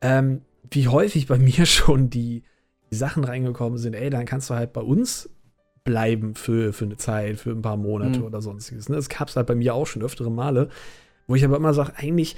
Ähm, 0.00 0.42
wie 0.70 0.88
häufig 0.88 1.26
bei 1.26 1.38
mir 1.38 1.66
schon 1.66 2.10
die, 2.10 2.42
die 2.90 2.96
Sachen 2.96 3.24
reingekommen 3.24 3.78
sind, 3.78 3.94
ey, 3.94 4.10
dann 4.10 4.26
kannst 4.26 4.50
du 4.50 4.54
halt 4.54 4.72
bei 4.72 4.82
uns 4.82 5.30
bleiben 5.84 6.34
für, 6.34 6.72
für 6.72 6.84
eine 6.86 6.96
Zeit, 6.96 7.38
für 7.38 7.50
ein 7.50 7.62
paar 7.62 7.76
Monate 7.76 8.20
Mhm. 8.20 8.24
oder 8.24 8.40
sonstiges. 8.40 8.88
Ne? 8.88 8.96
Das 8.96 9.08
gab 9.08 9.28
es 9.28 9.36
halt 9.36 9.46
bei 9.46 9.54
mir 9.54 9.74
auch 9.74 9.86
schon 9.86 10.02
öftere 10.02 10.30
Male, 10.30 10.68
wo 11.26 11.34
ich 11.34 11.44
aber 11.44 11.56
immer 11.56 11.74
sage, 11.74 11.92
eigentlich, 11.96 12.36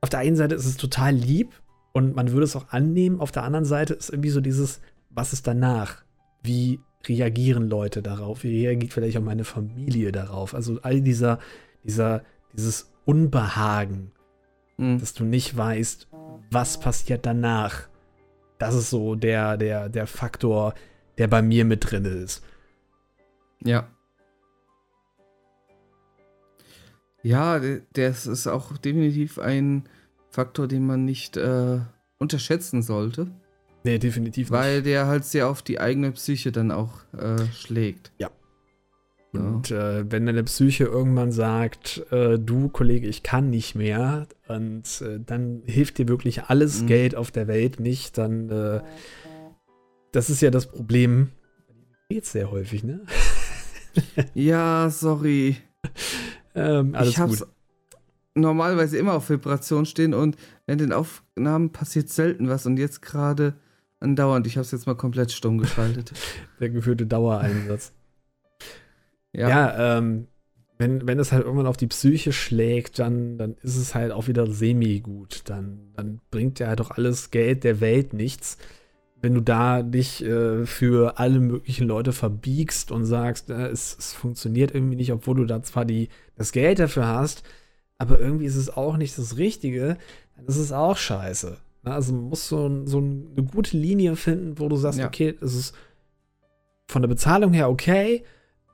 auf 0.00 0.08
der 0.08 0.20
einen 0.20 0.36
Seite 0.36 0.54
ist 0.54 0.66
es 0.66 0.76
total 0.76 1.14
lieb 1.14 1.48
und 1.92 2.14
man 2.14 2.30
würde 2.30 2.44
es 2.44 2.56
auch 2.56 2.68
annehmen, 2.70 3.20
auf 3.20 3.32
der 3.32 3.42
anderen 3.42 3.64
Seite 3.64 3.94
ist 3.94 4.10
irgendwie 4.10 4.30
so 4.30 4.40
dieses, 4.40 4.80
was 5.10 5.32
ist 5.32 5.46
danach? 5.46 6.02
Wie 6.42 6.80
reagieren 7.06 7.68
Leute 7.68 8.02
darauf? 8.02 8.44
Wie 8.44 8.66
reagiert 8.66 8.92
vielleicht 8.92 9.16
auch 9.16 9.22
meine 9.22 9.44
Familie 9.44 10.12
darauf? 10.12 10.54
Also 10.54 10.80
all 10.82 11.00
dieser, 11.00 11.38
dieser, 11.84 12.22
dieses 12.52 12.90
Unbehagen, 13.04 14.12
Hm. 14.80 14.98
dass 14.98 15.12
du 15.12 15.24
nicht 15.24 15.54
weißt, 15.54 16.08
was 16.50 16.80
passiert 16.80 17.26
danach. 17.26 17.88
Das 18.58 18.74
ist 18.74 18.88
so 18.88 19.14
der, 19.14 19.58
der, 19.58 19.90
der 19.90 20.06
Faktor, 20.06 20.74
der 21.18 21.28
bei 21.28 21.42
mir 21.42 21.66
mit 21.66 21.90
drin 21.90 22.06
ist. 22.06 22.42
Ja. 23.62 23.88
Ja, 27.22 27.60
das 27.92 28.26
ist 28.26 28.46
auch 28.46 28.78
definitiv 28.78 29.38
ein 29.38 29.86
Faktor, 30.30 30.66
den 30.66 30.86
man 30.86 31.04
nicht 31.04 31.36
äh, 31.36 31.80
unterschätzen 32.18 32.82
sollte, 32.82 33.30
Nee, 33.84 33.98
definitiv 33.98 34.50
weil 34.50 34.82
der 34.82 35.06
halt 35.06 35.24
sehr 35.24 35.48
auf 35.48 35.62
die 35.62 35.80
eigene 35.80 36.12
Psyche 36.12 36.52
dann 36.52 36.70
auch 36.70 36.92
äh, 37.14 37.44
schlägt. 37.52 38.12
Ja. 38.18 38.30
Ja. 39.32 39.40
Und 39.40 39.70
äh, 39.70 40.10
wenn 40.10 40.26
deine 40.26 40.42
Psyche 40.42 40.84
irgendwann 40.84 41.30
sagt, 41.30 42.04
äh, 42.10 42.36
du 42.38 42.68
Kollege, 42.68 43.06
ich 43.06 43.22
kann 43.22 43.48
nicht 43.48 43.76
mehr, 43.76 44.26
und 44.48 45.00
äh, 45.02 45.20
dann 45.24 45.62
hilft 45.66 45.98
dir 45.98 46.08
wirklich 46.08 46.44
alles 46.44 46.82
Mhm. 46.82 46.86
Geld 46.88 47.14
auf 47.14 47.30
der 47.30 47.46
Welt 47.46 47.78
nicht, 47.78 48.18
dann 48.18 48.50
äh, 48.50 48.80
das 50.12 50.30
ist 50.30 50.42
ja 50.42 50.50
das 50.50 50.66
Problem. 50.66 51.28
Geht 52.08 52.26
sehr 52.26 52.50
häufig, 52.50 52.82
ne? 52.82 53.02
ja, 54.34 54.90
sorry. 54.90 55.56
ähm, 56.56 56.96
alles 56.96 57.10
ich 57.10 57.18
hab's 57.18 57.38
gut. 57.40 57.48
normalerweise 58.34 58.98
immer 58.98 59.14
auf 59.14 59.30
Vibration 59.30 59.86
stehen 59.86 60.12
und 60.12 60.36
während 60.66 60.80
den 60.80 60.92
Aufnahmen 60.92 61.70
passiert 61.70 62.08
selten 62.08 62.48
was 62.48 62.66
und 62.66 62.78
jetzt 62.78 63.00
gerade 63.00 63.54
andauernd. 64.00 64.46
Ich 64.46 64.58
hab's 64.58 64.72
jetzt 64.72 64.86
mal 64.86 64.94
komplett 64.94 65.32
stumm 65.32 65.58
geschaltet. 65.58 66.12
Der 66.60 66.70
geführte 66.70 67.06
Dauereinsatz. 67.06 67.92
ja. 69.32 69.48
Ja, 69.48 69.98
ähm, 69.98 70.26
wenn, 70.78 71.06
wenn 71.06 71.18
es 71.18 71.30
halt 71.30 71.44
irgendwann 71.44 71.66
auf 71.66 71.76
die 71.76 71.86
Psyche 71.86 72.32
schlägt, 72.32 72.98
dann, 72.98 73.36
dann 73.36 73.54
ist 73.62 73.76
es 73.76 73.94
halt 73.94 74.12
auch 74.12 74.28
wieder 74.28 74.50
semi-gut. 74.50 75.42
Dann, 75.44 75.92
dann 75.94 76.20
bringt 76.30 76.58
ja 76.58 76.68
halt 76.68 76.80
doch 76.80 76.90
alles 76.90 77.30
Geld 77.30 77.64
der 77.64 77.80
Welt 77.80 78.14
nichts. 78.14 78.56
Wenn 79.20 79.34
du 79.34 79.42
da 79.42 79.82
dich 79.82 80.24
äh, 80.24 80.64
für 80.64 81.18
alle 81.18 81.38
möglichen 81.38 81.86
Leute 81.86 82.12
verbiegst 82.12 82.90
und 82.90 83.04
sagst, 83.04 83.50
äh, 83.50 83.66
es, 83.66 83.94
es 83.98 84.14
funktioniert 84.14 84.74
irgendwie 84.74 84.96
nicht, 84.96 85.12
obwohl 85.12 85.36
du 85.36 85.44
da 85.44 85.62
zwar 85.62 85.84
die, 85.84 86.08
das 86.36 86.50
Geld 86.52 86.78
dafür 86.78 87.06
hast, 87.06 87.42
aber 87.98 88.18
irgendwie 88.18 88.46
ist 88.46 88.56
es 88.56 88.74
auch 88.74 88.96
nicht 88.96 89.18
das 89.18 89.36
Richtige, 89.36 89.98
dann 90.34 90.46
ist 90.46 90.56
es 90.56 90.72
auch 90.72 90.96
scheiße. 90.96 91.58
Also 91.82 92.12
man 92.12 92.24
muss 92.24 92.46
so, 92.48 92.66
ein- 92.66 92.86
so 92.86 92.98
eine 92.98 93.42
gute 93.50 93.76
Linie 93.76 94.16
finden, 94.16 94.58
wo 94.58 94.68
du 94.68 94.76
sagst, 94.76 94.98
Ja. 94.98 95.06
okay, 95.06 95.34
es 95.40 95.54
ist 95.54 95.74
von 96.88 97.02
der 97.02 97.08
Bezahlung 97.08 97.52
her 97.52 97.70
okay, 97.70 98.24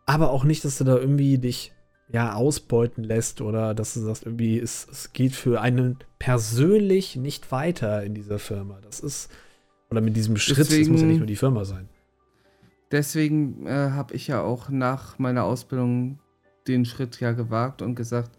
aber 0.06 0.30
auch 0.30 0.44
nicht, 0.44 0.64
dass 0.64 0.78
du 0.78 0.84
da 0.84 0.96
irgendwie 0.96 1.38
dich 1.38 1.72
ja 2.12 2.34
ausbeuten 2.34 3.02
lässt 3.04 3.40
oder 3.40 3.74
dass 3.74 3.94
du 3.94 4.00
sagst, 4.00 4.24
irgendwie, 4.24 4.58
es, 4.58 4.86
es 4.90 5.12
geht 5.12 5.34
für 5.34 5.60
einen 5.60 5.98
persönlich 6.18 7.16
nicht 7.16 7.50
weiter 7.52 8.02
in 8.04 8.14
dieser 8.14 8.38
Firma. 8.38 8.78
Das 8.82 9.00
ist, 9.00 9.30
oder 9.90 10.00
mit 10.00 10.16
diesem 10.16 10.36
Schritt, 10.36 10.58
das 10.58 10.68
muss 10.68 10.76
ja 10.76 10.84
Deswegen- 10.92 11.06
nicht 11.08 11.18
nur 11.18 11.26
die 11.26 11.36
Firma 11.36 11.64
sein. 11.64 11.88
Deswegen 12.92 13.66
äh, 13.66 13.90
habe 13.90 14.14
ich 14.14 14.28
ja 14.28 14.42
auch 14.42 14.68
nach 14.68 15.18
meiner 15.18 15.44
Ausbildung 15.44 16.20
den 16.68 16.84
Schritt 16.84 17.18
ja 17.20 17.32
gewagt 17.32 17.82
und 17.82 17.96
gesagt, 17.96 18.30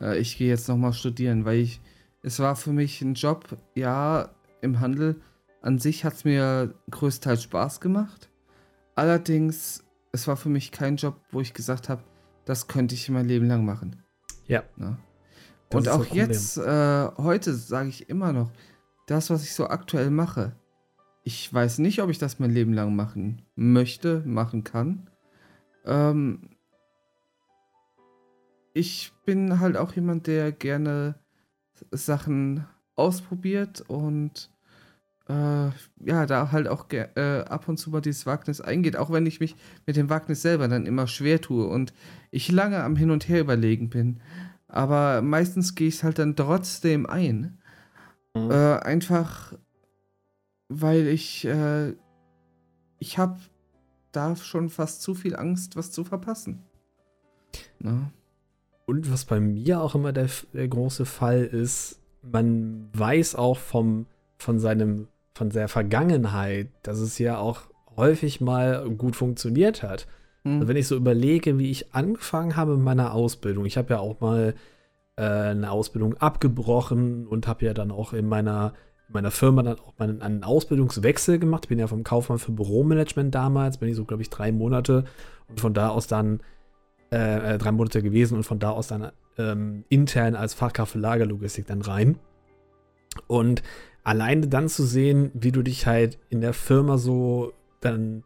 äh, 0.00 0.18
ich 0.18 0.38
gehe 0.38 0.48
jetzt 0.48 0.68
nochmal 0.68 0.92
studieren, 0.92 1.44
weil 1.44 1.58
ich, 1.58 1.80
es 2.22 2.38
war 2.38 2.56
für 2.56 2.72
mich 2.72 3.00
ein 3.02 3.14
Job, 3.14 3.56
ja, 3.74 4.30
im 4.60 4.80
Handel. 4.80 5.20
An 5.62 5.78
sich 5.78 6.04
hat 6.04 6.14
es 6.14 6.24
mir 6.24 6.74
größtenteils 6.90 7.42
Spaß 7.42 7.80
gemacht. 7.80 8.30
Allerdings, 8.94 9.84
es 10.12 10.26
war 10.26 10.36
für 10.36 10.48
mich 10.48 10.72
kein 10.72 10.96
Job, 10.96 11.20
wo 11.30 11.40
ich 11.40 11.54
gesagt 11.54 11.88
habe, 11.88 12.02
das 12.44 12.68
könnte 12.68 12.94
ich 12.94 13.08
mein 13.10 13.28
Leben 13.28 13.46
lang 13.46 13.64
machen. 13.64 14.02
Ja. 14.46 14.64
Ne? 14.76 14.98
Das 15.70 15.78
Und 15.78 15.88
auch 15.88 16.06
jetzt, 16.06 16.58
äh, 16.58 17.08
heute 17.16 17.54
sage 17.54 17.88
ich 17.88 18.08
immer 18.08 18.32
noch, 18.32 18.50
das, 19.06 19.30
was 19.30 19.42
ich 19.42 19.54
so 19.54 19.68
aktuell 19.68 20.10
mache, 20.10 20.56
ich 21.22 21.52
weiß 21.52 21.78
nicht, 21.78 22.02
ob 22.02 22.10
ich 22.10 22.18
das 22.18 22.38
mein 22.38 22.50
Leben 22.50 22.72
lang 22.72 22.96
machen 22.96 23.42
möchte, 23.54 24.22
machen 24.26 24.64
kann. 24.64 25.10
Ähm, 25.84 26.50
ich 28.72 29.12
bin 29.24 29.60
halt 29.60 29.76
auch 29.76 29.92
jemand, 29.94 30.26
der 30.26 30.52
gerne 30.52 31.16
Sachen 31.90 32.66
ausprobiert 32.96 33.82
und 33.88 34.50
äh, 35.28 35.70
ja, 36.04 36.26
da 36.26 36.50
halt 36.50 36.68
auch 36.68 36.86
äh, 36.90 37.44
ab 37.48 37.68
und 37.68 37.76
zu 37.76 37.90
mal 37.90 38.00
dieses 38.00 38.26
Wagnis 38.26 38.60
eingeht, 38.60 38.96
auch 38.96 39.10
wenn 39.10 39.26
ich 39.26 39.40
mich 39.40 39.54
mit 39.86 39.96
dem 39.96 40.10
Wagnis 40.10 40.42
selber 40.42 40.66
dann 40.68 40.86
immer 40.86 41.06
schwer 41.06 41.40
tue 41.40 41.66
und 41.66 41.92
ich 42.30 42.50
lange 42.50 42.82
am 42.82 42.96
Hin 42.96 43.10
und 43.10 43.28
Her 43.28 43.40
überlegen 43.40 43.90
bin. 43.90 44.20
Aber 44.66 45.22
meistens 45.22 45.74
gehe 45.74 45.88
ich 45.88 45.96
es 45.96 46.04
halt 46.04 46.18
dann 46.18 46.36
trotzdem 46.36 47.06
ein. 47.06 47.58
Mhm. 48.34 48.50
Äh, 48.50 48.78
einfach, 48.78 49.54
weil 50.68 51.06
ich, 51.06 51.44
äh, 51.44 51.94
ich 52.98 53.18
habe 53.18 53.38
da 54.12 54.36
schon 54.36 54.68
fast 54.68 55.02
zu 55.02 55.14
viel 55.14 55.36
Angst, 55.36 55.76
was 55.76 55.92
zu 55.92 56.04
verpassen. 56.04 56.62
Ne? 57.78 58.10
Und 58.86 59.12
was 59.12 59.24
bei 59.24 59.40
mir 59.40 59.80
auch 59.80 59.94
immer 59.94 60.12
der, 60.12 60.28
der 60.52 60.68
große 60.68 61.06
Fall 61.06 61.44
ist, 61.44 62.00
man 62.22 62.88
weiß 62.92 63.34
auch 63.36 63.58
vom, 63.58 64.06
von 64.36 64.58
seinem, 64.58 65.08
von 65.34 65.50
der 65.50 65.68
Vergangenheit, 65.68 66.68
dass 66.82 66.98
es 66.98 67.18
ja 67.18 67.38
auch 67.38 67.62
häufig 67.96 68.40
mal 68.40 68.88
gut 68.90 69.16
funktioniert 69.16 69.82
hat. 69.82 70.06
Hm. 70.44 70.54
Also 70.54 70.68
wenn 70.68 70.76
ich 70.76 70.88
so 70.88 70.96
überlege, 70.96 71.58
wie 71.58 71.70
ich 71.70 71.94
angefangen 71.94 72.56
habe 72.56 72.76
mit 72.76 72.84
meiner 72.84 73.14
Ausbildung, 73.14 73.64
ich 73.64 73.76
habe 73.76 73.94
ja 73.94 74.00
auch 74.00 74.20
mal 74.20 74.54
äh, 75.16 75.22
eine 75.22 75.70
Ausbildung 75.70 76.14
abgebrochen 76.14 77.26
und 77.26 77.46
habe 77.46 77.64
ja 77.66 77.74
dann 77.74 77.90
auch 77.90 78.12
in 78.12 78.26
meiner, 78.26 78.72
in 79.08 79.14
meiner 79.14 79.30
Firma 79.30 79.62
dann 79.62 79.78
auch 79.78 79.92
mal 79.98 80.08
einen, 80.08 80.22
einen 80.22 80.44
Ausbildungswechsel 80.44 81.38
gemacht. 81.38 81.64
Ich 81.64 81.68
bin 81.68 81.78
ja 81.78 81.86
vom 81.86 82.04
Kaufmann 82.04 82.38
für 82.38 82.52
Büromanagement 82.52 83.34
damals, 83.34 83.78
bin 83.78 83.88
ich 83.88 83.96
so, 83.96 84.04
glaube 84.04 84.22
ich, 84.22 84.30
drei 84.30 84.50
Monate 84.50 85.04
und 85.48 85.60
von 85.60 85.74
da 85.74 85.90
aus 85.90 86.06
dann 86.06 86.40
äh, 87.12 87.54
äh, 87.54 87.58
drei 87.58 87.72
Monate 87.72 88.02
gewesen 88.02 88.36
und 88.36 88.44
von 88.44 88.58
da 88.58 88.70
aus 88.70 88.88
dann 88.88 89.10
ähm, 89.38 89.84
intern 89.88 90.36
als 90.36 90.54
Fachkraft 90.54 90.92
für 90.92 90.98
Lagerlogistik 90.98 91.66
dann 91.66 91.82
rein. 91.82 92.18
Und 93.26 93.62
alleine 94.04 94.48
dann 94.48 94.68
zu 94.68 94.84
sehen, 94.84 95.30
wie 95.34 95.52
du 95.52 95.62
dich 95.62 95.86
halt 95.86 96.18
in 96.28 96.40
der 96.40 96.52
Firma 96.52 96.98
so 96.98 97.52
dann 97.80 98.22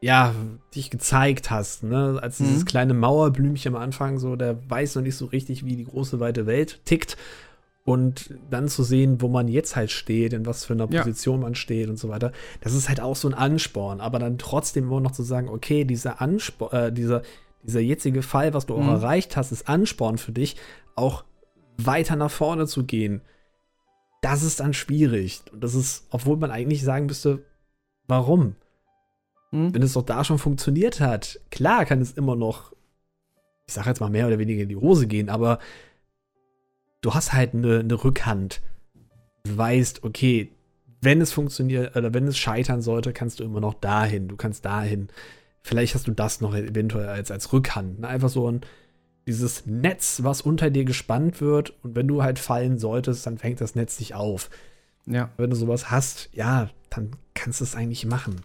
ja, 0.00 0.32
dich 0.76 0.90
gezeigt 0.90 1.50
hast, 1.50 1.82
ne? 1.82 2.20
Als 2.22 2.38
dieses 2.38 2.60
Mhm. 2.60 2.66
kleine 2.66 2.94
Mauerblümchen 2.94 3.74
am 3.74 3.82
Anfang, 3.82 4.18
so, 4.18 4.36
der 4.36 4.70
weiß 4.70 4.94
noch 4.94 5.02
nicht 5.02 5.16
so 5.16 5.26
richtig, 5.26 5.64
wie 5.64 5.74
die 5.74 5.86
große 5.86 6.20
weite 6.20 6.46
Welt 6.46 6.80
tickt. 6.84 7.16
Und 7.88 8.34
dann 8.50 8.68
zu 8.68 8.82
sehen, 8.82 9.22
wo 9.22 9.28
man 9.28 9.48
jetzt 9.48 9.74
halt 9.74 9.90
steht, 9.90 10.34
in 10.34 10.44
was 10.44 10.66
für 10.66 10.74
einer 10.74 10.90
Ja. 10.90 11.00
Position 11.00 11.40
man 11.40 11.54
steht 11.54 11.88
und 11.88 11.96
so 11.98 12.10
weiter, 12.10 12.32
das 12.60 12.74
ist 12.74 12.88
halt 12.90 13.00
auch 13.00 13.16
so 13.16 13.28
ein 13.28 13.34
Ansporn. 13.34 14.00
Aber 14.02 14.18
dann 14.18 14.36
trotzdem 14.36 14.84
immer 14.84 15.00
noch 15.00 15.12
zu 15.12 15.22
sagen, 15.22 15.48
okay, 15.48 15.84
dieser 15.84 16.20
Ansporn, 16.20 16.72
äh, 16.76 16.92
dieser, 16.92 17.22
dieser 17.62 17.80
jetzige 17.80 18.20
Fall, 18.22 18.52
was 18.52 18.66
du 18.66 18.74
auch 18.74 18.82
Mhm. 18.82 18.88
erreicht 18.90 19.36
hast, 19.38 19.52
ist 19.52 19.68
Ansporn 19.70 20.18
für 20.18 20.32
dich, 20.32 20.56
auch 20.96 21.24
weiter 21.78 22.14
nach 22.16 22.30
vorne 22.30 22.66
zu 22.66 22.84
gehen. 22.84 23.22
Das 24.20 24.42
ist 24.42 24.60
dann 24.60 24.74
schwierig. 24.74 25.40
Und 25.50 25.64
das 25.64 25.74
ist, 25.74 26.06
obwohl 26.10 26.36
man 26.36 26.50
eigentlich 26.50 26.82
sagen 26.82 27.06
müsste, 27.06 27.42
warum? 28.06 28.54
Hm? 29.50 29.72
Wenn 29.72 29.82
es 29.82 29.94
doch 29.94 30.02
da 30.02 30.24
schon 30.24 30.38
funktioniert 30.38 31.00
hat, 31.00 31.40
klar 31.50 31.86
kann 31.86 32.02
es 32.02 32.12
immer 32.12 32.36
noch, 32.36 32.72
ich 33.66 33.72
sag 33.74 33.86
jetzt 33.86 34.00
mal 34.00 34.10
mehr 34.10 34.26
oder 34.26 34.38
weniger 34.38 34.62
in 34.64 34.68
die 34.68 34.76
Hose 34.76 35.06
gehen, 35.06 35.30
aber 35.30 35.58
du 37.00 37.14
hast 37.14 37.32
halt 37.32 37.54
eine, 37.54 37.80
eine 37.80 38.04
Rückhand. 38.04 38.60
Du 39.44 39.56
weißt, 39.56 40.04
okay, 40.04 40.52
wenn 41.00 41.20
es 41.20 41.32
funktioniert 41.32 41.96
oder 41.96 42.12
wenn 42.12 42.26
es 42.26 42.38
scheitern 42.38 42.82
sollte, 42.82 43.12
kannst 43.12 43.40
du 43.40 43.44
immer 43.44 43.60
noch 43.60 43.74
dahin. 43.74 44.28
Du 44.28 44.36
kannst 44.36 44.64
dahin. 44.64 45.08
Vielleicht 45.62 45.94
hast 45.94 46.06
du 46.06 46.12
das 46.12 46.40
noch 46.40 46.54
eventuell 46.54 47.08
als, 47.08 47.30
als 47.30 47.52
Rückhand. 47.52 48.00
Ne? 48.00 48.08
Einfach 48.08 48.28
so 48.28 48.50
ein 48.50 48.62
dieses 49.28 49.66
Netz, 49.66 50.22
was 50.22 50.40
unter 50.40 50.70
dir 50.70 50.86
gespannt 50.86 51.42
wird 51.42 51.74
und 51.84 51.94
wenn 51.94 52.08
du 52.08 52.22
halt 52.22 52.38
fallen 52.38 52.78
solltest, 52.78 53.26
dann 53.26 53.36
fängt 53.36 53.60
das 53.60 53.74
Netz 53.74 53.98
dich 53.98 54.14
auf. 54.14 54.48
Ja. 55.04 55.28
Wenn 55.36 55.50
du 55.50 55.56
sowas 55.56 55.90
hast, 55.90 56.30
ja, 56.32 56.70
dann 56.88 57.10
kannst 57.34 57.60
du 57.60 57.64
es 57.64 57.74
eigentlich 57.74 58.06
machen. 58.06 58.36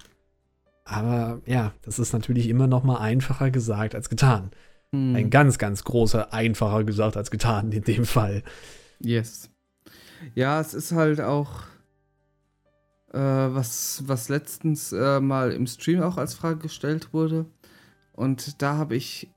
Aber 0.83 1.41
ja, 1.45 1.71
das 1.83 1.99
ist 1.99 2.11
natürlich 2.11 2.49
immer 2.49 2.67
noch 2.67 2.83
mal 2.83 2.97
einfacher 2.97 3.49
gesagt 3.49 3.95
als 3.95 4.09
getan. 4.09 4.51
Hm. 4.93 5.15
Ein 5.15 5.29
ganz, 5.31 5.57
ganz 5.57 5.83
großer 5.83 6.31
einfacher 6.33 6.83
gesagt 6.83 7.17
als 7.17 7.31
getan 7.31 7.71
in 7.71 7.83
dem 7.83 8.05
Fall. 8.05 8.43
Yes. 8.99 9.49
Ja, 10.35 10.61
es 10.61 10.73
ist 10.73 10.91
halt 10.91 11.19
auch, 11.19 11.63
äh, 13.11 13.17
was, 13.19 14.03
was 14.05 14.29
letztens 14.29 14.93
äh, 14.93 15.19
mal 15.19 15.51
im 15.51 15.65
Stream 15.65 16.01
auch 16.01 16.17
als 16.17 16.35
Frage 16.35 16.59
gestellt 16.59 17.11
wurde. 17.11 17.47
Und 18.13 18.61
da 18.61 18.77
habe 18.77 18.95
ich, 18.95 19.31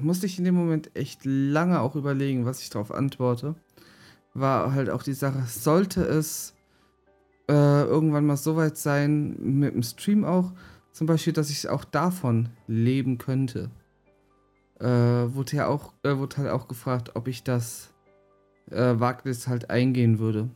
musste 0.00 0.26
ich 0.26 0.38
in 0.38 0.44
dem 0.44 0.56
Moment 0.56 0.94
echt 0.96 1.20
lange 1.24 1.80
auch 1.80 1.94
überlegen, 1.94 2.44
was 2.44 2.60
ich 2.60 2.68
darauf 2.68 2.92
antworte. 2.92 3.54
War 4.34 4.72
halt 4.72 4.90
auch 4.90 5.04
die 5.04 5.14
Sache, 5.14 5.44
sollte 5.46 6.02
es 6.02 6.54
äh, 7.48 7.84
irgendwann 7.84 8.26
mal 8.26 8.36
so 8.36 8.56
weit 8.56 8.76
sein, 8.76 9.36
mit 9.38 9.72
dem 9.72 9.84
Stream 9.84 10.24
auch, 10.24 10.52
zum 10.92 11.06
Beispiel, 11.06 11.32
dass 11.32 11.48
ich 11.48 11.68
auch 11.68 11.84
davon 11.84 12.48
leben 12.66 13.18
könnte. 13.18 13.70
Äh, 14.80 14.84
wurde 15.34 15.56
ja 15.56 15.66
auch, 15.66 15.92
äh, 16.04 16.16
wurde 16.16 16.36
halt 16.38 16.50
auch 16.50 16.68
gefragt, 16.68 17.12
ob 17.14 17.26
ich 17.28 17.42
das 17.42 17.92
äh, 18.70 18.94
Wagnis 18.98 19.48
halt 19.48 19.70
eingehen 19.70 20.18
würde. 20.18 20.48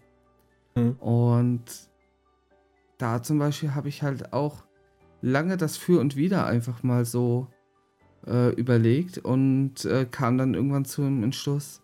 Mhm. 0.75 0.93
Und 1.01 1.64
da 2.99 3.23
zum 3.23 3.39
Beispiel 3.39 3.75
habe 3.75 3.89
ich 3.89 4.03
halt 4.03 4.33
auch 4.33 4.64
lange 5.23 5.57
das 5.57 5.77
Für 5.77 6.01
und 6.01 6.16
Wider 6.16 6.47
einfach 6.47 6.83
mal 6.83 7.05
so 7.05 7.49
äh, 8.27 8.51
überlegt 8.55 9.18
und 9.18 9.85
äh, 9.85 10.07
kam 10.11 10.39
dann 10.39 10.55
irgendwann 10.55 10.85
zu 10.85 11.03
einem 11.03 11.25
Entschluss, 11.25 11.83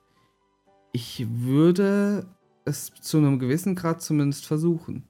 ich 0.93 1.27
würde 1.29 2.27
es 2.65 2.93
zu 3.01 3.19
einem 3.19 3.39
gewissen 3.39 3.75
Grad 3.75 4.03
zumindest 4.03 4.47
versuchen. 4.47 5.09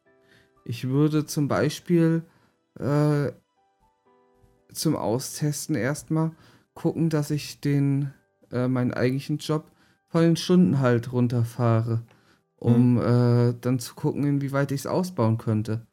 Ich 0.64 0.88
würde 0.88 1.26
zum 1.26 1.48
Beispiel 1.48 2.22
äh, 2.78 3.32
zum 4.72 4.96
Austesten 4.96 5.74
erstmal 5.74 6.32
gucken, 6.78 7.10
dass 7.10 7.30
ich 7.30 7.60
den 7.60 8.12
äh, 8.52 8.68
meinen 8.68 8.94
eigentlichen 8.94 9.38
Job 9.38 9.70
von 10.06 10.22
den 10.22 10.36
Stunden 10.36 10.78
halt 10.78 11.12
runterfahre, 11.12 12.02
um 12.56 12.98
äh, 12.98 13.52
dann 13.60 13.78
zu 13.78 13.94
gucken, 13.94 14.24
inwieweit 14.24 14.70
ich 14.72 14.80
es 14.82 14.86
ausbauen 14.86 15.38
könnte. 15.38 15.86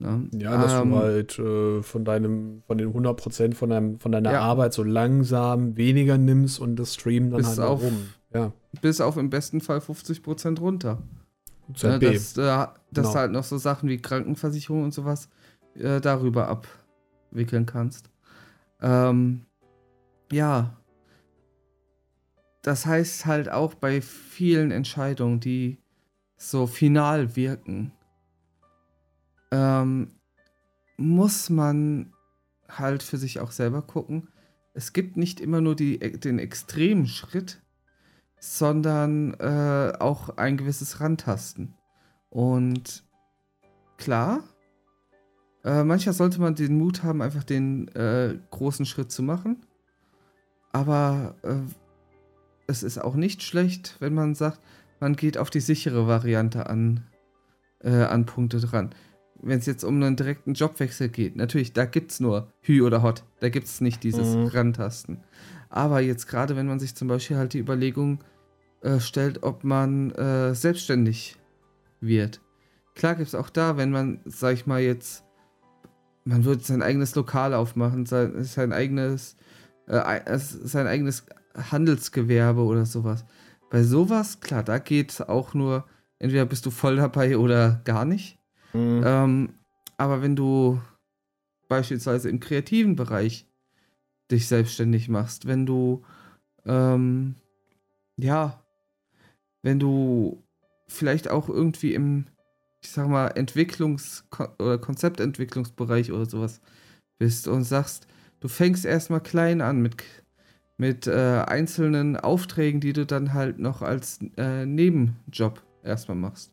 Ne? 0.00 0.28
Ja, 0.34 0.60
dass 0.60 0.72
Ähm, 0.82 0.90
du 0.90 0.96
halt 0.96 1.38
äh, 1.38 1.82
von 1.82 2.04
deinem, 2.04 2.62
von 2.66 2.78
den 2.78 2.92
100% 2.92 3.54
von, 3.54 3.70
deinem, 3.70 3.98
von 4.00 4.10
deiner 4.12 4.32
Ja. 4.32 4.40
Arbeit 4.40 4.72
so 4.74 4.82
langsam 4.82 5.76
weniger 5.76 6.18
nimmst 6.18 6.58
und 6.58 6.76
das 6.76 6.94
Stream 6.94 7.30
dann 7.30 7.38
Bis 7.38 7.46
halt 7.48 7.60
auf- 7.60 7.82
oben. 7.82 8.12
Ja, 8.34 8.52
bis 8.82 9.00
auf 9.00 9.16
im 9.16 9.30
besten 9.30 9.60
Fall 9.60 9.78
50% 9.78 10.58
runter. 10.58 10.98
ZB. 11.74 11.84
Ne, 11.86 11.98
dass 12.12 12.36
äh, 12.36 12.42
dass 12.42 12.72
Genau. 12.92 13.12
du 13.12 13.14
halt 13.18 13.32
noch 13.32 13.44
so 13.44 13.56
Sachen 13.56 13.88
wie 13.88 13.98
Krankenversicherung 13.98 14.82
und 14.82 14.92
sowas 14.92 15.28
äh, 15.76 16.00
darüber 16.00 16.48
abwickeln 16.48 17.64
kannst. 17.66 18.10
Ähm, 18.82 19.42
ja. 20.30 20.76
Das 22.62 22.86
heißt 22.86 23.26
halt 23.26 23.50
auch 23.50 23.74
bei 23.74 24.00
vielen 24.00 24.70
Entscheidungen, 24.70 25.38
die 25.40 25.78
so 26.36 26.66
final 26.66 27.36
wirken, 27.36 27.92
ähm, 29.50 30.12
muss 30.96 31.50
man 31.50 32.12
halt 32.68 33.02
für 33.02 33.18
sich 33.18 33.40
auch 33.40 33.50
selber 33.50 33.82
gucken. 33.82 34.28
Es 34.72 34.92
gibt 34.92 35.16
nicht 35.16 35.40
immer 35.40 35.60
nur 35.60 35.76
die, 35.76 35.98
den 35.98 36.38
extremen 36.38 37.06
Schritt, 37.06 37.62
sondern 38.40 39.34
äh, 39.34 39.92
auch 39.98 40.36
ein 40.36 40.56
gewisses 40.56 41.00
Rantasten. 41.00 41.74
Und 42.30 43.04
klar, 43.96 44.42
äh, 45.64 45.84
manchmal 45.84 46.14
sollte 46.14 46.40
man 46.40 46.54
den 46.54 46.76
Mut 46.76 47.02
haben, 47.02 47.22
einfach 47.22 47.44
den 47.44 47.88
äh, 47.88 48.38
großen 48.50 48.86
Schritt 48.86 49.10
zu 49.12 49.22
machen. 49.22 49.64
Aber 50.74 51.36
äh, 51.42 51.54
es 52.66 52.82
ist 52.82 52.98
auch 52.98 53.14
nicht 53.14 53.44
schlecht, 53.44 53.96
wenn 54.00 54.12
man 54.12 54.34
sagt, 54.34 54.58
man 54.98 55.14
geht 55.14 55.38
auf 55.38 55.48
die 55.48 55.60
sichere 55.60 56.08
Variante 56.08 56.68
an, 56.68 57.04
äh, 57.78 57.90
an 57.90 58.26
Punkte 58.26 58.58
dran. 58.58 58.92
Wenn 59.40 59.60
es 59.60 59.66
jetzt 59.66 59.84
um 59.84 60.02
einen 60.02 60.16
direkten 60.16 60.54
Jobwechsel 60.54 61.10
geht, 61.10 61.36
natürlich, 61.36 61.74
da 61.74 61.84
gibt 61.84 62.10
es 62.10 62.18
nur 62.18 62.52
Hü 62.60 62.82
oder 62.82 63.02
Hot. 63.02 63.22
Da 63.38 63.50
gibt 63.50 63.68
es 63.68 63.80
nicht 63.80 64.02
dieses 64.02 64.34
Mhm. 64.34 64.46
Rantasten. 64.48 65.20
Aber 65.68 66.00
jetzt 66.00 66.26
gerade, 66.26 66.56
wenn 66.56 66.66
man 66.66 66.80
sich 66.80 66.96
zum 66.96 67.06
Beispiel 67.06 67.36
halt 67.36 67.52
die 67.52 67.60
Überlegung 67.60 68.24
äh, 68.80 68.98
stellt, 68.98 69.44
ob 69.44 69.62
man 69.62 70.10
äh, 70.12 70.56
selbstständig 70.56 71.36
wird. 72.00 72.40
Klar 72.96 73.14
gibt 73.14 73.28
es 73.28 73.36
auch 73.36 73.48
da, 73.48 73.76
wenn 73.76 73.92
man, 73.92 74.20
sag 74.24 74.54
ich 74.54 74.66
mal 74.66 74.80
jetzt, 74.80 75.24
man 76.24 76.44
würde 76.44 76.64
sein 76.64 76.82
eigenes 76.82 77.14
Lokal 77.14 77.54
aufmachen, 77.54 78.06
sein, 78.06 78.42
sein 78.42 78.72
eigenes, 78.72 79.36
äh, 79.86 79.96
ei- 79.98 80.22
es- 80.26 80.50
sein 80.50 80.86
eigenes 80.86 81.26
Handelsgewerbe 81.70 82.62
oder 82.62 82.86
sowas. 82.86 83.24
Bei 83.70 83.82
sowas, 83.82 84.40
klar, 84.40 84.62
da 84.62 84.78
geht 84.78 85.20
auch 85.28 85.54
nur, 85.54 85.84
entweder 86.18 86.46
bist 86.46 86.66
du 86.66 86.70
voll 86.70 86.96
dabei 86.96 87.38
oder 87.38 87.80
gar 87.84 88.04
nicht. 88.04 88.38
Mhm. 88.72 89.02
Ähm, 89.04 89.54
aber 89.96 90.22
wenn 90.22 90.36
du 90.36 90.80
beispielsweise 91.68 92.28
im 92.28 92.40
kreativen 92.40 92.96
Bereich 92.96 93.46
dich 94.30 94.48
selbstständig 94.48 95.08
machst, 95.08 95.46
wenn 95.46 95.66
du, 95.66 96.04
ähm, 96.66 97.34
ja, 98.16 98.62
wenn 99.62 99.78
du 99.78 100.42
vielleicht 100.88 101.28
auch 101.30 101.48
irgendwie 101.48 101.94
im, 101.94 102.26
ich 102.82 102.90
sag 102.90 103.08
mal, 103.08 103.28
Entwicklungs- 103.32 104.24
oder 104.58 104.78
Konzeptentwicklungsbereich 104.78 106.12
oder 106.12 106.26
sowas 106.26 106.60
bist 107.18 107.48
und 107.48 107.64
sagst, 107.64 108.06
du 108.44 108.48
fängst 108.48 108.84
erstmal 108.84 109.22
klein 109.22 109.62
an 109.62 109.80
mit, 109.80 110.04
mit 110.76 111.06
äh, 111.06 111.42
einzelnen 111.46 112.18
Aufträgen, 112.18 112.78
die 112.78 112.92
du 112.92 113.06
dann 113.06 113.32
halt 113.32 113.58
noch 113.58 113.80
als 113.80 114.18
äh, 114.36 114.66
Nebenjob 114.66 115.62
erstmal 115.82 116.18
machst. 116.18 116.52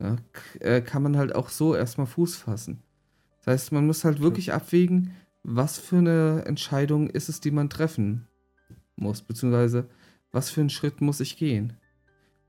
Ja, 0.00 0.16
äh, 0.58 0.80
kann 0.80 1.04
man 1.04 1.16
halt 1.16 1.36
auch 1.36 1.50
so 1.50 1.76
erstmal 1.76 2.08
Fuß 2.08 2.34
fassen. 2.34 2.82
Das 3.38 3.46
heißt, 3.46 3.72
man 3.72 3.86
muss 3.86 4.04
halt 4.04 4.22
wirklich 4.22 4.52
abwägen, 4.52 5.12
was 5.44 5.78
für 5.78 5.98
eine 5.98 6.42
Entscheidung 6.46 7.08
ist 7.08 7.28
es, 7.28 7.40
die 7.40 7.52
man 7.52 7.70
treffen 7.70 8.26
muss, 8.96 9.22
beziehungsweise 9.22 9.88
was 10.32 10.50
für 10.50 10.62
einen 10.62 10.70
Schritt 10.70 11.00
muss 11.00 11.20
ich 11.20 11.36
gehen, 11.36 11.74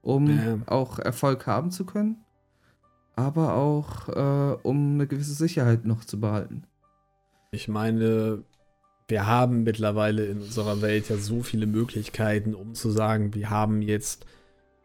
um 0.01 0.39
Ja. 0.39 0.57
auch 0.65 0.97
Erfolg 0.97 1.45
haben 1.45 1.69
zu 1.69 1.85
können, 1.85 2.17
aber 3.15 3.53
auch 3.53 4.09
äh, 4.09 4.57
um 4.63 4.95
eine 4.95 5.05
gewisse 5.05 5.35
Sicherheit 5.35 5.85
noch 5.85 6.03
zu 6.03 6.19
behalten. 6.19 6.63
Ich 7.51 7.67
meine, 7.67 8.43
wir 9.07 9.27
haben 9.27 9.63
mittlerweile 9.63 10.25
in 10.25 10.41
unserer 10.41 10.81
Welt 10.81 11.09
ja 11.09 11.17
so 11.17 11.43
viele 11.43 11.67
Möglichkeiten, 11.67 12.55
um 12.55 12.73
zu 12.73 12.89
sagen, 12.89 13.33
wir 13.33 13.49
haben 13.49 13.81
jetzt, 13.81 14.25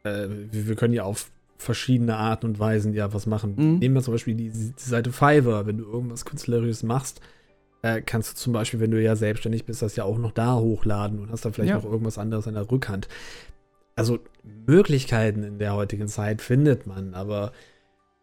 äh, 0.05 0.29
wir, 0.51 0.68
wir 0.68 0.77
können 0.77 0.95
ja 0.95 1.05
auf 1.05 1.31
verschiedene 1.57 2.16
Arten 2.16 2.47
und 2.47 2.59
Weisen 2.59 2.95
ja 2.95 3.12
was 3.12 3.27
machen. 3.27 3.55
Mhm. 3.57 3.79
Nehmen 3.79 3.95
wir 3.95 4.03
zum 4.03 4.14
Beispiel 4.14 4.35
die, 4.35 4.51
die 4.51 4.73
Seite 4.77 5.12
Fiverr. 5.12 5.66
Wenn 5.66 5.79
du 5.79 5.85
irgendwas 5.85 6.25
Künstlerisches 6.25 6.83
machst, 6.83 7.21
äh, 7.83 8.03
kannst 8.03 8.33
du 8.33 8.37
zum 8.37 8.53
Beispiel, 8.53 8.81
wenn 8.81 8.91
du 8.91 9.03
ja 9.03 9.16
selbstständig 9.16 9.64
bist, 9.64 9.81
das 9.83 9.97
ja 9.97 10.05
auch 10.05 10.18
noch 10.18 10.33
da 10.33 10.57
hochladen 10.57 11.18
und 11.18 11.31
hast 11.31 11.45
dann 11.45 11.53
vielleicht 11.53 11.71
Ja. 11.71 11.77
noch 11.77 11.85
irgendwas 11.85 12.18
anderes 12.18 12.47
in 12.47 12.55
der 12.55 12.71
Rückhand. 12.71 13.09
Also 13.97 14.18
Möglichkeiten 14.66 15.43
in 15.43 15.59
der 15.59 15.75
heutigen 15.75 16.09
Zeit 16.09 16.43
findet 16.43 16.87
man, 16.87 17.14
aber 17.14 17.53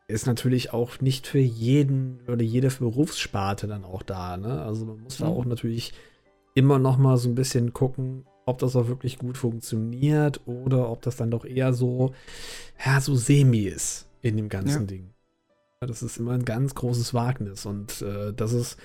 ist 0.07 0.25
natürlich 0.27 0.73
auch 0.73 1.01
nicht 1.01 1.27
für 1.27 1.39
jeden 1.39 2.21
oder 2.27 2.43
jede 2.43 2.69
Berufssparte 2.69 3.67
dann 3.67 3.83
auch 3.83 4.03
da. 4.03 4.37
Ne? 4.37 4.61
Also 4.61 4.85
man 4.85 5.01
muss 5.01 5.17
da 5.17 5.27
Mhm. 5.27 5.31
auch 5.31 5.45
natürlich 5.45 5.93
immer 6.55 6.79
noch 6.79 6.97
mal 6.97 7.17
so 7.17 7.29
ein 7.29 7.35
bisschen 7.35 7.73
gucken, 7.73 8.25
ob 8.45 8.59
das 8.59 8.75
auch 8.75 8.87
wirklich 8.87 9.19
gut 9.19 9.37
funktioniert 9.37 10.41
oder 10.45 10.89
ob 10.89 11.01
das 11.01 11.17
dann 11.17 11.31
doch 11.31 11.45
eher 11.45 11.73
so, 11.73 12.13
ja, 12.85 13.01
so 13.01 13.15
semi 13.15 13.61
ist 13.63 14.07
in 14.21 14.37
dem 14.37 14.49
ganzen 14.49 14.81
ja. 14.83 14.87
Ding. 14.87 15.13
Das 15.81 16.01
ist 16.01 16.17
immer 16.17 16.33
ein 16.33 16.45
ganz 16.45 16.73
großes 16.75 17.13
Wagnis 17.13 17.65
und 17.65 18.01
äh, 18.01 18.33
das 18.33 18.53
ist 18.53 18.77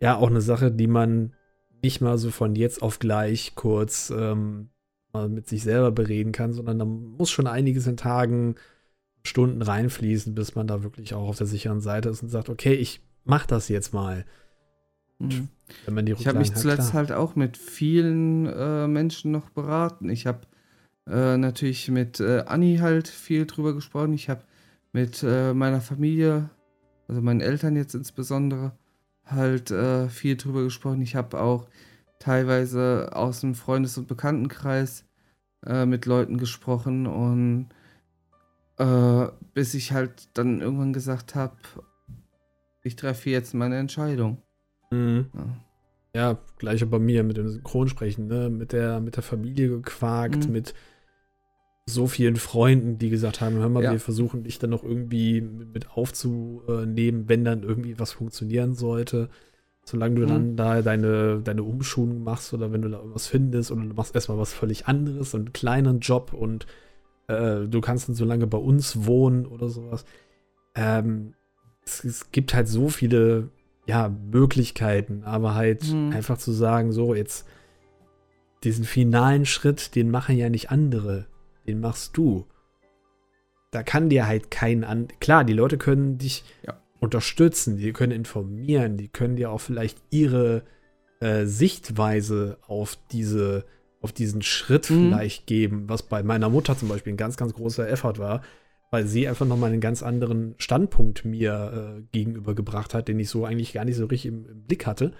ja 0.00 0.16
auch 0.16 0.28
eine 0.28 0.40
Sache, 0.40 0.72
die 0.72 0.88
man 0.88 1.34
nicht 1.82 2.00
mal 2.00 2.18
so 2.18 2.30
von 2.30 2.56
jetzt 2.56 2.82
auf 2.82 2.98
gleich 2.98 3.54
kurz 3.54 4.10
ähm, 4.10 4.70
mal 5.12 5.28
mit 5.28 5.48
sich 5.48 5.62
selber 5.62 5.92
bereden 5.92 6.32
kann, 6.32 6.52
sondern 6.52 6.78
da 6.78 6.84
muss 6.84 7.30
schon 7.30 7.46
einiges 7.46 7.86
in 7.86 7.96
Tagen, 7.96 8.56
Stunden 9.26 9.62
reinfließen, 9.62 10.34
bis 10.34 10.54
man 10.54 10.66
da 10.66 10.82
wirklich 10.82 11.14
auch 11.14 11.28
auf 11.28 11.38
der 11.38 11.46
sicheren 11.46 11.80
Seite 11.80 12.10
ist 12.10 12.22
und 12.22 12.28
sagt, 12.28 12.48
okay, 12.48 12.74
ich 12.74 13.00
mach 13.24 13.46
das 13.46 13.68
jetzt 13.68 13.94
mal. 13.94 14.24
Mhm. 15.18 15.48
Wenn 15.86 15.94
man 15.94 16.06
die 16.06 16.12
ich 16.12 16.26
habe 16.26 16.38
mich 16.38 16.54
zuletzt 16.54 16.90
klar. 16.90 16.94
halt 16.94 17.12
auch 17.12 17.34
mit 17.34 17.56
vielen 17.56 18.46
äh, 18.46 18.86
Menschen 18.86 19.30
noch 19.30 19.48
beraten. 19.50 20.10
Ich 20.10 20.26
habe 20.26 20.40
äh, 21.08 21.36
natürlich 21.36 21.88
mit 21.90 22.20
äh, 22.20 22.44
Anni 22.46 22.78
halt 22.80 23.08
viel 23.08 23.46
drüber 23.46 23.74
gesprochen. 23.74 24.12
Ich 24.12 24.28
habe 24.28 24.42
mit 24.92 25.22
äh, 25.22 25.54
meiner 25.54 25.80
Familie, 25.80 26.50
also 27.08 27.22
meinen 27.22 27.40
Eltern 27.40 27.76
jetzt 27.76 27.94
insbesondere, 27.94 28.72
halt 29.24 29.70
äh, 29.70 30.08
viel 30.08 30.36
drüber 30.36 30.62
gesprochen. 30.62 31.00
Ich 31.00 31.16
habe 31.16 31.40
auch 31.40 31.68
teilweise 32.18 33.10
aus 33.12 33.40
dem 33.40 33.54
Freundes- 33.54 33.96
und 33.96 34.06
Bekanntenkreis 34.06 35.04
äh, 35.66 35.86
mit 35.86 36.04
Leuten 36.04 36.36
gesprochen 36.36 37.06
und 37.06 37.68
äh, 38.78 39.26
bis 39.52 39.74
ich 39.74 39.92
halt 39.92 40.28
dann 40.34 40.60
irgendwann 40.60 40.92
gesagt 40.92 41.34
habe, 41.34 41.56
ich 42.82 42.96
treffe 42.96 43.30
jetzt 43.30 43.54
meine 43.54 43.76
Entscheidung. 43.76 44.42
Mhm. 44.90 45.26
Ja. 45.34 46.20
ja, 46.20 46.38
gleiche 46.58 46.86
bei 46.86 46.98
mir 46.98 47.24
mit 47.24 47.36
dem 47.36 47.48
Synchronsprechen, 47.48 48.26
ne? 48.26 48.50
Mit 48.50 48.72
der, 48.72 49.00
mit 49.00 49.16
der 49.16 49.22
Familie 49.22 49.68
gequakt, 49.68 50.46
mhm. 50.46 50.52
mit 50.52 50.74
so 51.86 52.06
vielen 52.06 52.36
Freunden, 52.36 52.98
die 52.98 53.10
gesagt 53.10 53.40
haben, 53.40 53.56
hör 53.56 53.68
mal, 53.68 53.82
ja. 53.82 53.92
wir 53.92 54.00
versuchen 54.00 54.42
dich 54.42 54.58
dann 54.58 54.70
noch 54.70 54.82
irgendwie 54.82 55.40
mit 55.40 55.90
aufzunehmen, 55.90 57.28
wenn 57.28 57.44
dann 57.44 57.62
irgendwie 57.62 57.98
was 57.98 58.12
funktionieren 58.12 58.74
sollte. 58.74 59.28
Solange 59.84 60.14
du 60.14 60.22
mhm. 60.22 60.28
dann 60.28 60.56
da 60.56 60.82
deine, 60.82 61.40
deine 61.42 61.62
Umschulung 61.62 62.24
machst 62.24 62.54
oder 62.54 62.72
wenn 62.72 62.80
du 62.80 62.88
da 62.88 62.98
irgendwas 62.98 63.26
findest 63.26 63.70
und 63.70 63.90
du 63.90 63.94
machst 63.94 64.14
erstmal 64.14 64.38
was 64.38 64.54
völlig 64.54 64.86
anderes, 64.86 65.34
einen 65.34 65.52
kleinen 65.52 66.00
Job 66.00 66.32
und 66.32 66.66
äh, 67.28 67.66
du 67.66 67.80
kannst 67.80 68.08
dann 68.08 68.14
so 68.14 68.24
lange 68.24 68.46
bei 68.46 68.58
uns 68.58 69.06
wohnen 69.06 69.46
oder 69.46 69.68
sowas. 69.68 70.04
Ähm, 70.74 71.34
es, 71.84 72.04
es, 72.04 72.30
gibt 72.32 72.54
halt 72.54 72.68
so 72.68 72.88
viele 72.88 73.50
ja, 73.86 74.08
Möglichkeiten, 74.08 75.24
aber 75.24 75.54
halt 75.54 75.84
mhm. 75.92 76.12
einfach 76.12 76.38
zu 76.38 76.52
sagen, 76.52 76.92
so 76.92 77.14
jetzt 77.14 77.46
diesen 78.64 78.84
finalen 78.84 79.44
Schritt, 79.44 79.94
den 79.94 80.10
machen 80.10 80.36
ja 80.36 80.48
nicht 80.48 80.70
andere, 80.70 81.26
den 81.66 81.80
machst 81.80 82.16
du. 82.16 82.46
Da 83.70 83.82
kann 83.82 84.08
dir 84.08 84.26
halt 84.26 84.50
kein 84.50 84.84
an. 84.84 85.08
Klar, 85.20 85.44
die 85.44 85.52
Leute 85.52 85.76
können 85.76 86.16
dich 86.16 86.44
ja. 86.66 86.80
unterstützen, 87.00 87.76
die 87.76 87.92
können 87.92 88.12
informieren, 88.12 88.96
die 88.96 89.08
können 89.08 89.36
dir 89.36 89.50
auch 89.50 89.60
vielleicht 89.60 89.98
ihre 90.10 90.62
äh, 91.20 91.44
Sichtweise 91.44 92.58
auf 92.66 92.96
diese 93.10 93.64
auf 94.04 94.12
diesen 94.12 94.42
Schritt 94.42 94.90
mhm. 94.90 95.08
vielleicht 95.08 95.46
geben, 95.46 95.88
was 95.88 96.02
bei 96.02 96.22
meiner 96.22 96.50
Mutter 96.50 96.76
zum 96.76 96.90
Beispiel 96.90 97.14
ein 97.14 97.16
ganz, 97.16 97.38
ganz 97.38 97.54
großer 97.54 97.88
Effort 97.88 98.18
war, 98.18 98.42
weil 98.90 99.06
sie 99.06 99.26
einfach 99.26 99.46
nochmal 99.46 99.72
einen 99.72 99.80
ganz 99.80 100.02
anderen 100.02 100.54
Standpunkt 100.58 101.24
mir 101.24 101.96
äh, 101.96 102.02
gegenübergebracht 102.12 102.92
hat, 102.92 103.08
den 103.08 103.18
ich 103.18 103.30
so 103.30 103.46
eigentlich 103.46 103.72
gar 103.72 103.86
nicht 103.86 103.96
so 103.96 104.04
richtig 104.04 104.26
im, 104.26 104.44
im 104.46 104.62
Blick 104.64 104.86
hatte. 104.86 105.12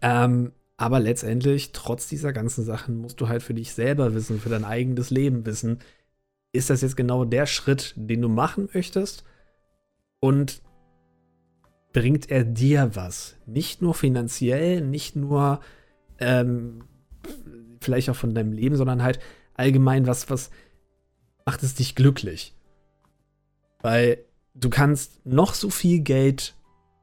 Ähm, 0.00 0.52
aber 0.78 0.98
letztendlich, 0.98 1.72
trotz 1.72 2.08
dieser 2.08 2.32
ganzen 2.32 2.64
Sachen, 2.64 2.96
musst 2.96 3.20
du 3.20 3.28
halt 3.28 3.42
für 3.42 3.54
dich 3.54 3.74
selber 3.74 4.14
wissen, 4.14 4.40
für 4.40 4.48
dein 4.48 4.64
eigenes 4.64 5.10
Leben 5.10 5.44
wissen, 5.44 5.80
ist 6.52 6.70
das 6.70 6.80
jetzt 6.80 6.96
genau 6.96 7.26
der 7.26 7.44
Schritt, 7.44 7.92
den 7.96 8.22
du 8.22 8.30
machen 8.30 8.70
möchtest? 8.72 9.24
Und 10.20 10.62
bringt 11.92 12.30
er 12.30 12.44
dir 12.44 12.92
was? 12.94 13.36
Nicht 13.44 13.82
nur 13.82 13.92
finanziell, 13.92 14.80
nicht 14.80 15.16
nur 15.16 15.60
ähm, 16.18 16.84
vielleicht 17.86 18.10
auch 18.10 18.16
von 18.16 18.34
deinem 18.34 18.52
Leben, 18.52 18.76
sondern 18.76 19.02
halt 19.02 19.18
allgemein, 19.54 20.06
was, 20.06 20.28
was 20.28 20.50
macht 21.46 21.62
es 21.62 21.74
dich 21.74 21.94
glücklich? 21.94 22.54
Weil 23.80 24.18
du 24.54 24.68
kannst 24.68 25.24
noch 25.24 25.54
so 25.54 25.70
viel 25.70 26.00
Geld 26.00 26.54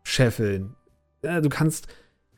scheffeln. 0.03 0.75
Ja, 1.23 1.41
du 1.41 1.49
kannst 1.49 1.87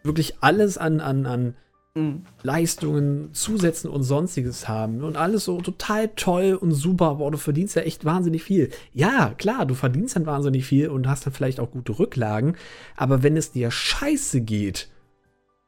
wirklich 0.04 0.36
alles 0.41 0.78
an, 0.78 1.00
an, 1.02 1.26
an 1.26 1.56
mhm. 1.96 2.22
Leistungen, 2.43 3.34
Zusätzen 3.34 3.89
und 3.89 4.04
sonstiges 4.04 4.68
haben 4.68 5.04
und 5.04 5.18
alles 5.18 5.46
so 5.46 5.60
total 5.62 6.10
toll 6.10 6.54
und 6.54 6.72
super, 6.72 7.08
aber 7.08 7.32
du 7.32 7.38
verdienst 7.38 7.76
ja 7.76 7.82
echt 7.82 8.06
wahnsinnig 8.06 8.43
viel. 8.43 8.70
Ja, 8.93 9.34
klar, 9.38 9.66
du 9.66 9.74
verdienst 9.74 10.16
dann 10.16 10.28
wahnsinnig 10.28 10.66
viel 10.66 10.89
und 10.89 11.08
hast 11.08 11.26
dann 11.26 11.34
vielleicht 11.34 11.60
auch 11.60 11.72
gute 11.72 11.98
Rücklagen, 11.98 12.56
aber 12.96 13.24
wenn 13.24 13.36
es 13.36 13.52
dir 13.52 13.72
scheiße 13.72 14.41
geht 14.41 14.89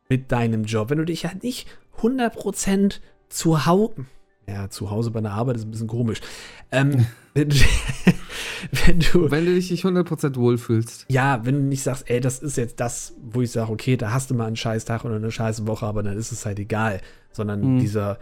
mit 0.09 0.31
deinem 0.31 0.65
Job, 0.65 0.91
wenn 0.91 0.99
du 0.99 1.05
dich 1.05 1.23
ja 1.23 1.31
nicht 1.41 1.67
100% 2.01 2.99
zu 3.29 3.65
Hause. 3.65 4.05
Ja, 4.49 4.69
zu 4.69 4.89
Hause 4.89 5.11
bei 5.11 5.19
der 5.19 5.31
Arbeit 5.31 5.57
ist 5.57 5.65
ein 5.65 5.71
bisschen 5.71 5.87
komisch. 5.87 6.21
Ähm, 6.71 7.05
wenn, 7.33 7.49
wenn, 8.71 8.99
du. 8.99 9.29
Wenn 9.29 9.45
du 9.45 9.53
dich 9.53 9.71
nicht 9.71 9.83
100% 9.83 10.35
wohlfühlst. 10.35 11.05
Ja, 11.09 11.45
wenn 11.45 11.55
du 11.55 11.61
nicht 11.61 11.83
sagst, 11.83 12.09
ey, 12.09 12.21
das 12.21 12.39
ist 12.39 12.55
jetzt 12.55 12.79
das, 12.79 13.13
wo 13.21 13.41
ich 13.41 13.51
sage, 13.51 13.71
okay, 13.71 13.97
da 13.97 14.11
hast 14.11 14.31
du 14.31 14.35
mal 14.35 14.45
einen 14.45 14.55
scheiß 14.55 14.85
Tag 14.85 15.03
oder 15.03 15.15
eine 15.15 15.31
scheiß 15.31 15.67
Woche, 15.67 15.85
aber 15.85 16.01
dann 16.01 16.17
ist 16.17 16.31
es 16.31 16.45
halt 16.45 16.59
egal. 16.59 17.01
Sondern 17.31 17.75
mhm. 17.75 17.79
dieser. 17.79 18.19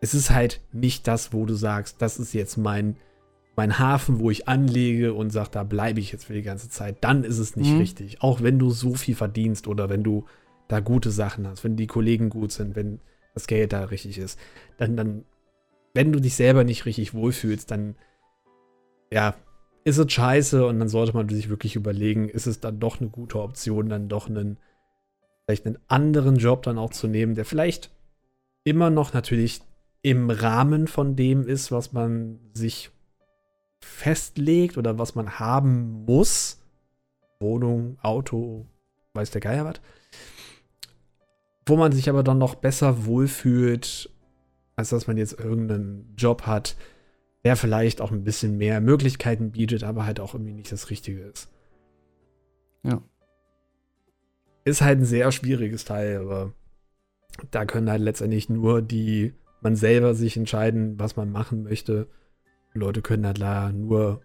Es 0.00 0.14
ist 0.14 0.30
halt 0.30 0.60
nicht 0.72 1.08
das, 1.08 1.32
wo 1.32 1.44
du 1.44 1.54
sagst, 1.54 2.00
das 2.00 2.18
ist 2.18 2.32
jetzt 2.32 2.56
mein, 2.56 2.96
mein 3.56 3.80
Hafen, 3.80 4.20
wo 4.20 4.30
ich 4.30 4.46
anlege 4.46 5.12
und 5.12 5.30
sage, 5.30 5.50
da 5.50 5.64
bleibe 5.64 5.98
ich 5.98 6.12
jetzt 6.12 6.26
für 6.26 6.34
die 6.34 6.42
ganze 6.42 6.68
Zeit. 6.68 6.98
Dann 7.00 7.24
ist 7.24 7.38
es 7.38 7.56
nicht 7.56 7.72
mhm. 7.72 7.78
richtig. 7.78 8.22
Auch 8.22 8.40
wenn 8.40 8.60
du 8.60 8.70
so 8.70 8.94
viel 8.94 9.16
verdienst 9.16 9.66
oder 9.66 9.88
wenn 9.88 10.04
du 10.04 10.24
da 10.68 10.80
gute 10.80 11.10
Sachen 11.10 11.46
hast, 11.46 11.64
wenn 11.64 11.76
die 11.76 11.86
Kollegen 11.86 12.28
gut 12.28 12.52
sind, 12.52 12.76
wenn 12.76 13.00
das 13.34 13.46
Geld 13.46 13.72
da 13.72 13.84
richtig 13.84 14.18
ist, 14.18 14.38
dann, 14.76 14.96
dann, 14.96 15.24
wenn 15.94 16.12
du 16.12 16.20
dich 16.20 16.36
selber 16.36 16.64
nicht 16.64 16.86
richtig 16.86 17.14
wohlfühlst, 17.14 17.70
dann, 17.70 17.96
ja, 19.12 19.34
ist 19.84 19.98
es 19.98 20.12
scheiße 20.12 20.66
und 20.66 20.78
dann 20.78 20.88
sollte 20.88 21.14
man 21.14 21.28
sich 21.28 21.48
wirklich 21.48 21.74
überlegen, 21.74 22.28
ist 22.28 22.46
es 22.46 22.60
dann 22.60 22.78
doch 22.78 23.00
eine 23.00 23.08
gute 23.08 23.40
Option, 23.40 23.88
dann 23.88 24.08
doch 24.08 24.28
einen, 24.28 24.58
vielleicht 25.46 25.66
einen 25.66 25.78
anderen 25.88 26.36
Job 26.36 26.62
dann 26.62 26.78
auch 26.78 26.90
zu 26.90 27.08
nehmen, 27.08 27.34
der 27.34 27.46
vielleicht 27.46 27.90
immer 28.64 28.90
noch 28.90 29.14
natürlich 29.14 29.62
im 30.02 30.30
Rahmen 30.30 30.86
von 30.86 31.16
dem 31.16 31.46
ist, 31.46 31.72
was 31.72 31.92
man 31.92 32.38
sich 32.52 32.90
festlegt 33.80 34.76
oder 34.76 34.98
was 34.98 35.14
man 35.14 35.38
haben 35.38 36.04
muss. 36.04 36.60
Wohnung, 37.40 37.98
Auto, 38.02 38.66
weiß 39.14 39.30
der 39.30 39.40
Geier 39.40 39.64
was 39.64 39.80
wo 41.68 41.76
man 41.76 41.92
sich 41.92 42.08
aber 42.08 42.22
dann 42.22 42.38
noch 42.38 42.54
besser 42.54 43.04
wohlfühlt, 43.06 44.10
als 44.76 44.90
dass 44.90 45.06
man 45.06 45.16
jetzt 45.16 45.38
irgendeinen 45.38 46.14
Job 46.16 46.42
hat, 46.42 46.76
der 47.44 47.56
vielleicht 47.56 48.00
auch 48.00 48.10
ein 48.10 48.24
bisschen 48.24 48.56
mehr 48.56 48.80
Möglichkeiten 48.80 49.52
bietet, 49.52 49.84
aber 49.84 50.04
halt 50.04 50.20
auch 50.20 50.34
irgendwie 50.34 50.54
nicht 50.54 50.72
das 50.72 50.90
Richtige 50.90 51.22
ist. 51.22 51.50
Ja. 52.82 53.02
Ist 54.64 54.82
halt 54.82 55.00
ein 55.00 55.04
sehr 55.04 55.32
schwieriges 55.32 55.84
Teil, 55.84 56.18
aber 56.18 56.52
da 57.50 57.64
können 57.64 57.90
halt 57.90 58.02
letztendlich 58.02 58.48
nur 58.48 58.82
die, 58.82 59.34
man 59.60 59.76
selber 59.76 60.14
sich 60.14 60.36
entscheiden, 60.36 60.98
was 60.98 61.16
man 61.16 61.30
machen 61.30 61.62
möchte. 61.62 62.08
Leute 62.74 63.02
können 63.02 63.26
halt 63.26 63.40
da 63.40 63.72
nur, 63.72 64.20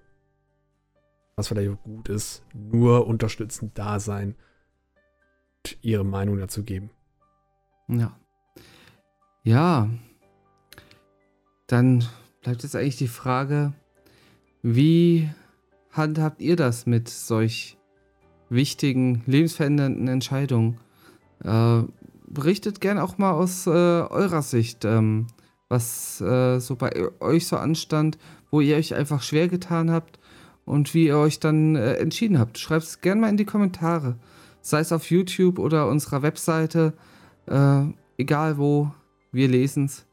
was 1.35 1.47
vielleicht 1.47 1.71
auch 1.71 1.83
gut 1.83 2.09
ist, 2.09 2.43
nur 2.53 3.07
unterstützend 3.07 3.77
da 3.77 3.99
sein 3.99 4.35
und 5.57 5.77
ihre 5.81 6.03
Meinung 6.05 6.37
dazu 6.37 6.63
geben. 6.63 6.89
Ja. 7.87 8.17
Ja. 9.43 9.89
Dann 11.67 12.05
bleibt 12.41 12.63
jetzt 12.63 12.75
eigentlich 12.75 12.97
die 12.97 13.07
Frage, 13.07 13.73
wie 14.61 15.29
handhabt 15.91 16.41
ihr 16.41 16.55
das 16.55 16.85
mit 16.85 17.09
solch 17.09 17.77
wichtigen, 18.49 19.23
lebensverändernden 19.25 20.07
Entscheidungen? 20.07 20.77
Äh, 21.43 21.83
berichtet 22.27 22.81
gerne 22.81 23.03
auch 23.03 23.17
mal 23.17 23.31
aus 23.31 23.67
äh, 23.67 23.69
eurer 23.69 24.41
Sicht, 24.41 24.85
ähm, 24.85 25.27
was 25.69 26.21
äh, 26.21 26.59
so 26.59 26.75
bei 26.75 26.91
euch 27.19 27.47
so 27.47 27.57
anstand, 27.57 28.17
wo 28.51 28.61
ihr 28.61 28.75
euch 28.77 28.95
einfach 28.95 29.21
schwer 29.21 29.47
getan 29.47 29.91
habt 29.91 30.19
und 30.65 30.93
wie 30.93 31.07
ihr 31.07 31.17
euch 31.17 31.39
dann 31.39 31.75
äh, 31.75 31.95
entschieden 31.95 32.39
habt. 32.39 32.57
Schreibt 32.57 32.83
es 32.83 33.01
gerne 33.01 33.21
mal 33.21 33.29
in 33.29 33.37
die 33.37 33.45
Kommentare, 33.45 34.17
sei 34.61 34.79
es 34.79 34.91
auf 34.91 35.09
YouTube 35.09 35.59
oder 35.59 35.87
unserer 35.87 36.21
Webseite. 36.21 36.93
Äh, 37.47 37.93
egal 38.17 38.57
wo, 38.57 38.91
wir 39.31 39.47
lesen 39.47 39.85
es. 39.85 40.05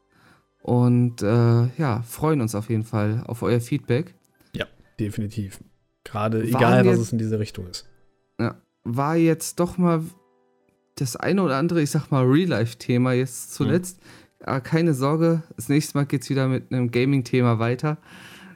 Und 0.61 1.21
äh, 1.21 1.67
ja, 1.77 2.03
freuen 2.03 2.41
uns 2.41 2.55
auf 2.55 2.69
jeden 2.69 2.83
Fall 2.83 3.23
auf 3.25 3.41
euer 3.41 3.59
Feedback. 3.59 4.13
Ja, 4.53 4.65
definitiv. 4.99 5.59
Gerade 6.03 6.43
egal, 6.43 6.85
was 6.85 6.99
es 6.99 7.11
in 7.11 7.17
diese 7.17 7.39
Richtung 7.39 7.67
ist. 7.67 7.87
Ja, 8.39 8.55
war 8.83 9.15
jetzt 9.15 9.59
doch 9.59 9.77
mal 9.77 10.03
das 10.95 11.15
eine 11.15 11.41
oder 11.41 11.57
andere, 11.57 11.81
ich 11.81 11.89
sag 11.89 12.11
mal, 12.11 12.25
Real-Life-Thema 12.25 13.13
jetzt 13.13 13.53
zuletzt. 13.53 13.99
Mhm. 13.99 14.45
Aber 14.45 14.61
keine 14.61 14.93
Sorge, 14.93 15.43
das 15.55 15.69
nächste 15.69 15.97
Mal 15.97 16.05
geht 16.05 16.23
es 16.23 16.29
wieder 16.29 16.47
mit 16.47 16.71
einem 16.71 16.91
Gaming-Thema 16.91 17.59
weiter. 17.59 17.97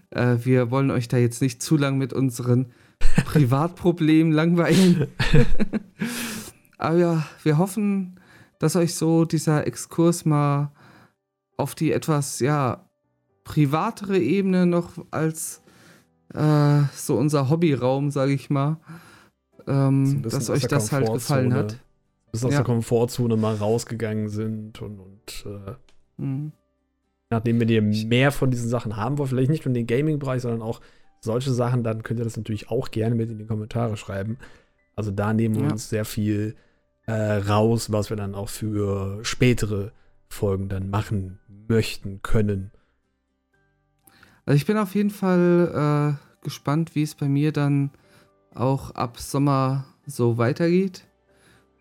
Äh, 0.10 0.38
wir 0.44 0.72
wollen 0.72 0.92
euch 0.92 1.08
da 1.08 1.18
jetzt 1.18 1.42
nicht 1.42 1.62
zu 1.62 1.78
lang 1.78 1.98
mit 1.98 2.14
unseren 2.14 2.72
Privatproblemen 3.26 4.32
langweilen. 4.32 5.08
Aber 6.78 6.98
ja, 6.98 7.28
wir 7.44 7.58
hoffen, 7.58 8.20
dass 8.60 8.76
euch 8.76 8.95
so 8.95 9.26
dieser 9.26 9.68
Exkurs 9.68 10.26
mal 10.26 10.72
auf 11.58 11.76
die 11.76 11.91
etwas, 11.91 12.39
ja, 12.39 12.89
privatere 13.43 14.20
Ebene 14.20 14.66
noch 14.66 14.91
als 15.12 15.62
äh, 16.34 16.82
so 16.93 17.18
unser 17.18 17.49
Hobbyraum, 17.49 18.12
sage 18.12 18.34
ich 18.34 18.49
mal, 18.49 18.78
ähm, 19.68 20.22
dass 20.24 20.49
euch 20.49 20.68
das 20.68 20.91
halt 20.91 21.12
gefallen 21.12 21.53
hat. 21.53 21.80
Bis 22.32 22.43
aus 22.43 22.51
ja. 22.51 22.58
der 22.60 22.66
Komfortzone 22.66 23.38
mal 23.38 23.56
rausgegangen 23.56 24.28
sind 24.28 24.82
und, 24.82 24.99
und 24.99 25.45
äh, 25.45 26.22
mhm. 26.22 26.51
nachdem 27.30 27.60
wir 27.60 27.68
dir 27.68 27.82
mehr 27.82 28.32
von 28.32 28.51
diesen 28.51 28.68
Sachen 28.68 28.97
haben 28.97 29.18
wollen, 29.18 29.30
vielleicht 29.30 29.51
nicht 29.51 29.66
nur 29.66 29.74
den 29.74 29.88
Gaming-Bereich, 29.88 30.41
sondern 30.41 30.62
auch 30.62 30.82
solche 31.22 31.53
Sachen, 31.53 31.84
dann 31.84 32.03
könnt 32.03 32.20
ihr 32.20 32.26
das 32.26 32.36
natürlich 32.36 32.70
auch 32.70 32.91
gerne 32.91 33.16
mit 33.16 33.30
in 33.30 33.38
die 33.38 33.45
Kommentare 33.45 33.95
schreiben. 33.95 34.38
Also 34.95 35.12
da 35.12 35.34
nehmen 35.34 35.56
wir 35.56 35.64
ja. 35.64 35.72
uns 35.72 35.89
sehr 35.89 36.03
viel 36.03 36.56
äh, 37.06 37.14
raus, 37.14 37.91
was 37.91 38.10
wir 38.10 38.18
dann 38.18 38.36
auch 38.36 38.49
für 38.49 39.24
spätere 39.24 39.91
Folgen 40.28 40.70
dann 40.70 40.89
machen 40.89 41.39
möchten 41.68 42.22
können. 42.22 42.72
Also 44.45 44.58
ich 44.58 44.66
bin 44.66 44.78
auf 44.78 44.95
jeden 44.95 45.10
Fall 45.10 46.18
äh, 46.20 46.43
gespannt, 46.43 46.95
wie 46.95 47.03
es 47.03 47.16
bei 47.16 47.28
mir 47.28 47.51
dann 47.51 47.91
auch 48.53 48.91
ab 48.91 49.20
Sommer 49.20 49.86
so 50.06 50.38
weitergeht. 50.38 51.06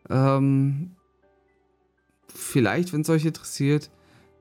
Ähm, 0.09 0.93
vielleicht, 2.29 2.93
wenn 2.93 3.03
es 3.03 3.11
euch 3.11 3.25
interessiert, 3.25 3.91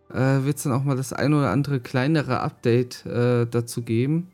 äh, 0.09 0.43
wird 0.43 0.57
es 0.57 0.63
dann 0.63 0.73
auch 0.73 0.83
mal 0.83 0.95
das 0.95 1.13
ein 1.13 1.33
oder 1.33 1.51
andere 1.51 1.79
kleinere 1.79 2.39
Update 2.39 3.05
äh, 3.05 3.45
dazu 3.45 3.81
geben. 3.81 4.31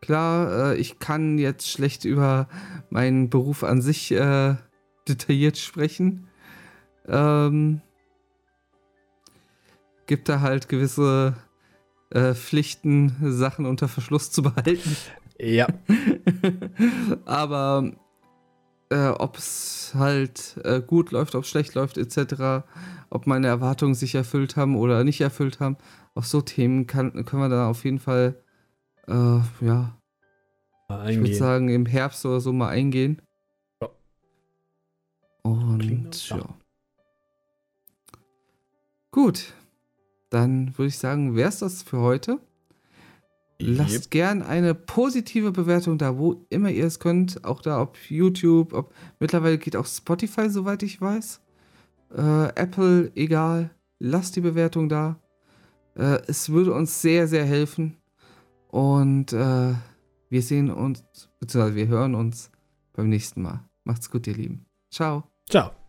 Klar, 0.00 0.72
äh, 0.72 0.76
ich 0.76 0.98
kann 0.98 1.38
jetzt 1.38 1.70
schlecht 1.70 2.04
über 2.04 2.48
meinen 2.90 3.30
Beruf 3.30 3.64
an 3.64 3.80
sich 3.80 4.12
äh, 4.12 4.56
detailliert 5.08 5.58
sprechen. 5.58 6.28
Ähm, 7.06 7.80
gibt 10.06 10.28
da 10.28 10.40
halt 10.40 10.68
gewisse 10.68 11.34
äh, 12.10 12.34
Pflichten, 12.34 13.16
Sachen 13.20 13.66
unter 13.66 13.88
Verschluss 13.88 14.30
zu 14.30 14.42
behalten. 14.42 14.96
Ja. 15.38 15.66
Aber 17.24 17.92
äh, 18.90 19.08
ob 19.08 19.36
es 19.36 19.92
halt 19.94 20.60
äh, 20.64 20.80
gut 20.80 21.10
läuft, 21.10 21.34
ob 21.34 21.44
es 21.44 21.50
schlecht 21.50 21.74
läuft, 21.74 21.98
etc., 21.98 22.64
ob 23.10 23.26
meine 23.26 23.48
Erwartungen 23.48 23.94
sich 23.94 24.14
erfüllt 24.14 24.56
haben 24.56 24.76
oder 24.76 25.04
nicht 25.04 25.20
erfüllt 25.20 25.60
haben, 25.60 25.76
auf 26.14 26.26
so 26.26 26.40
Themen 26.40 26.86
kann, 26.86 27.24
können 27.24 27.42
wir 27.42 27.48
da 27.48 27.68
auf 27.68 27.84
jeden 27.84 27.98
Fall, 27.98 28.42
äh, 29.08 29.12
ja, 29.60 29.98
eingehen. 30.88 31.10
ich 31.10 31.18
würde 31.18 31.34
sagen, 31.34 31.68
im 31.68 31.86
Herbst 31.86 32.24
oder 32.26 32.40
so 32.40 32.52
mal 32.52 32.68
eingehen. 32.68 33.20
Und 35.44 36.28
ja. 36.28 36.42
Gut, 39.12 39.54
dann 40.30 40.76
würde 40.76 40.88
ich 40.88 40.98
sagen, 40.98 41.36
wäre 41.36 41.50
es 41.50 41.58
das 41.60 41.82
für 41.82 42.00
heute. 42.00 42.40
Lasst 43.60 43.92
yep. 43.92 44.10
gern 44.10 44.42
eine 44.42 44.74
positive 44.74 45.52
Bewertung 45.52 45.98
da, 45.98 46.18
wo 46.18 46.44
immer 46.50 46.70
ihr 46.70 46.86
es 46.86 46.98
könnt. 46.98 47.44
Auch 47.44 47.60
da, 47.62 47.80
ob 47.80 47.96
YouTube, 48.10 48.72
ob 48.72 48.92
mittlerweile 49.20 49.58
geht 49.58 49.76
auch 49.76 49.86
Spotify, 49.86 50.50
soweit 50.50 50.82
ich 50.82 51.00
weiß. 51.00 51.40
Äh, 52.16 52.48
Apple, 52.56 53.12
egal. 53.14 53.70
Lasst 54.00 54.34
die 54.36 54.40
Bewertung 54.40 54.88
da. 54.88 55.20
Äh, 55.94 56.20
es 56.26 56.48
würde 56.50 56.74
uns 56.74 57.00
sehr, 57.00 57.28
sehr 57.28 57.44
helfen. 57.44 57.96
Und 58.68 59.32
äh, 59.32 59.74
wir 60.30 60.42
sehen 60.42 60.70
uns, 60.70 61.04
beziehungsweise 61.38 61.76
wir 61.76 61.86
hören 61.86 62.14
uns 62.14 62.50
beim 62.92 63.08
nächsten 63.08 63.42
Mal. 63.42 63.68
Macht's 63.84 64.10
gut, 64.10 64.26
ihr 64.26 64.34
Lieben. 64.34 64.66
Ciao. 64.90 65.33
Ciao. 65.48 65.83